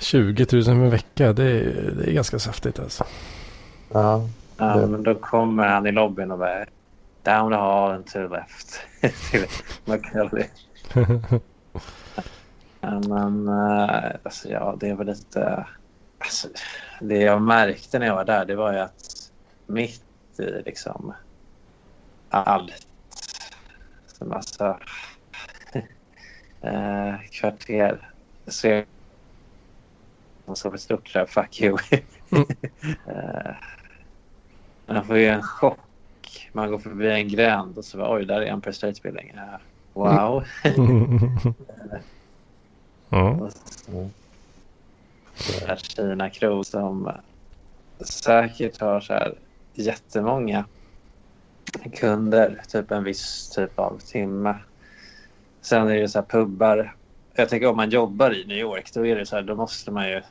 [0.00, 3.04] 20 000 per vecka, det är, det är ganska saftigt alltså.
[3.92, 4.28] Ja.
[4.56, 4.86] ja, Ja.
[4.86, 6.64] men då kommer han i lobbyn och bara
[7.22, 8.80] down the hall and to the left.
[9.30, 9.46] till.
[12.82, 15.66] Ja, Men eh, alltså, ja, det är väl lite...
[16.18, 16.48] Alltså,
[17.00, 19.30] det jag märkte när jag var där det var ju att
[19.66, 20.02] mitt
[20.38, 21.12] i liksom
[22.30, 22.86] allt
[24.20, 24.78] som alltså
[26.60, 28.10] eh, kvarter
[28.46, 28.84] så är
[30.46, 31.78] man så ett stort där, fuck you.
[32.30, 32.46] Mm.
[33.06, 33.54] eh,
[34.86, 35.78] man får ju en chock.
[36.52, 39.28] Man går förbi en gränd och så bara, oj, där är Empire State Building.
[39.28, 39.58] Eh,
[39.92, 40.44] wow.
[43.08, 43.30] ja.
[43.30, 44.10] Och så
[45.76, 47.12] Kina Kroog som
[48.00, 49.34] säkert har så här
[49.74, 50.64] jättemånga
[51.94, 54.54] kunder, typ en viss typ av timme.
[55.60, 56.94] Sen är det så här pubbar.
[57.34, 59.90] Jag tänker om man jobbar i New York då är det så här, då måste
[59.90, 60.22] man ju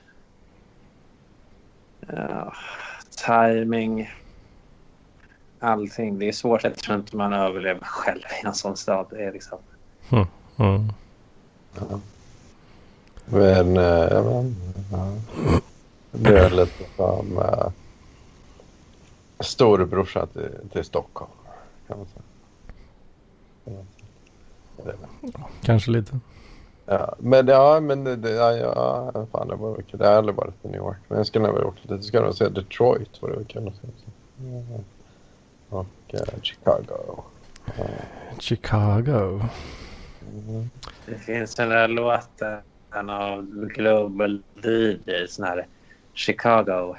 [2.07, 2.53] ja,
[3.26, 4.10] timing,
[5.60, 6.19] allting.
[6.19, 6.64] Det är svårt.
[6.64, 9.07] Jag tror inte man överlever själv i en sån stad.
[9.10, 9.60] Det är liksom
[10.60, 10.89] Mm.
[11.80, 11.99] Ja.
[13.26, 15.11] Men, eh, jag vet inte, ja.
[16.11, 17.69] Det är lite som uh,
[19.40, 21.32] storebrorsa till, till Stockholm.
[21.88, 22.24] Kan man säga.
[25.22, 25.49] Ja.
[25.61, 26.20] Kanske lite.
[26.86, 29.99] Ja, men ja, men det, det, ja, ja, fan det var kul.
[29.99, 30.98] Jag har aldrig varit i New York.
[31.07, 31.94] Men jag skulle nog ha gjort det.
[31.94, 33.22] Jag ska nog se Detroit.
[33.22, 33.88] Var det kul att se.
[35.70, 37.24] Och eh, Chicago.
[38.40, 39.41] Chicago.
[40.32, 40.70] Mm.
[41.06, 42.60] Det finns den där låten
[43.10, 45.68] av Global DJ, sån här
[46.14, 46.95] Chicago,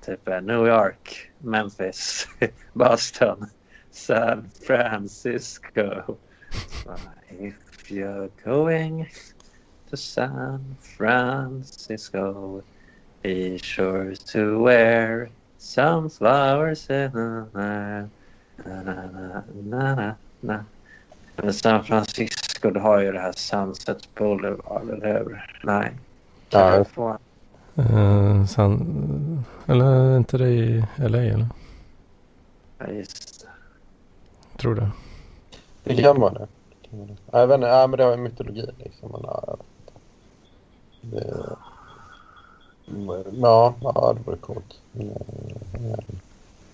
[0.00, 2.26] typ eh, New York, Memphis,
[2.74, 3.50] Boston,
[3.90, 6.18] San Francisco.
[7.30, 9.08] If you're going
[9.90, 12.62] to San Francisco,
[13.22, 18.08] be sure to wear some flowers in the
[18.64, 20.64] na, na, na, na, na, na.
[21.36, 25.46] Men San Francisco har ju det här Sunset Boulevard, eller hur?
[25.62, 25.92] Nej.
[26.50, 26.84] Ja,
[27.78, 31.46] Uh, san, eller är inte det i LA eller?
[32.78, 34.58] Ja, just det.
[34.58, 34.90] Tror det.
[35.84, 36.46] Det kan vara det.
[36.90, 39.10] Ja, Jag vet inte, ja, men det har ju mytologi liksom.
[39.12, 39.56] Men, ja,
[41.00, 41.36] det...
[42.86, 44.80] Men, Ja, ja, det vore coolt.
[44.92, 45.04] Ja,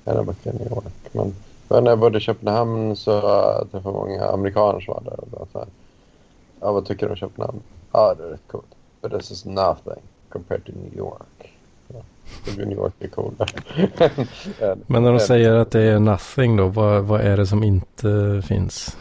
[0.04, 1.12] Jag hade varit i New York.
[1.12, 1.34] Men
[1.72, 3.20] men när jag bodde i Köpenhamn så
[3.70, 5.20] träffade jag många amerikaner som var där.
[5.20, 5.68] Och bara så här,
[6.60, 7.62] ja, vad tycker du om Köpenhamn?
[7.92, 8.74] Ja, det är rätt coolt.
[9.00, 11.56] But this is nothing compared to New York.
[12.56, 13.48] New York är coolare.
[14.86, 18.42] Men när de säger att det är nothing då, vad, vad är det som inte
[18.48, 18.96] finns?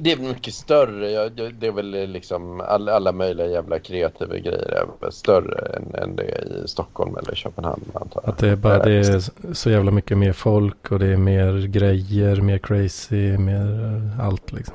[0.00, 1.28] Det är mycket större.
[1.28, 6.22] Det är väl liksom alla, alla möjliga jävla kreativa grejer är större än, än det
[6.22, 8.32] är i Stockholm eller Köpenhamn antar jag.
[8.32, 11.66] Att det är bara det är så jävla mycket mer folk och det är mer
[11.66, 14.74] grejer, mer crazy, mer eh, allt liksom.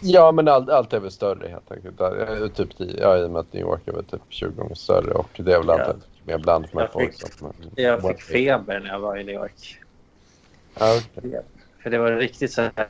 [0.00, 2.54] Ja, men allt, allt är väl större helt enkelt.
[2.56, 5.28] Typ, ja, i och med att New York är väl typ 20 gånger större och
[5.36, 5.94] det är väl Ja.
[6.24, 7.10] mer bland med Jag folk.
[7.12, 9.80] fick- som- Jag fick feber när jag var i New York.
[10.78, 11.40] Ja, okej.
[11.82, 12.88] För det var riktigt så här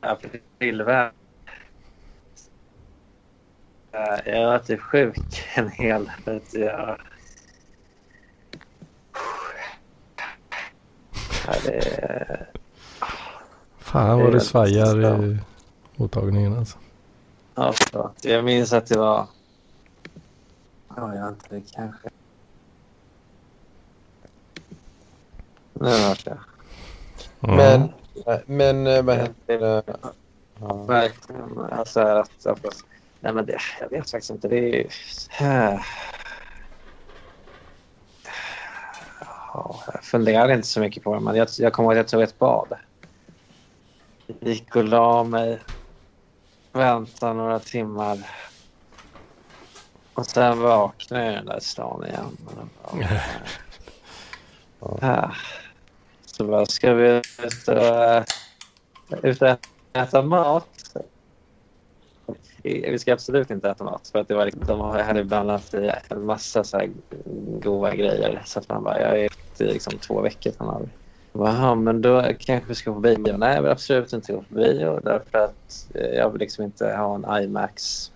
[0.00, 1.12] aprilväder.
[3.92, 5.16] Eh, Jag var typ sjuk
[5.56, 6.10] en hel...
[6.24, 6.98] för att Jag...
[11.46, 12.46] Ja, det...
[13.78, 15.38] Fan vad det svajar i
[16.02, 16.78] mottagningen alltså.
[17.54, 18.24] Ja, förlåt.
[18.24, 19.26] Jag minns att det var...
[20.96, 22.08] Ja, jag inte det kanske.
[25.72, 26.38] Nu hörs jag.
[27.40, 27.92] Men,
[28.46, 29.82] men eh, vad heter det?
[30.60, 30.74] Ja.
[30.74, 31.58] Verkligen.
[31.72, 32.46] Alltså att...
[32.46, 32.84] att-
[33.20, 34.48] Nej, men det, jag vet faktiskt inte.
[34.48, 34.80] Det
[35.38, 35.80] är...
[39.54, 42.08] Ja, jag funderade inte så mycket på det, men jag, jag kommer ihåg att jag
[42.08, 42.72] tog ett bad.
[44.40, 45.58] Gick och la mig.
[46.72, 48.18] Väntade några timmar.
[50.14, 52.36] Och sen vaknade jag i den där stan igen.
[55.00, 55.32] Ja.
[56.24, 58.24] Så vad ska vi ut och,
[59.24, 59.48] ut och
[59.92, 60.96] äta mat?
[62.62, 65.92] Vi ska absolut inte äta mat för att det var liksom, de hade blandat i
[66.08, 66.90] en massa så här
[67.60, 68.42] goda grejer.
[68.44, 70.88] Så att man bara, jag är i liksom två veckor framöver.
[71.32, 73.36] Jaha, men då kanske vi ska på bio.
[73.36, 77.14] Nej, jag vill absolut inte gå på bio därför att jag vill liksom inte ha
[77.14, 78.10] en IMAX.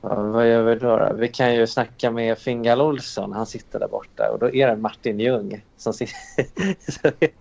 [0.00, 1.12] Ja, vad gör vi då, då?
[1.14, 3.32] Vi kan ju snacka med Fingal Olsson.
[3.32, 4.30] Han sitter där borta.
[4.32, 6.14] Och då är det Martin Ljung som sitter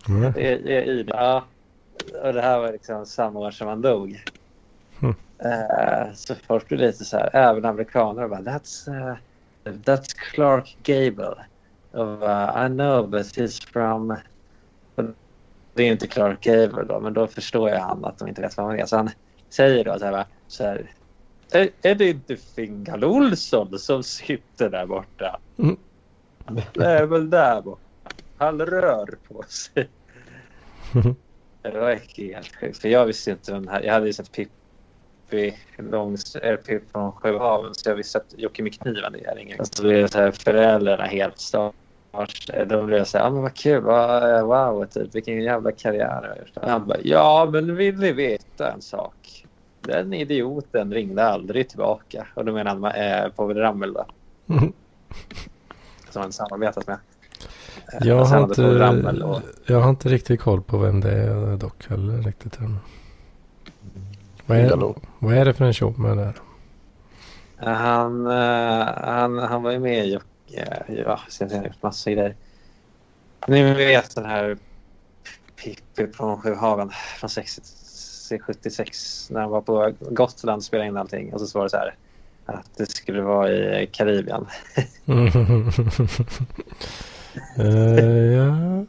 [0.09, 0.38] Mm.
[0.38, 1.13] i det.
[1.13, 1.45] Ja,
[2.23, 4.23] och det här var liksom samma år som han dog.
[5.01, 5.15] Mm.
[5.39, 9.17] Eh, så folk blir lite så här, även amerikaner bara that's, uh,
[9.65, 11.35] that's Clark Gable.
[11.98, 14.18] Och bara, I know but he's from...
[15.74, 18.57] Det är inte Clark Gable då, men då förstår jag han att de inte vet
[18.57, 18.86] vem han är.
[18.86, 19.10] Så han
[19.49, 20.91] säger då så här, så här
[21.52, 25.40] är, är det inte Fingal Olsson som sitter där borta?
[25.57, 25.78] Mm.
[26.74, 27.82] Det är väl där borta.
[28.38, 29.90] Han rör på sig.
[31.61, 32.78] Det var helt sjukt.
[32.78, 33.82] För jag visste inte vem här...
[33.82, 38.64] Jag hade ju sett Pippi, långs, eller Pippi från Sjöhaven så jag visste att Jocke
[38.64, 39.65] med kniven är ingen.
[39.65, 41.40] Så blev så här, föräldrarna helt
[42.09, 42.49] stars.
[42.69, 46.29] De blev så här, ah, men vad kul, wow, wow typ, vilken jävla karriär jag
[46.29, 46.67] har gjort.
[46.69, 49.45] Han bara, ja men vill ni veta en sak?
[49.81, 52.27] Den idioten ringde aldrig tillbaka.
[52.34, 54.05] Och då menar han eh, Povel Ramel då,
[54.49, 54.73] Mm.
[56.09, 56.97] som han samarbetat med.
[57.93, 61.88] Eh, Jag, har inte, och jag har inte riktigt koll på vem det är dock
[61.89, 62.79] heller riktigt än.
[64.45, 66.35] Vad är, vad är det för en show med det här?
[67.75, 70.25] Han, eh, han, han var ju med i Jocke.
[70.48, 72.36] Ja, sen har han gjort massa grejer.
[73.48, 74.57] Ni vet den här
[75.56, 81.34] Pippi från Sjöhaven från 60, 76 när han var på Gotland och spelade in allting.
[81.34, 81.95] Och så var det så här
[82.45, 84.45] att det skulle vara i Karibien.
[87.57, 87.65] Eh,
[88.34, 88.86] ja,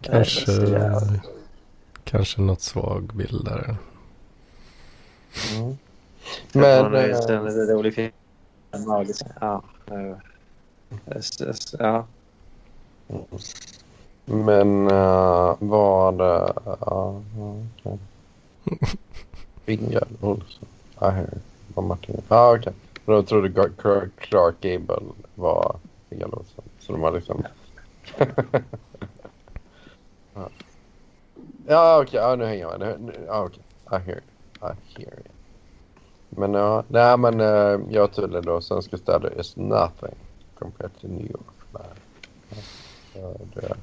[0.00, 0.52] kanske,
[2.04, 3.76] kanske något svag bild där.
[5.56, 5.78] Mm.
[6.52, 8.12] Men, det eh, är rolig film.
[8.86, 9.26] Magisk.
[9.40, 9.62] Ja.
[11.06, 12.06] Eh, ja.
[14.24, 16.20] Men uh, vad...
[16.20, 16.50] Uh,
[16.80, 17.98] ja, okej.
[19.64, 20.68] Fingal Olsson.
[21.00, 21.28] Hear.
[21.74, 22.14] Vad Martin...
[22.28, 22.72] Ja, ah, okej.
[23.06, 25.02] Då trodde Clark, Clark Gable
[25.34, 25.76] var
[26.08, 26.64] Fingal Olsson.
[26.80, 27.44] Så de har liksom...
[28.18, 28.26] ja,
[31.66, 32.20] ja okej.
[32.20, 33.00] Ja, nu hänger jag med.
[33.00, 33.62] Nu- nu- Ja, okej.
[33.90, 34.20] I hear.
[34.62, 35.32] I hear you.
[36.28, 40.14] Men ja, nej men uh, jag tydligen då svenska städer is nothing
[40.62, 41.46] compared to New York.
[43.54, 43.74] Det,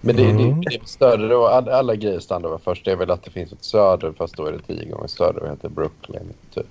[0.00, 0.60] men det, Mm.
[0.60, 1.46] det, det är större då.
[1.46, 2.84] Alla, alla grejer stannar väl först.
[2.84, 5.40] Det är väl att det finns ett söder fast då är det tio gånger större
[5.40, 6.32] och heter Brooklyn.
[6.54, 6.66] Typ.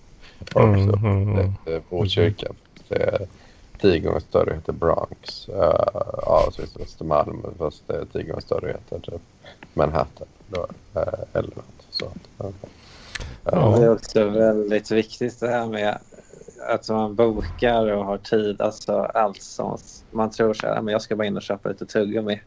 [0.55, 1.53] Och Mm, så mm, mm.
[1.65, 2.47] det är Botkyrka.
[2.87, 3.27] Det är
[3.81, 5.49] tio gånger större och heter Bronx.
[5.49, 5.55] Uh,
[6.25, 9.21] ja, så finns det Östermalm fast det är tio gånger större och heter typ
[9.73, 10.27] Manhattan.
[10.47, 10.61] Då,
[10.95, 11.03] uh,
[11.33, 12.27] eller något sånt.
[12.37, 12.69] Okay.
[13.43, 13.75] Ja.
[13.77, 15.97] Det är också väldigt viktigt det här med
[16.67, 18.61] att man bokar och har tid.
[18.61, 19.77] Alltså allt som
[20.11, 22.41] man tror så här, "Ja, men jag ska bara in och köpa lite tuggummi.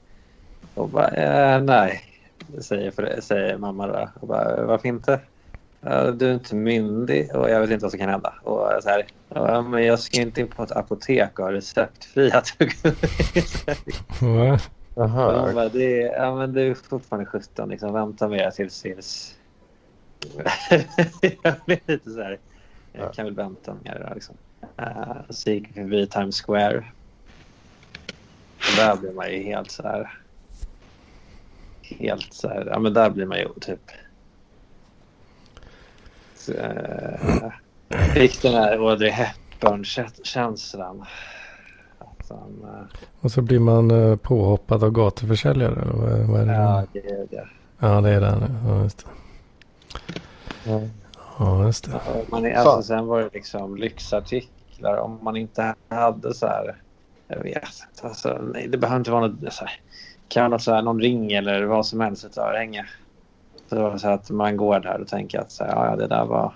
[0.74, 2.01] Och bara, eh, nej,
[2.60, 4.09] säger, för, säger mamma då.
[4.20, 5.20] Och bara, varför inte?
[5.80, 8.34] "Ja, Du är inte myndig och jag vet inte vad som kan hända.
[8.43, 12.40] Och så här, "Ja, men jag ska inte in på ett apotek och ha receptfria
[12.59, 12.97] tuggummi.
[14.20, 14.59] Va?
[14.94, 17.68] Och Aha, de bara, det är, ja, men du är fortfarande 17.
[17.68, 18.82] Liksom, vänta med det tills...
[18.82, 19.34] tills...
[21.43, 22.39] jag blev lite så här...
[22.93, 23.12] Jag Ja.
[23.12, 24.14] kan väl vänta med det.
[24.14, 24.35] Liksom.
[24.81, 26.85] Uh, så gick vi förbi Times Square.
[28.56, 30.19] Och där blir man ju helt så här...
[31.82, 32.66] Helt så här...
[32.66, 33.90] Ja, men där blir man ju typ...
[36.35, 37.51] Så, uh,
[38.14, 41.05] fick den här Audrey Hepburn-känslan.
[42.31, 42.36] Eh,
[43.20, 46.52] Och så blir man påhoppad av gatuförsäljare eller vad, vad är det?
[46.52, 47.48] ja, det är det.
[47.78, 48.51] ja det är det.
[48.66, 49.10] Ja, just det.
[50.70, 50.81] Ja.
[51.44, 52.01] Ja, just det.
[52.31, 54.97] Man är, alltså, sen var det liksom lyxartiklar.
[54.97, 56.77] Om man inte hade så här...
[57.28, 58.09] Jag vet inte.
[58.09, 59.52] Alltså, nej, det behöver inte vara något...
[59.52, 59.81] Så här,
[60.28, 62.24] kan vara så här, någon ring eller vad som helst.
[62.24, 62.86] Ett örhänge.
[63.69, 66.06] Så det var så att man går där och tänker att så här, ja, det
[66.06, 66.55] där var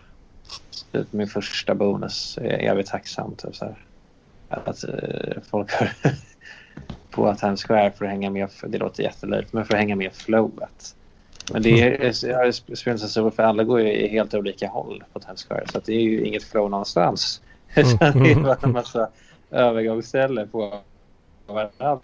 [1.10, 2.38] min första bonus.
[2.42, 3.34] Jag är evigt tacksam.
[3.34, 3.76] Typ, så här.
[4.48, 5.90] Att eh, folk har
[7.10, 8.48] på Times Square för att hänga med.
[8.66, 10.94] Det låter jättelöjligt, men för att hänga med flowet.
[11.52, 12.12] Men det är,
[13.06, 15.64] stor för alla går ju i helt olika håll på Times Square.
[15.72, 17.40] Så att det är ju inget flow någonstans.
[17.76, 19.08] Utan det är bara en massa
[19.50, 20.80] övergångsställen på
[21.46, 22.00] varandra.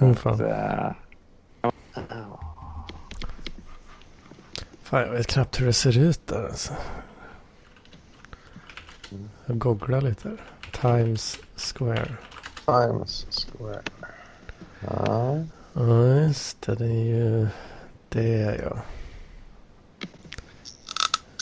[0.00, 0.38] Mm, fan.
[0.38, 0.92] Så, eh,
[4.82, 6.74] fan, jag vet knappt hur det ser ut där alltså.
[9.46, 10.36] Jag googlar lite.
[10.80, 12.16] Times Square.
[12.66, 13.82] Times Square.
[14.80, 15.38] Ja.
[15.72, 16.74] Ja, just det.
[16.74, 17.48] Det är ju
[18.08, 18.76] det, ja.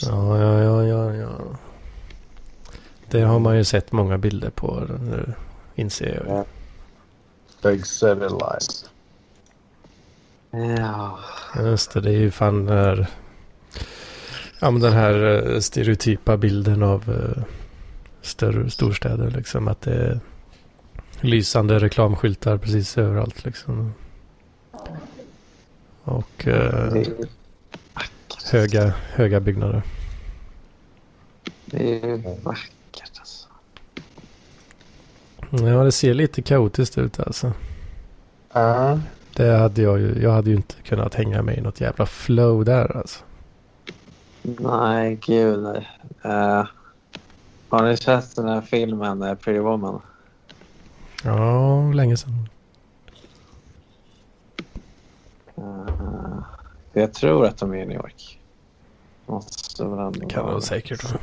[0.02, 1.30] Ja, ja, ja, ja, ja.
[3.10, 5.32] Det har man ju sett många bilder på nu,
[5.74, 6.36] inser jag.
[6.36, 6.44] Ja.
[7.62, 8.86] Big City Life.
[10.80, 11.18] Ja.
[11.56, 13.06] Just det, det är ju fan den här,
[14.60, 17.42] ja, men den här eh, stereotypa bilden av eh,
[18.22, 19.30] större storstäder.
[19.30, 20.20] Liksom, att det är
[21.20, 23.44] lysande reklamskyltar precis överallt.
[23.44, 23.94] Liksom.
[26.06, 26.92] Och eh,
[28.52, 29.82] höga, höga byggnader.
[31.64, 33.48] det är vackert alltså.
[35.50, 37.52] Ja, det ser lite kaotiskt ut alltså.
[38.52, 39.00] Ja.
[39.34, 42.64] Det hade jag ju, jag hade ju inte kunnat hänga med i något jävla flow
[42.64, 43.24] där alltså.
[44.42, 45.88] Nej, gud nej.
[46.22, 46.66] Eh,
[47.68, 50.00] har ni sett den här filmen eh, Pretty Woman?
[51.24, 52.48] Ja, länge sedan.
[55.56, 56.38] Eh,
[56.92, 58.40] jag tror att de är i New York.
[59.26, 60.62] Måste väl ändå Det kan det.
[60.62, 61.04] säkert.
[61.04, 61.20] vara.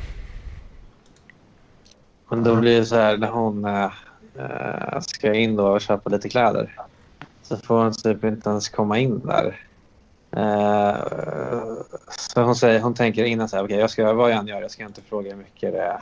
[2.28, 6.28] Men då blir det så här när hon eh, ska in då och köpa lite
[6.28, 6.76] kläder.
[7.42, 9.60] Så får hon typ inte ens komma in där.
[10.30, 10.96] Eh,
[12.08, 14.62] så hon, säger, hon tänker innan så här, okej jag ska, vad jag än gör,
[14.62, 16.00] jag ska inte fråga hur mycket det,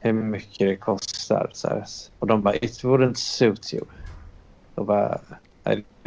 [0.00, 1.50] hur mycket det kostar.
[1.52, 1.84] Så här.
[2.18, 3.84] Och de bara, it wouldn't suit you.
[4.74, 5.20] Och bara,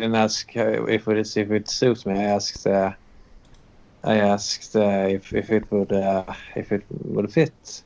[0.01, 2.19] didn't ask if it, if it suits me.
[2.19, 2.93] I asked, uh,
[4.03, 6.23] I asked uh, if, if it would, uh,
[6.55, 7.83] if it would fit.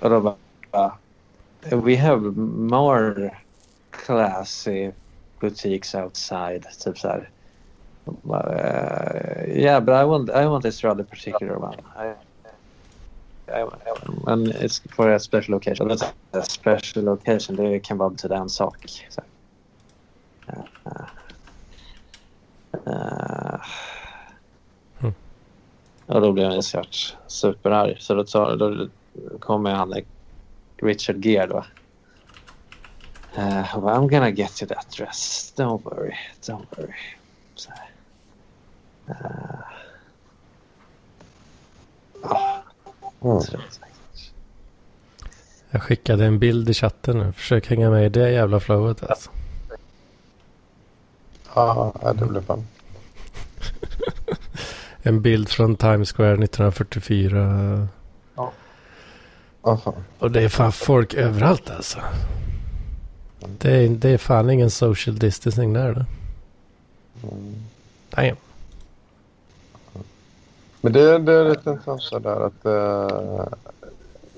[0.00, 0.38] Och
[1.72, 3.30] we have more
[3.90, 4.92] classy
[5.40, 6.66] boutiques outside.
[6.78, 7.24] Typ eh,
[9.48, 11.78] yeah, but I want, I want this rather particular one.
[11.96, 12.14] I,
[14.26, 15.88] and it's for a special occasion.
[15.88, 17.56] That's a special occasion.
[17.56, 18.78] Det kan vara betyda en sak.
[19.10, 19.22] Så.
[20.84, 21.06] Eh,
[22.86, 23.60] eh,
[25.00, 25.14] Mm.
[26.06, 27.96] Och då blev jag såklart superarg.
[28.00, 28.88] Så då, tar, då
[29.38, 29.94] kommer han,
[30.76, 31.64] Richard Gere då.
[33.38, 35.52] Uh, I'm gonna get you that dress.
[35.56, 36.94] Don't worry, don't worry.
[37.54, 37.70] Så.
[39.08, 39.14] Eh,
[42.22, 42.62] ja,
[43.22, 43.42] Mm.
[45.70, 47.32] Jag skickade en bild i chatten nu.
[47.32, 49.30] Försök hänga med i det jävla flowet alltså.
[51.54, 52.66] Ja, det blir fan.
[55.02, 57.88] En bild från Times Square 1944.
[59.62, 59.94] Ja, fan.
[60.18, 61.98] Och det är fan folk överallt alltså.
[63.58, 66.04] Det är, det är fan ingen social distancing där då.
[67.28, 67.54] Mm.
[68.10, 68.36] Damn.
[70.80, 72.64] Men det, det är lite intressant så där att...
[72.64, 73.46] eh,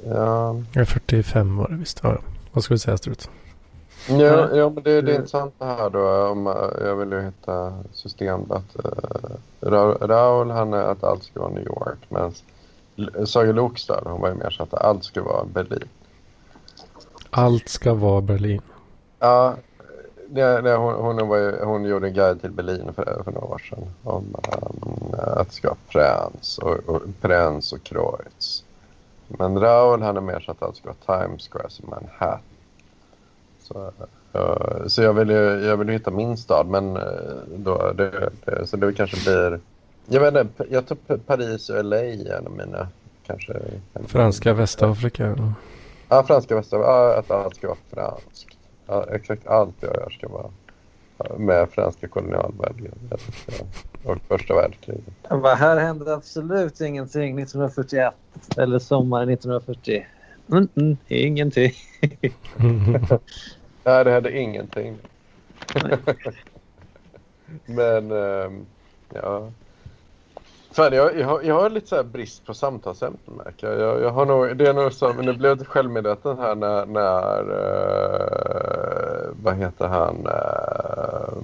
[0.04, 2.00] ja, Jag är 45 år visst.
[2.02, 2.18] Ja, ja.
[2.52, 3.30] vad ska vi säga Strut?
[4.08, 6.26] Ja, ja, men det, det är intressant det här då.
[6.26, 9.70] Om, eh, jag vill ju hitta system att uh,
[10.00, 11.98] Raul han är att allt ska vara New York.
[12.08, 12.32] Medan
[13.26, 15.88] Saga Lokstad hon var ju mer så att allt ska vara Berlin.
[17.30, 18.62] Allt ska vara Berlin.
[19.18, 19.56] Ja,
[20.28, 23.58] det, det, hon, hon, var hon gjorde en guide till Berlin för, för några år
[23.58, 23.84] sedan.
[24.02, 28.64] Om um, att det ska vara Prens och, och, Prens och Kreuz.
[29.28, 32.40] Men Raul han är mer så att allt ska vara Times Square som Manhattan.
[33.62, 33.92] Så,
[34.34, 37.02] uh, så jag vill ju jag vill ju hitta min stad men uh,
[37.56, 39.60] då, det, det, så det kanske blir...
[40.06, 42.88] Jag vet inte, jag tror Paris och LA är mina
[43.26, 43.60] kanske...
[44.06, 45.54] Franska Västafrika.
[46.12, 46.78] Ja, franska västra.
[46.78, 48.56] Ja, att allt ska vara franskt.
[48.86, 50.50] Ja, exakt allt jag gör ska vara
[51.38, 53.20] med franska kolonialväldet
[54.04, 55.28] och första världskriget.
[55.28, 58.14] Bara, här hände absolut ingenting 1941
[58.56, 60.06] eller sommaren 1940.
[60.48, 61.72] Mm, mm, ingenting.
[63.84, 64.98] Nej, det hände ingenting.
[67.66, 68.66] Men, ehm,
[69.14, 69.52] ja.
[70.74, 73.80] Fan, jag, jag, har, jag har lite så här brist på samtalsämnen märker jag.
[73.80, 76.86] Jag, jag har nog, det är nog så, men det blev lite självmedveten här när,
[76.86, 81.42] när eh, vad heter han, eh,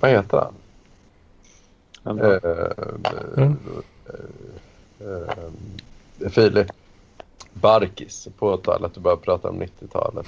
[0.00, 0.54] vad heter han?
[2.18, 2.72] Då- Eh,
[3.36, 3.56] Mm.
[5.00, 6.68] eh, eh, Filip
[7.52, 10.26] Barkis påtalat att du börjar prata om 90-talet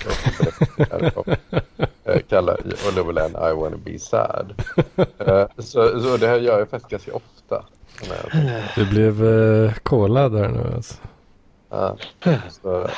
[1.14, 1.28] och, och,
[2.04, 2.56] eh, kallar
[2.88, 4.54] Oliver Lane I wanna be sad.
[5.18, 7.64] Eh, så, så det här gör jag faktiskt ganska ofta.
[8.76, 10.94] Du blev uh, cola där nu alltså.
[11.70, 11.96] Ja,
[12.50, 12.90] så, eh,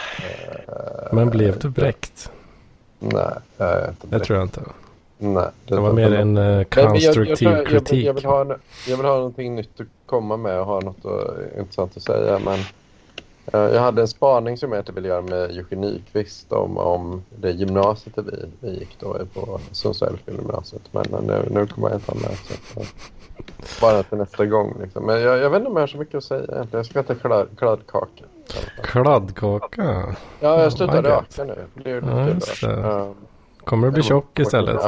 [1.13, 2.31] Men blev du bräckt?
[2.99, 4.27] Nej, jag är inte Det direkt.
[4.27, 4.61] tror jag inte.
[5.19, 8.05] Nej, Det var mer en uh, Nej, men jag, jag, konstruktiv jag, kritik.
[8.07, 11.05] jag, vill ha, en- jag vill ha någonting nytt att komma med och ha något
[11.05, 12.39] att, intressant att säga.
[12.45, 12.65] Men Eh,
[13.53, 17.51] Jag hade en spaning som jag inte ville göra med Jocke Nyqvist om, om det
[17.51, 20.83] gymnasiet där vi, vi gick då på Sundsvalls gymnasiet.
[20.93, 22.37] Men nu, nu kommer jag inte ha med.
[22.39, 22.87] Så, eh,
[23.81, 24.77] bara till nästa gång.
[24.83, 25.07] Liksom.
[25.07, 26.69] Men jag, jag vet inte om jag har så mycket att säga egentligen.
[26.71, 28.25] Jag ska äta klad, kladdkaka.
[28.83, 30.17] Kladdkaka.
[30.41, 31.05] Ja, jag slutar gött.
[31.39, 31.65] röka nu.
[31.85, 32.63] Det lite Ja, just värst.
[32.63, 32.81] det.
[32.81, 33.15] Ja.
[33.65, 34.81] Kommer du bli tjock istället?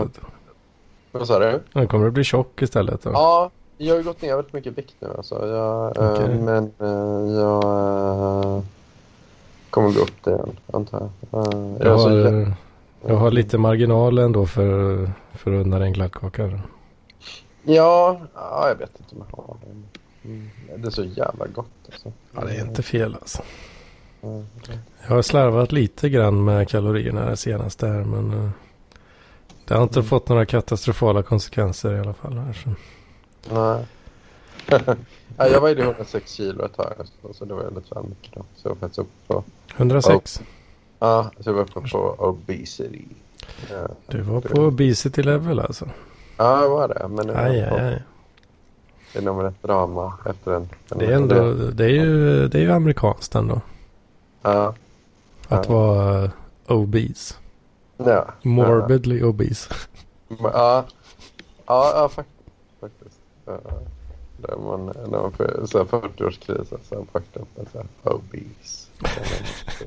[1.12, 1.86] Vad sa du?
[1.86, 3.02] Kommer du bli tjock istället?
[3.02, 3.10] Då?
[3.12, 5.08] Ja, jag har gått ner väldigt mycket vikt nu.
[5.16, 5.46] Alltså.
[5.46, 6.38] Jag, eh, Okej.
[6.38, 8.62] men eh, jag eh,
[9.70, 11.10] kommer gå upp det igen, antar jag.
[11.30, 12.52] Jag är Jag så jä- har,
[13.08, 14.96] jag har lite marginal ändå för,
[15.34, 16.60] för att unna dig en kladdkaka.
[17.62, 19.70] Ja, ja, jag vet inte om jag har det.
[20.28, 20.50] Mm.
[20.76, 21.66] Det är så jävla gott.
[21.92, 22.12] Alltså.
[22.34, 23.42] Ja, det är inte fel alltså.
[24.22, 24.44] Mm.
[25.08, 28.50] Jag har slarvat lite grann med kalorierna det senaste här men
[29.64, 30.08] det har inte Mm.
[30.08, 32.32] fått några katastrofala konsekvenser i alla fall.
[32.38, 32.70] Här, så.
[33.52, 33.86] Nej.
[35.36, 36.92] ja, jag vägde 106 kilo ett tag,
[37.32, 38.44] så- det var lite väl mycket då.
[38.56, 39.44] Så jag var faktiskt uppe på,
[39.76, 40.42] 106.
[40.98, 43.04] ja, så jag var uppe på obesity.
[43.70, 45.88] Ja, Du var på obesity level alltså.
[46.36, 47.08] ja det var det.
[47.08, 48.02] Men det, Aj, var, aj,
[49.14, 49.22] aj.
[49.24, 50.68] nog rätt drama efter den.
[50.88, 53.60] Det är, ändå, det är, ju, det är ju amerikanskt ändå.
[54.42, 54.74] Ja.
[55.48, 55.74] Att Ja.
[55.74, 56.30] vara uh,
[56.66, 57.34] obese.
[57.96, 58.26] Ja.
[58.42, 59.74] Morbidly obese.
[60.28, 60.84] Ja, ja,
[61.66, 62.35] ja, ja faktiskt.
[64.36, 67.88] Där man, när man får så här 40-årskrisen så har man fucked up en sån
[68.04, 68.90] här obese.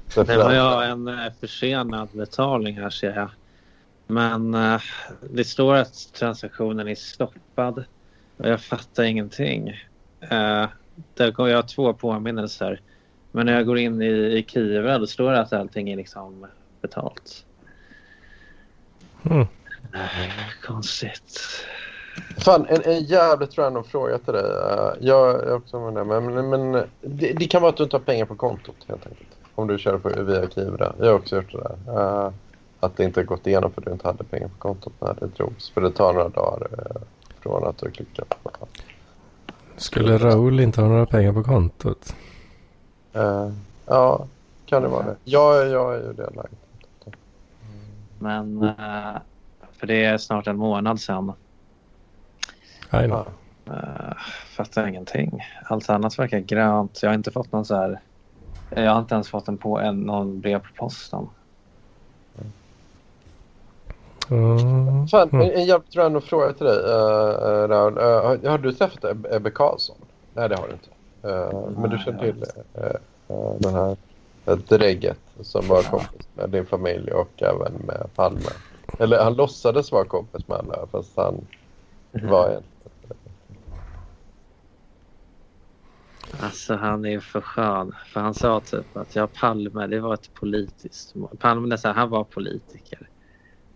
[0.07, 3.29] Så Det var jag en eh, försenad betalning här ser jag.
[4.07, 4.81] Men eh,
[5.29, 7.83] det står att transaktionen är stoppad
[8.37, 9.69] och jag fattar ingenting.
[10.19, 10.65] Eh,
[11.13, 12.81] där går jag har två påminnelser.
[13.31, 16.47] Men när jag går in i, i Kiva då står det att allting är liksom
[16.81, 17.45] betalt.
[19.23, 19.47] Mm.
[20.65, 21.65] Konstigt.
[22.39, 24.43] Fan, en, en jävligt random fråga till dig.
[24.43, 26.71] Uh, jag är också med det, men, men,
[27.01, 29.29] det, det kan vara att du inte har pengar på kontot helt enkelt.
[29.55, 30.93] Om du kör på, via Kivra.
[30.99, 31.99] Jag har också gjort det där.
[31.99, 32.31] Uh,
[32.79, 35.15] att det inte har gått igenom för att du inte hade pengar på kontot när
[35.19, 35.69] det drogs.
[35.69, 37.01] För det tar några dagar uh,
[37.39, 38.51] från att du klickar på.
[39.77, 42.15] Skulle Raoul inte ha några pengar på kontot?
[43.15, 43.51] Uh,
[43.85, 44.25] ja,
[44.65, 45.15] kan det vara det.
[45.23, 46.53] Jag, jag är ju det lagd.
[48.19, 48.71] Men
[49.79, 51.33] för det är snart en månad sedan.
[52.89, 53.25] Nej, Ja.
[53.69, 54.13] Uh,
[54.55, 55.43] fattar ingenting.
[55.65, 56.99] Allt annat verkar grönt.
[57.03, 57.99] Jag har inte fått någon så här...
[58.69, 61.27] Jag har inte ens fått en på, en, någon brev på posten.
[64.29, 65.07] Mm.
[65.07, 65.51] Fan, en, Mm.
[65.55, 66.77] en jävligt random fråga till dig.
[66.77, 67.97] Uh, Raoul.
[67.97, 69.95] Uh, har, har du träffat Eb- Ebbe Karlsson?
[70.33, 70.89] Nej, det har du inte.
[71.27, 72.43] Uh, men du känner till
[72.77, 72.85] uh,
[73.35, 73.97] uh, den här
[74.49, 78.39] uh, drägget som var kompis med din familj och även med Palme.
[78.99, 81.45] Eller han låtsades vara kompis med alla fast han
[82.11, 82.63] var en.
[86.39, 87.95] Alltså han är för skön.
[88.05, 91.37] För han sa typ att ja, Palme det var ett politiskt mål.
[91.39, 93.09] Palme så här, han var politiker.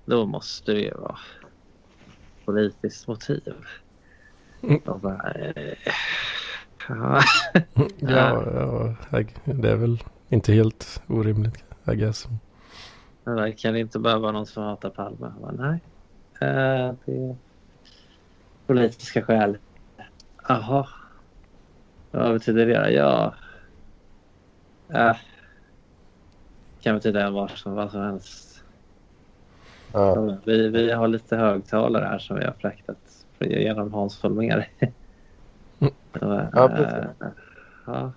[0.05, 1.17] Då måste det ju vara
[2.45, 3.53] politiskt motiv.
[4.61, 4.81] Mm.
[4.85, 5.73] Bara, eh,
[6.87, 7.23] ja.
[7.99, 8.95] Ja,
[9.45, 12.27] det är väl inte helt orimligt, I guess.
[13.23, 15.17] Det verkar inte bara vara någon som hatar Palme.
[15.19, 15.79] Jag Bara, nej,
[16.39, 17.35] eh, det är
[18.67, 19.57] politiska skäl.
[20.47, 20.87] Jaha.
[22.13, 22.91] Vad betyder det?
[22.91, 23.33] Ja.
[24.93, 25.15] Äh.
[26.81, 28.63] Kan betyda vad som, vad som helst.
[29.95, 32.97] Uh, Vi, vi har lite högtalare här som vi har fraktat
[33.39, 34.67] genom Hans Holmér.
[35.79, 35.93] Mm.
[36.53, 36.93] Ja, precis.
[36.93, 37.27] Eh,
[37.85, 38.11] ja.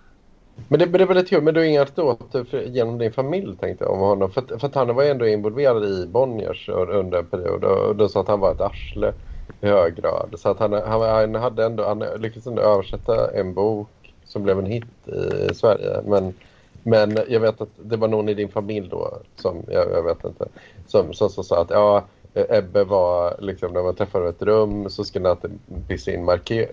[0.69, 1.43] men, det, det var lite kul.
[1.43, 4.31] Men du har inget åt för, genom din familj tänkte jag om honom.
[4.31, 7.65] För, för att han var ändå involverad i Bonniers under en period.
[7.65, 9.13] Och då sa att han var ett arsle
[9.61, 10.35] hög grad.
[10.39, 13.89] Så att han, han, han hade ändå, han lyckades ändå översätta en bok
[14.25, 15.09] som blev en hit
[15.51, 16.01] i Sverige.
[16.05, 16.35] Men,
[16.83, 20.25] men jag vet att det var någon i din familj då som, jag, jag vet
[20.25, 20.49] inte,
[20.87, 22.05] som, som, som sa att ja,
[22.35, 25.59] Ebbe var liksom när man träffade ett rum så skulle han alltid
[25.89, 26.69] pissa in, marke,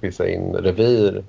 [0.00, 1.24] pissa in revir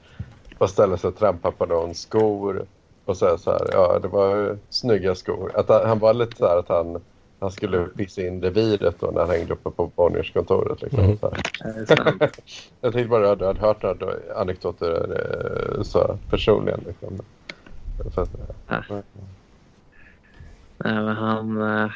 [0.57, 2.65] och ställa sig och trampa på någon skor
[3.05, 5.51] och säga så här, ja det var snygga skor.
[5.55, 7.01] Att han, han var lite så här att han,
[7.40, 10.82] han skulle pissa in reviret då när han hängde uppe på Bonnierskontoret.
[10.82, 11.18] Liksom, Mm.
[12.82, 15.18] Jag tänkte bara att du hade hört några anekdoter
[15.78, 16.84] eh, så personligen.
[16.88, 17.20] Liksom.
[18.14, 18.30] För att,
[18.68, 18.82] Ah.
[20.78, 21.61] Nej, men han...
[21.61, 21.91] eh,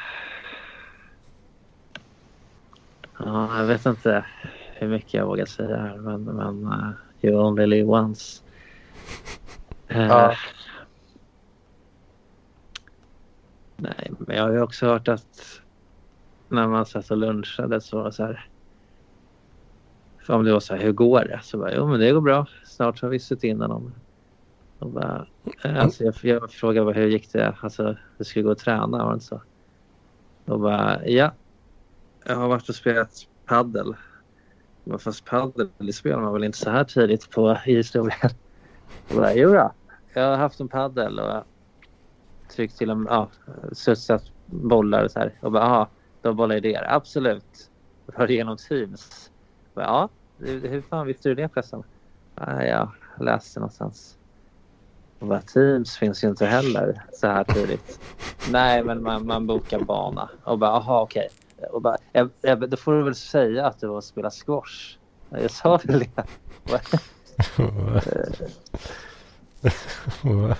[3.18, 4.24] Ja, jag vet inte
[4.74, 6.90] hur mycket jag vågar säga här, men, men uh,
[7.22, 8.42] you only live once.
[9.88, 10.34] Eh, Ja.
[13.76, 15.60] Nej, men jag har ju också hört att
[16.48, 18.48] när man satt och lunchade så var det så här.
[20.18, 21.40] För om det var så här, hur går det?
[21.42, 22.46] Så bara, jo men det går bra.
[22.64, 23.92] Snart har vi suttit in honom.
[24.78, 25.26] Och bara,
[25.64, 27.56] eh, alltså jag, jag frågade bara, hur gick det?
[27.60, 29.40] Alltså, du skulle gå och träna, var det inte så?
[30.44, 31.32] Och bara, ja.
[32.26, 33.94] Jag har varit och spelat paddel.
[34.84, 38.30] Men fast paddel det spelar man väl inte så här tidigt på i historien?
[39.08, 39.72] Och bara, jo då.
[40.14, 41.44] Jag har haft en paddel och
[42.48, 43.28] tryckt till en, ja,
[43.72, 45.38] studsat bollar och så här.
[45.40, 45.88] Och bara, aha,
[46.22, 46.86] har bollar idéer.
[46.88, 47.70] Absolut.
[48.06, 49.30] Var det genom Teams?
[49.64, 50.08] Och bara, ja,
[50.38, 51.82] hur fan visste du det förresten?
[52.34, 52.88] Ja, jag
[53.20, 54.18] läste någonstans.
[55.18, 58.00] Och bara, Teams finns ju inte heller så här tidigt.
[58.50, 60.30] Nej, men man, man bokar bana.
[60.44, 61.28] Och bara, aha, okej.
[61.70, 64.98] Och bara, jag, jag, då får du väl säga att du var och spelade squash.
[65.30, 66.24] Jag sa väl det.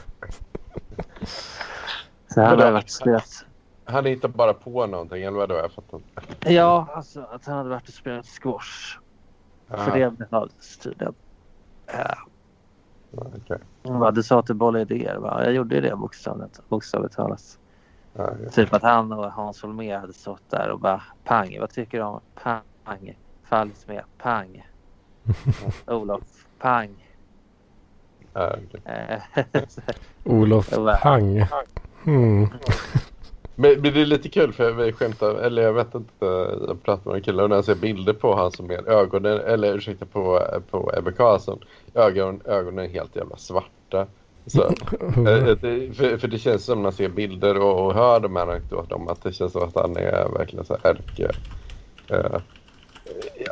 [2.34, 3.44] Så här har det varit spelat.
[3.84, 5.54] Han hittar bara på någonting, eller vadå?
[5.54, 6.52] Jag fattar inte.
[6.52, 8.98] Ja, alltså att han hade varit och spelat squash.
[9.68, 11.14] För det behövdes tydligen.
[11.86, 12.14] Ja.
[13.36, 13.58] Okay.
[13.82, 15.16] Bara, du sa att du bollade idéer.
[15.16, 15.44] Va?
[15.44, 17.58] Jag gjorde ju det bokstavligt, bokstavligt talat.
[18.12, 18.50] Ja, ja.
[18.50, 21.56] Typ att han och Hans Holmér hade stått där och bara pang.
[21.60, 23.16] Vad tycker du om pang?
[23.44, 24.66] Fallit med pang.
[25.86, 27.06] Olof pang.
[28.32, 28.80] Ja, okej.
[28.84, 29.44] Eh,
[30.24, 31.46] Olof bara- Pang.
[32.04, 32.48] Hmm.
[33.56, 36.26] Men, men det är lite kul för vi skämtar, eller jag vet inte,
[36.66, 39.40] jag pratar med några killar och när jag ser bilder på han som är ögonen,
[39.40, 40.40] eller ursäkta på,
[40.70, 41.58] på Ebbe Karlsson,
[41.94, 44.06] ögon, ögonen är helt jävla svarta.
[44.46, 44.62] Så,
[45.16, 48.36] eh, det, för, för det känns som när man ser bilder och, och hör de
[48.36, 51.30] här anekdoterna om att det känns som att han är verkligen så här ärke...
[52.08, 52.40] Eh,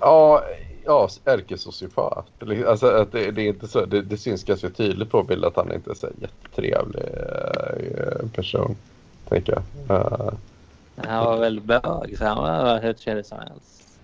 [0.00, 0.44] ja,
[0.84, 2.26] ja, ärkesociopat.
[2.66, 5.56] Alltså att det, det är inte så, det, det syns ganska tydligt på bild att
[5.56, 8.76] han inte är så här jättetrevlig eh, person.
[9.28, 9.96] Tänker jag.
[9.96, 10.32] Eh,
[10.96, 13.98] han var väl bög så han var hur trevlig som helst.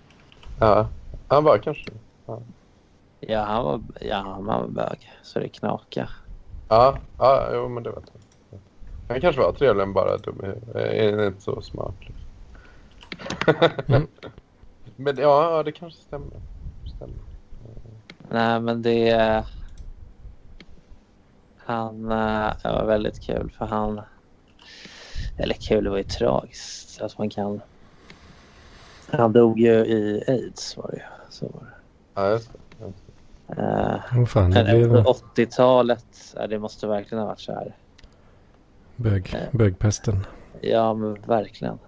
[0.59, 0.87] ja,
[1.27, 1.91] han var kanske.
[3.19, 6.09] Ja, han var, ja, han var bög så det knakar.
[6.69, 8.59] Ja, ja jo, men det vet jag.
[9.09, 10.75] Han kanske var trevlig än bara dum huvudet.
[10.75, 11.95] Är inte så smart.
[11.99, 12.25] Liksom.
[13.87, 14.07] Mm.
[14.95, 16.27] men ja, ja, det kanske stämmer.
[18.31, 19.43] Nej, men det...
[21.57, 24.01] Han eh, det var väldigt kul för han...
[25.37, 27.61] Eller kul, det var ju tragiskt att man kan...
[29.11, 31.03] Han dog ju i aids var det ju.
[31.29, 31.73] Så var det.
[32.21, 32.85] Ja, just det.
[32.85, 32.97] Just
[33.47, 34.03] det.
[34.15, 37.75] Vad fan, det men blir under 80-talet, ja, det måste verkligen ha varit så här.
[38.95, 40.25] bög, bögpesten.
[40.61, 41.79] Ja, men verkligen.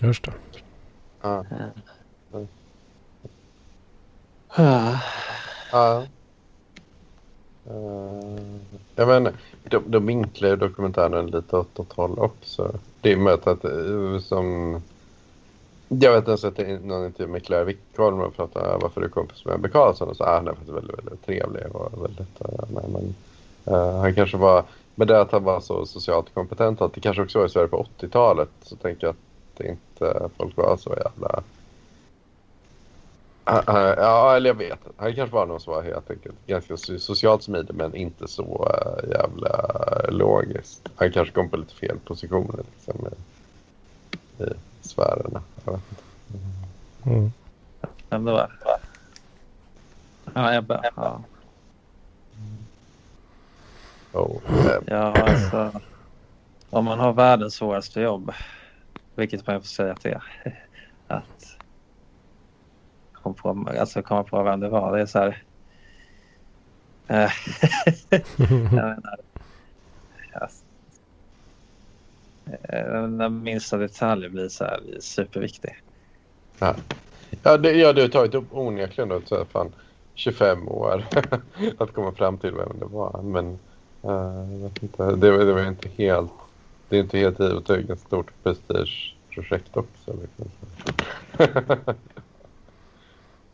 [0.00, 0.32] Hörs då.
[1.22, 1.44] Ja, Ah,
[5.72, 6.02] ja.
[7.70, 8.38] Uh,
[8.96, 9.32] jag menar,
[9.64, 12.72] de, de vinklar ju dokumentären lite åt ett håll också.
[13.00, 14.80] Det är möjligt att eh, som...
[15.88, 18.78] Jag vet ens att det är någon intervju med Claire Wickholm och pratar om ah,
[18.82, 20.08] varför du är kompis med Ebbe Carlsson.
[20.08, 22.40] och så är han är faktiskt väldigt, väldigt trevlig och väldigt...
[22.40, 23.14] Eh, nej, men,
[23.64, 24.64] men, han kanske var...
[24.94, 27.68] Men det att han var så socialt kompetent, att det kanske också var i Sverige
[27.68, 31.42] på 80-talet, så tänker jag att det inte folk var så jävla...
[33.96, 34.78] Ja, eller jag vet.
[34.96, 38.68] Han kanske var någon som var helt enkelt ganska so- socialt smidig men inte så
[38.68, 39.50] uh, jävla
[40.08, 40.80] logisk.
[40.96, 43.06] Han kanske kom på lite fel positioner liksom,
[44.38, 44.46] i, i
[44.80, 45.42] sfärerna.
[45.64, 46.02] Jag vet inte.
[47.10, 47.32] Mm.
[48.08, 48.50] men det var...
[50.34, 50.90] Ja, Ebbe.
[50.96, 51.20] Ja.
[54.12, 55.80] Oh, eh, Ja, alltså.
[56.70, 58.32] Om man har världens svåraste jobb,
[59.14, 60.22] vilket man får säga att det är,
[61.08, 61.57] att
[63.34, 64.96] kom på, alltså komma på vem det var.
[64.96, 65.42] Det är så här...
[67.08, 67.30] Eh,
[68.38, 69.18] jag menar,
[72.62, 75.82] eh, den minsta detalj blir så här superviktig.
[77.42, 79.72] ja, det, ja, du har tagit upp onekligen då, så här, fan,
[80.14, 81.04] 25 år
[81.78, 83.22] att komma fram till vem det var.
[83.22, 83.58] Men
[84.04, 86.32] uh, jag vet inte, det, det var inte helt...
[86.88, 87.66] Det är inte helt givet.
[87.66, 90.16] Det är ett stort prestigeprojekt också.
[90.20, 90.50] Liksom.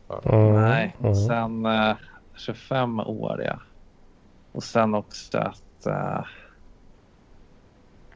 [0.09, 0.53] Mm.
[0.61, 1.15] Nej, Mm.
[1.15, 1.95] sen eh,
[2.35, 3.59] 25 år ja.
[4.51, 5.85] Och sen också att...
[5.85, 6.25] eh,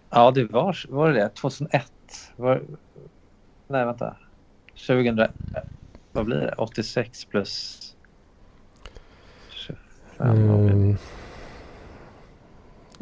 [0.10, 1.30] ja, det var, var det det?
[1.30, 1.92] 2001?
[2.36, 2.62] Var,
[3.68, 4.16] nej, vänta.
[4.88, 5.28] 2000...
[6.12, 6.54] Vad blir det?
[6.58, 7.80] 86 plus
[9.50, 10.48] 25?
[10.48, 10.98] vad blir det?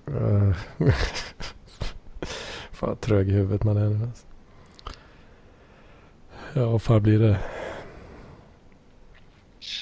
[0.07, 0.53] Mm.
[2.71, 4.05] Fan trög i huvudet man är nu.
[4.05, 4.25] Alltså.
[6.53, 7.39] Ja, vad fan blir det?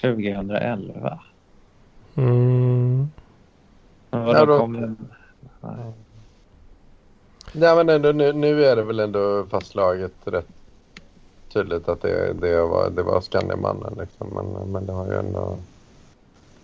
[0.02, 1.20] 2011?
[2.18, 3.10] Mm.
[4.12, 5.14] Men Ja, då- kom den?
[5.62, 5.94] Nej.
[7.54, 10.48] Nej, men ändå, nu, nu är det väl ändå fastslaget rätt
[11.54, 13.94] tydligt att det, det var, det var Skandiamannen.
[14.00, 14.28] Liksom.
[14.30, 15.58] Men, men det har ju ändå...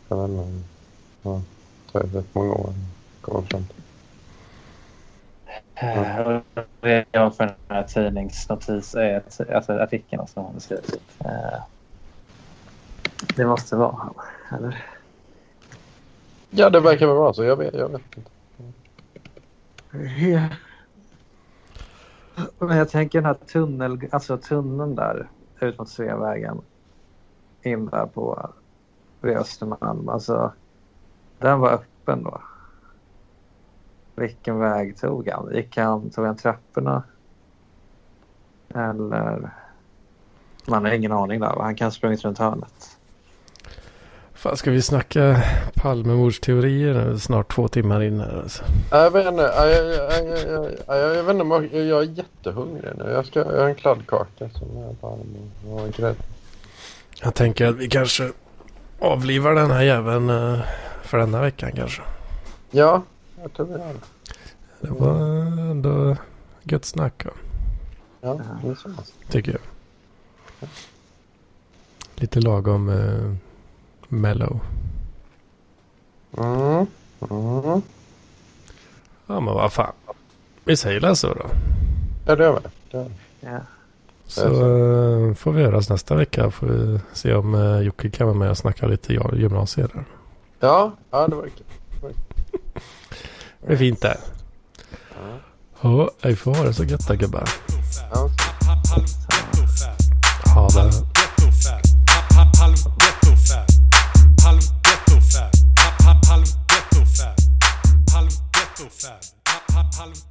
[0.09, 0.69] Jag vet inte.
[1.23, 1.43] Ja,
[1.85, 2.73] det tar rätt många år
[3.21, 3.83] komma fram till.
[5.75, 6.43] Eh, och
[6.81, 9.21] Det jag för den här tidningsnotis, eh,
[9.55, 11.17] alltså artikeln som har skrivit.
[13.35, 14.13] Det måste vara han,
[14.57, 14.85] eller?
[16.49, 17.43] Ja, det verkar vara så.
[17.43, 18.31] Jag vet, jag vet inte.
[20.25, 20.49] Ja.
[22.59, 25.29] Men jag tänker den här tunnel, alltså tunneln där
[25.59, 26.61] ut mot Sveavägen
[27.61, 28.49] in där på
[29.21, 30.09] vid Östermalm.
[30.09, 30.51] Alltså,
[31.37, 32.41] den var öppen då.
[34.15, 35.55] Vilken väg tog han?
[35.55, 37.03] Gick han, tog han trapporna?
[38.69, 39.49] Eller?
[40.67, 41.55] Man har ingen aning där.
[41.59, 42.97] Han kan ha sprungit runt hörnet.
[44.41, 45.43] Fan, ska vi snacka
[45.73, 47.19] Palmemordsteorier nu?
[47.19, 48.63] Snart två timmar in här alltså.
[48.91, 49.41] Jag vet inte.
[49.41, 51.77] Jag, jag, jag, jag, jag, vet inte.
[51.77, 53.11] Jag, är jättehungrig nu.
[53.11, 55.51] Jag, ska, jag har en kladdkaka som är på armen.
[55.71, 56.15] Och grädde.
[57.21, 58.31] Jag tänker att vi kanske
[58.99, 60.59] avlivar den här jäveln eh,
[61.03, 62.01] för denna veckan kanske.
[62.71, 63.03] Ja,
[63.41, 64.87] jag tror vi gör det.
[64.87, 65.19] Det var
[65.71, 66.15] ändå
[66.63, 67.31] gött snack va?
[68.21, 68.89] Ja, det är så.
[69.29, 69.61] tycker jag.
[72.15, 73.50] Lite lagom eh,
[74.11, 74.59] mellow.
[76.37, 76.85] Mm.
[77.31, 77.81] Mm.
[79.27, 79.93] Ja men vad fan.
[80.65, 81.45] Vi säger väl så då.
[82.25, 82.69] Ja, det gör vi.
[82.97, 83.11] Det.
[83.39, 83.59] Ja.
[84.27, 86.51] Så eh, får vi höras nästa vecka.
[86.51, 89.13] Får vi se om eh, Jocke kan vara med och snacka lite.
[89.13, 90.05] Där.
[90.59, 92.13] Ja, ja, det var kul.
[93.61, 94.17] Det blir fint där.
[95.09, 95.37] Ja.
[95.81, 97.49] Ja, vi får ha det så gött då gubbar.
[98.13, 98.29] Ja.
[100.53, 100.91] Ha det.
[110.01, 110.30] Halv ghetto-fab.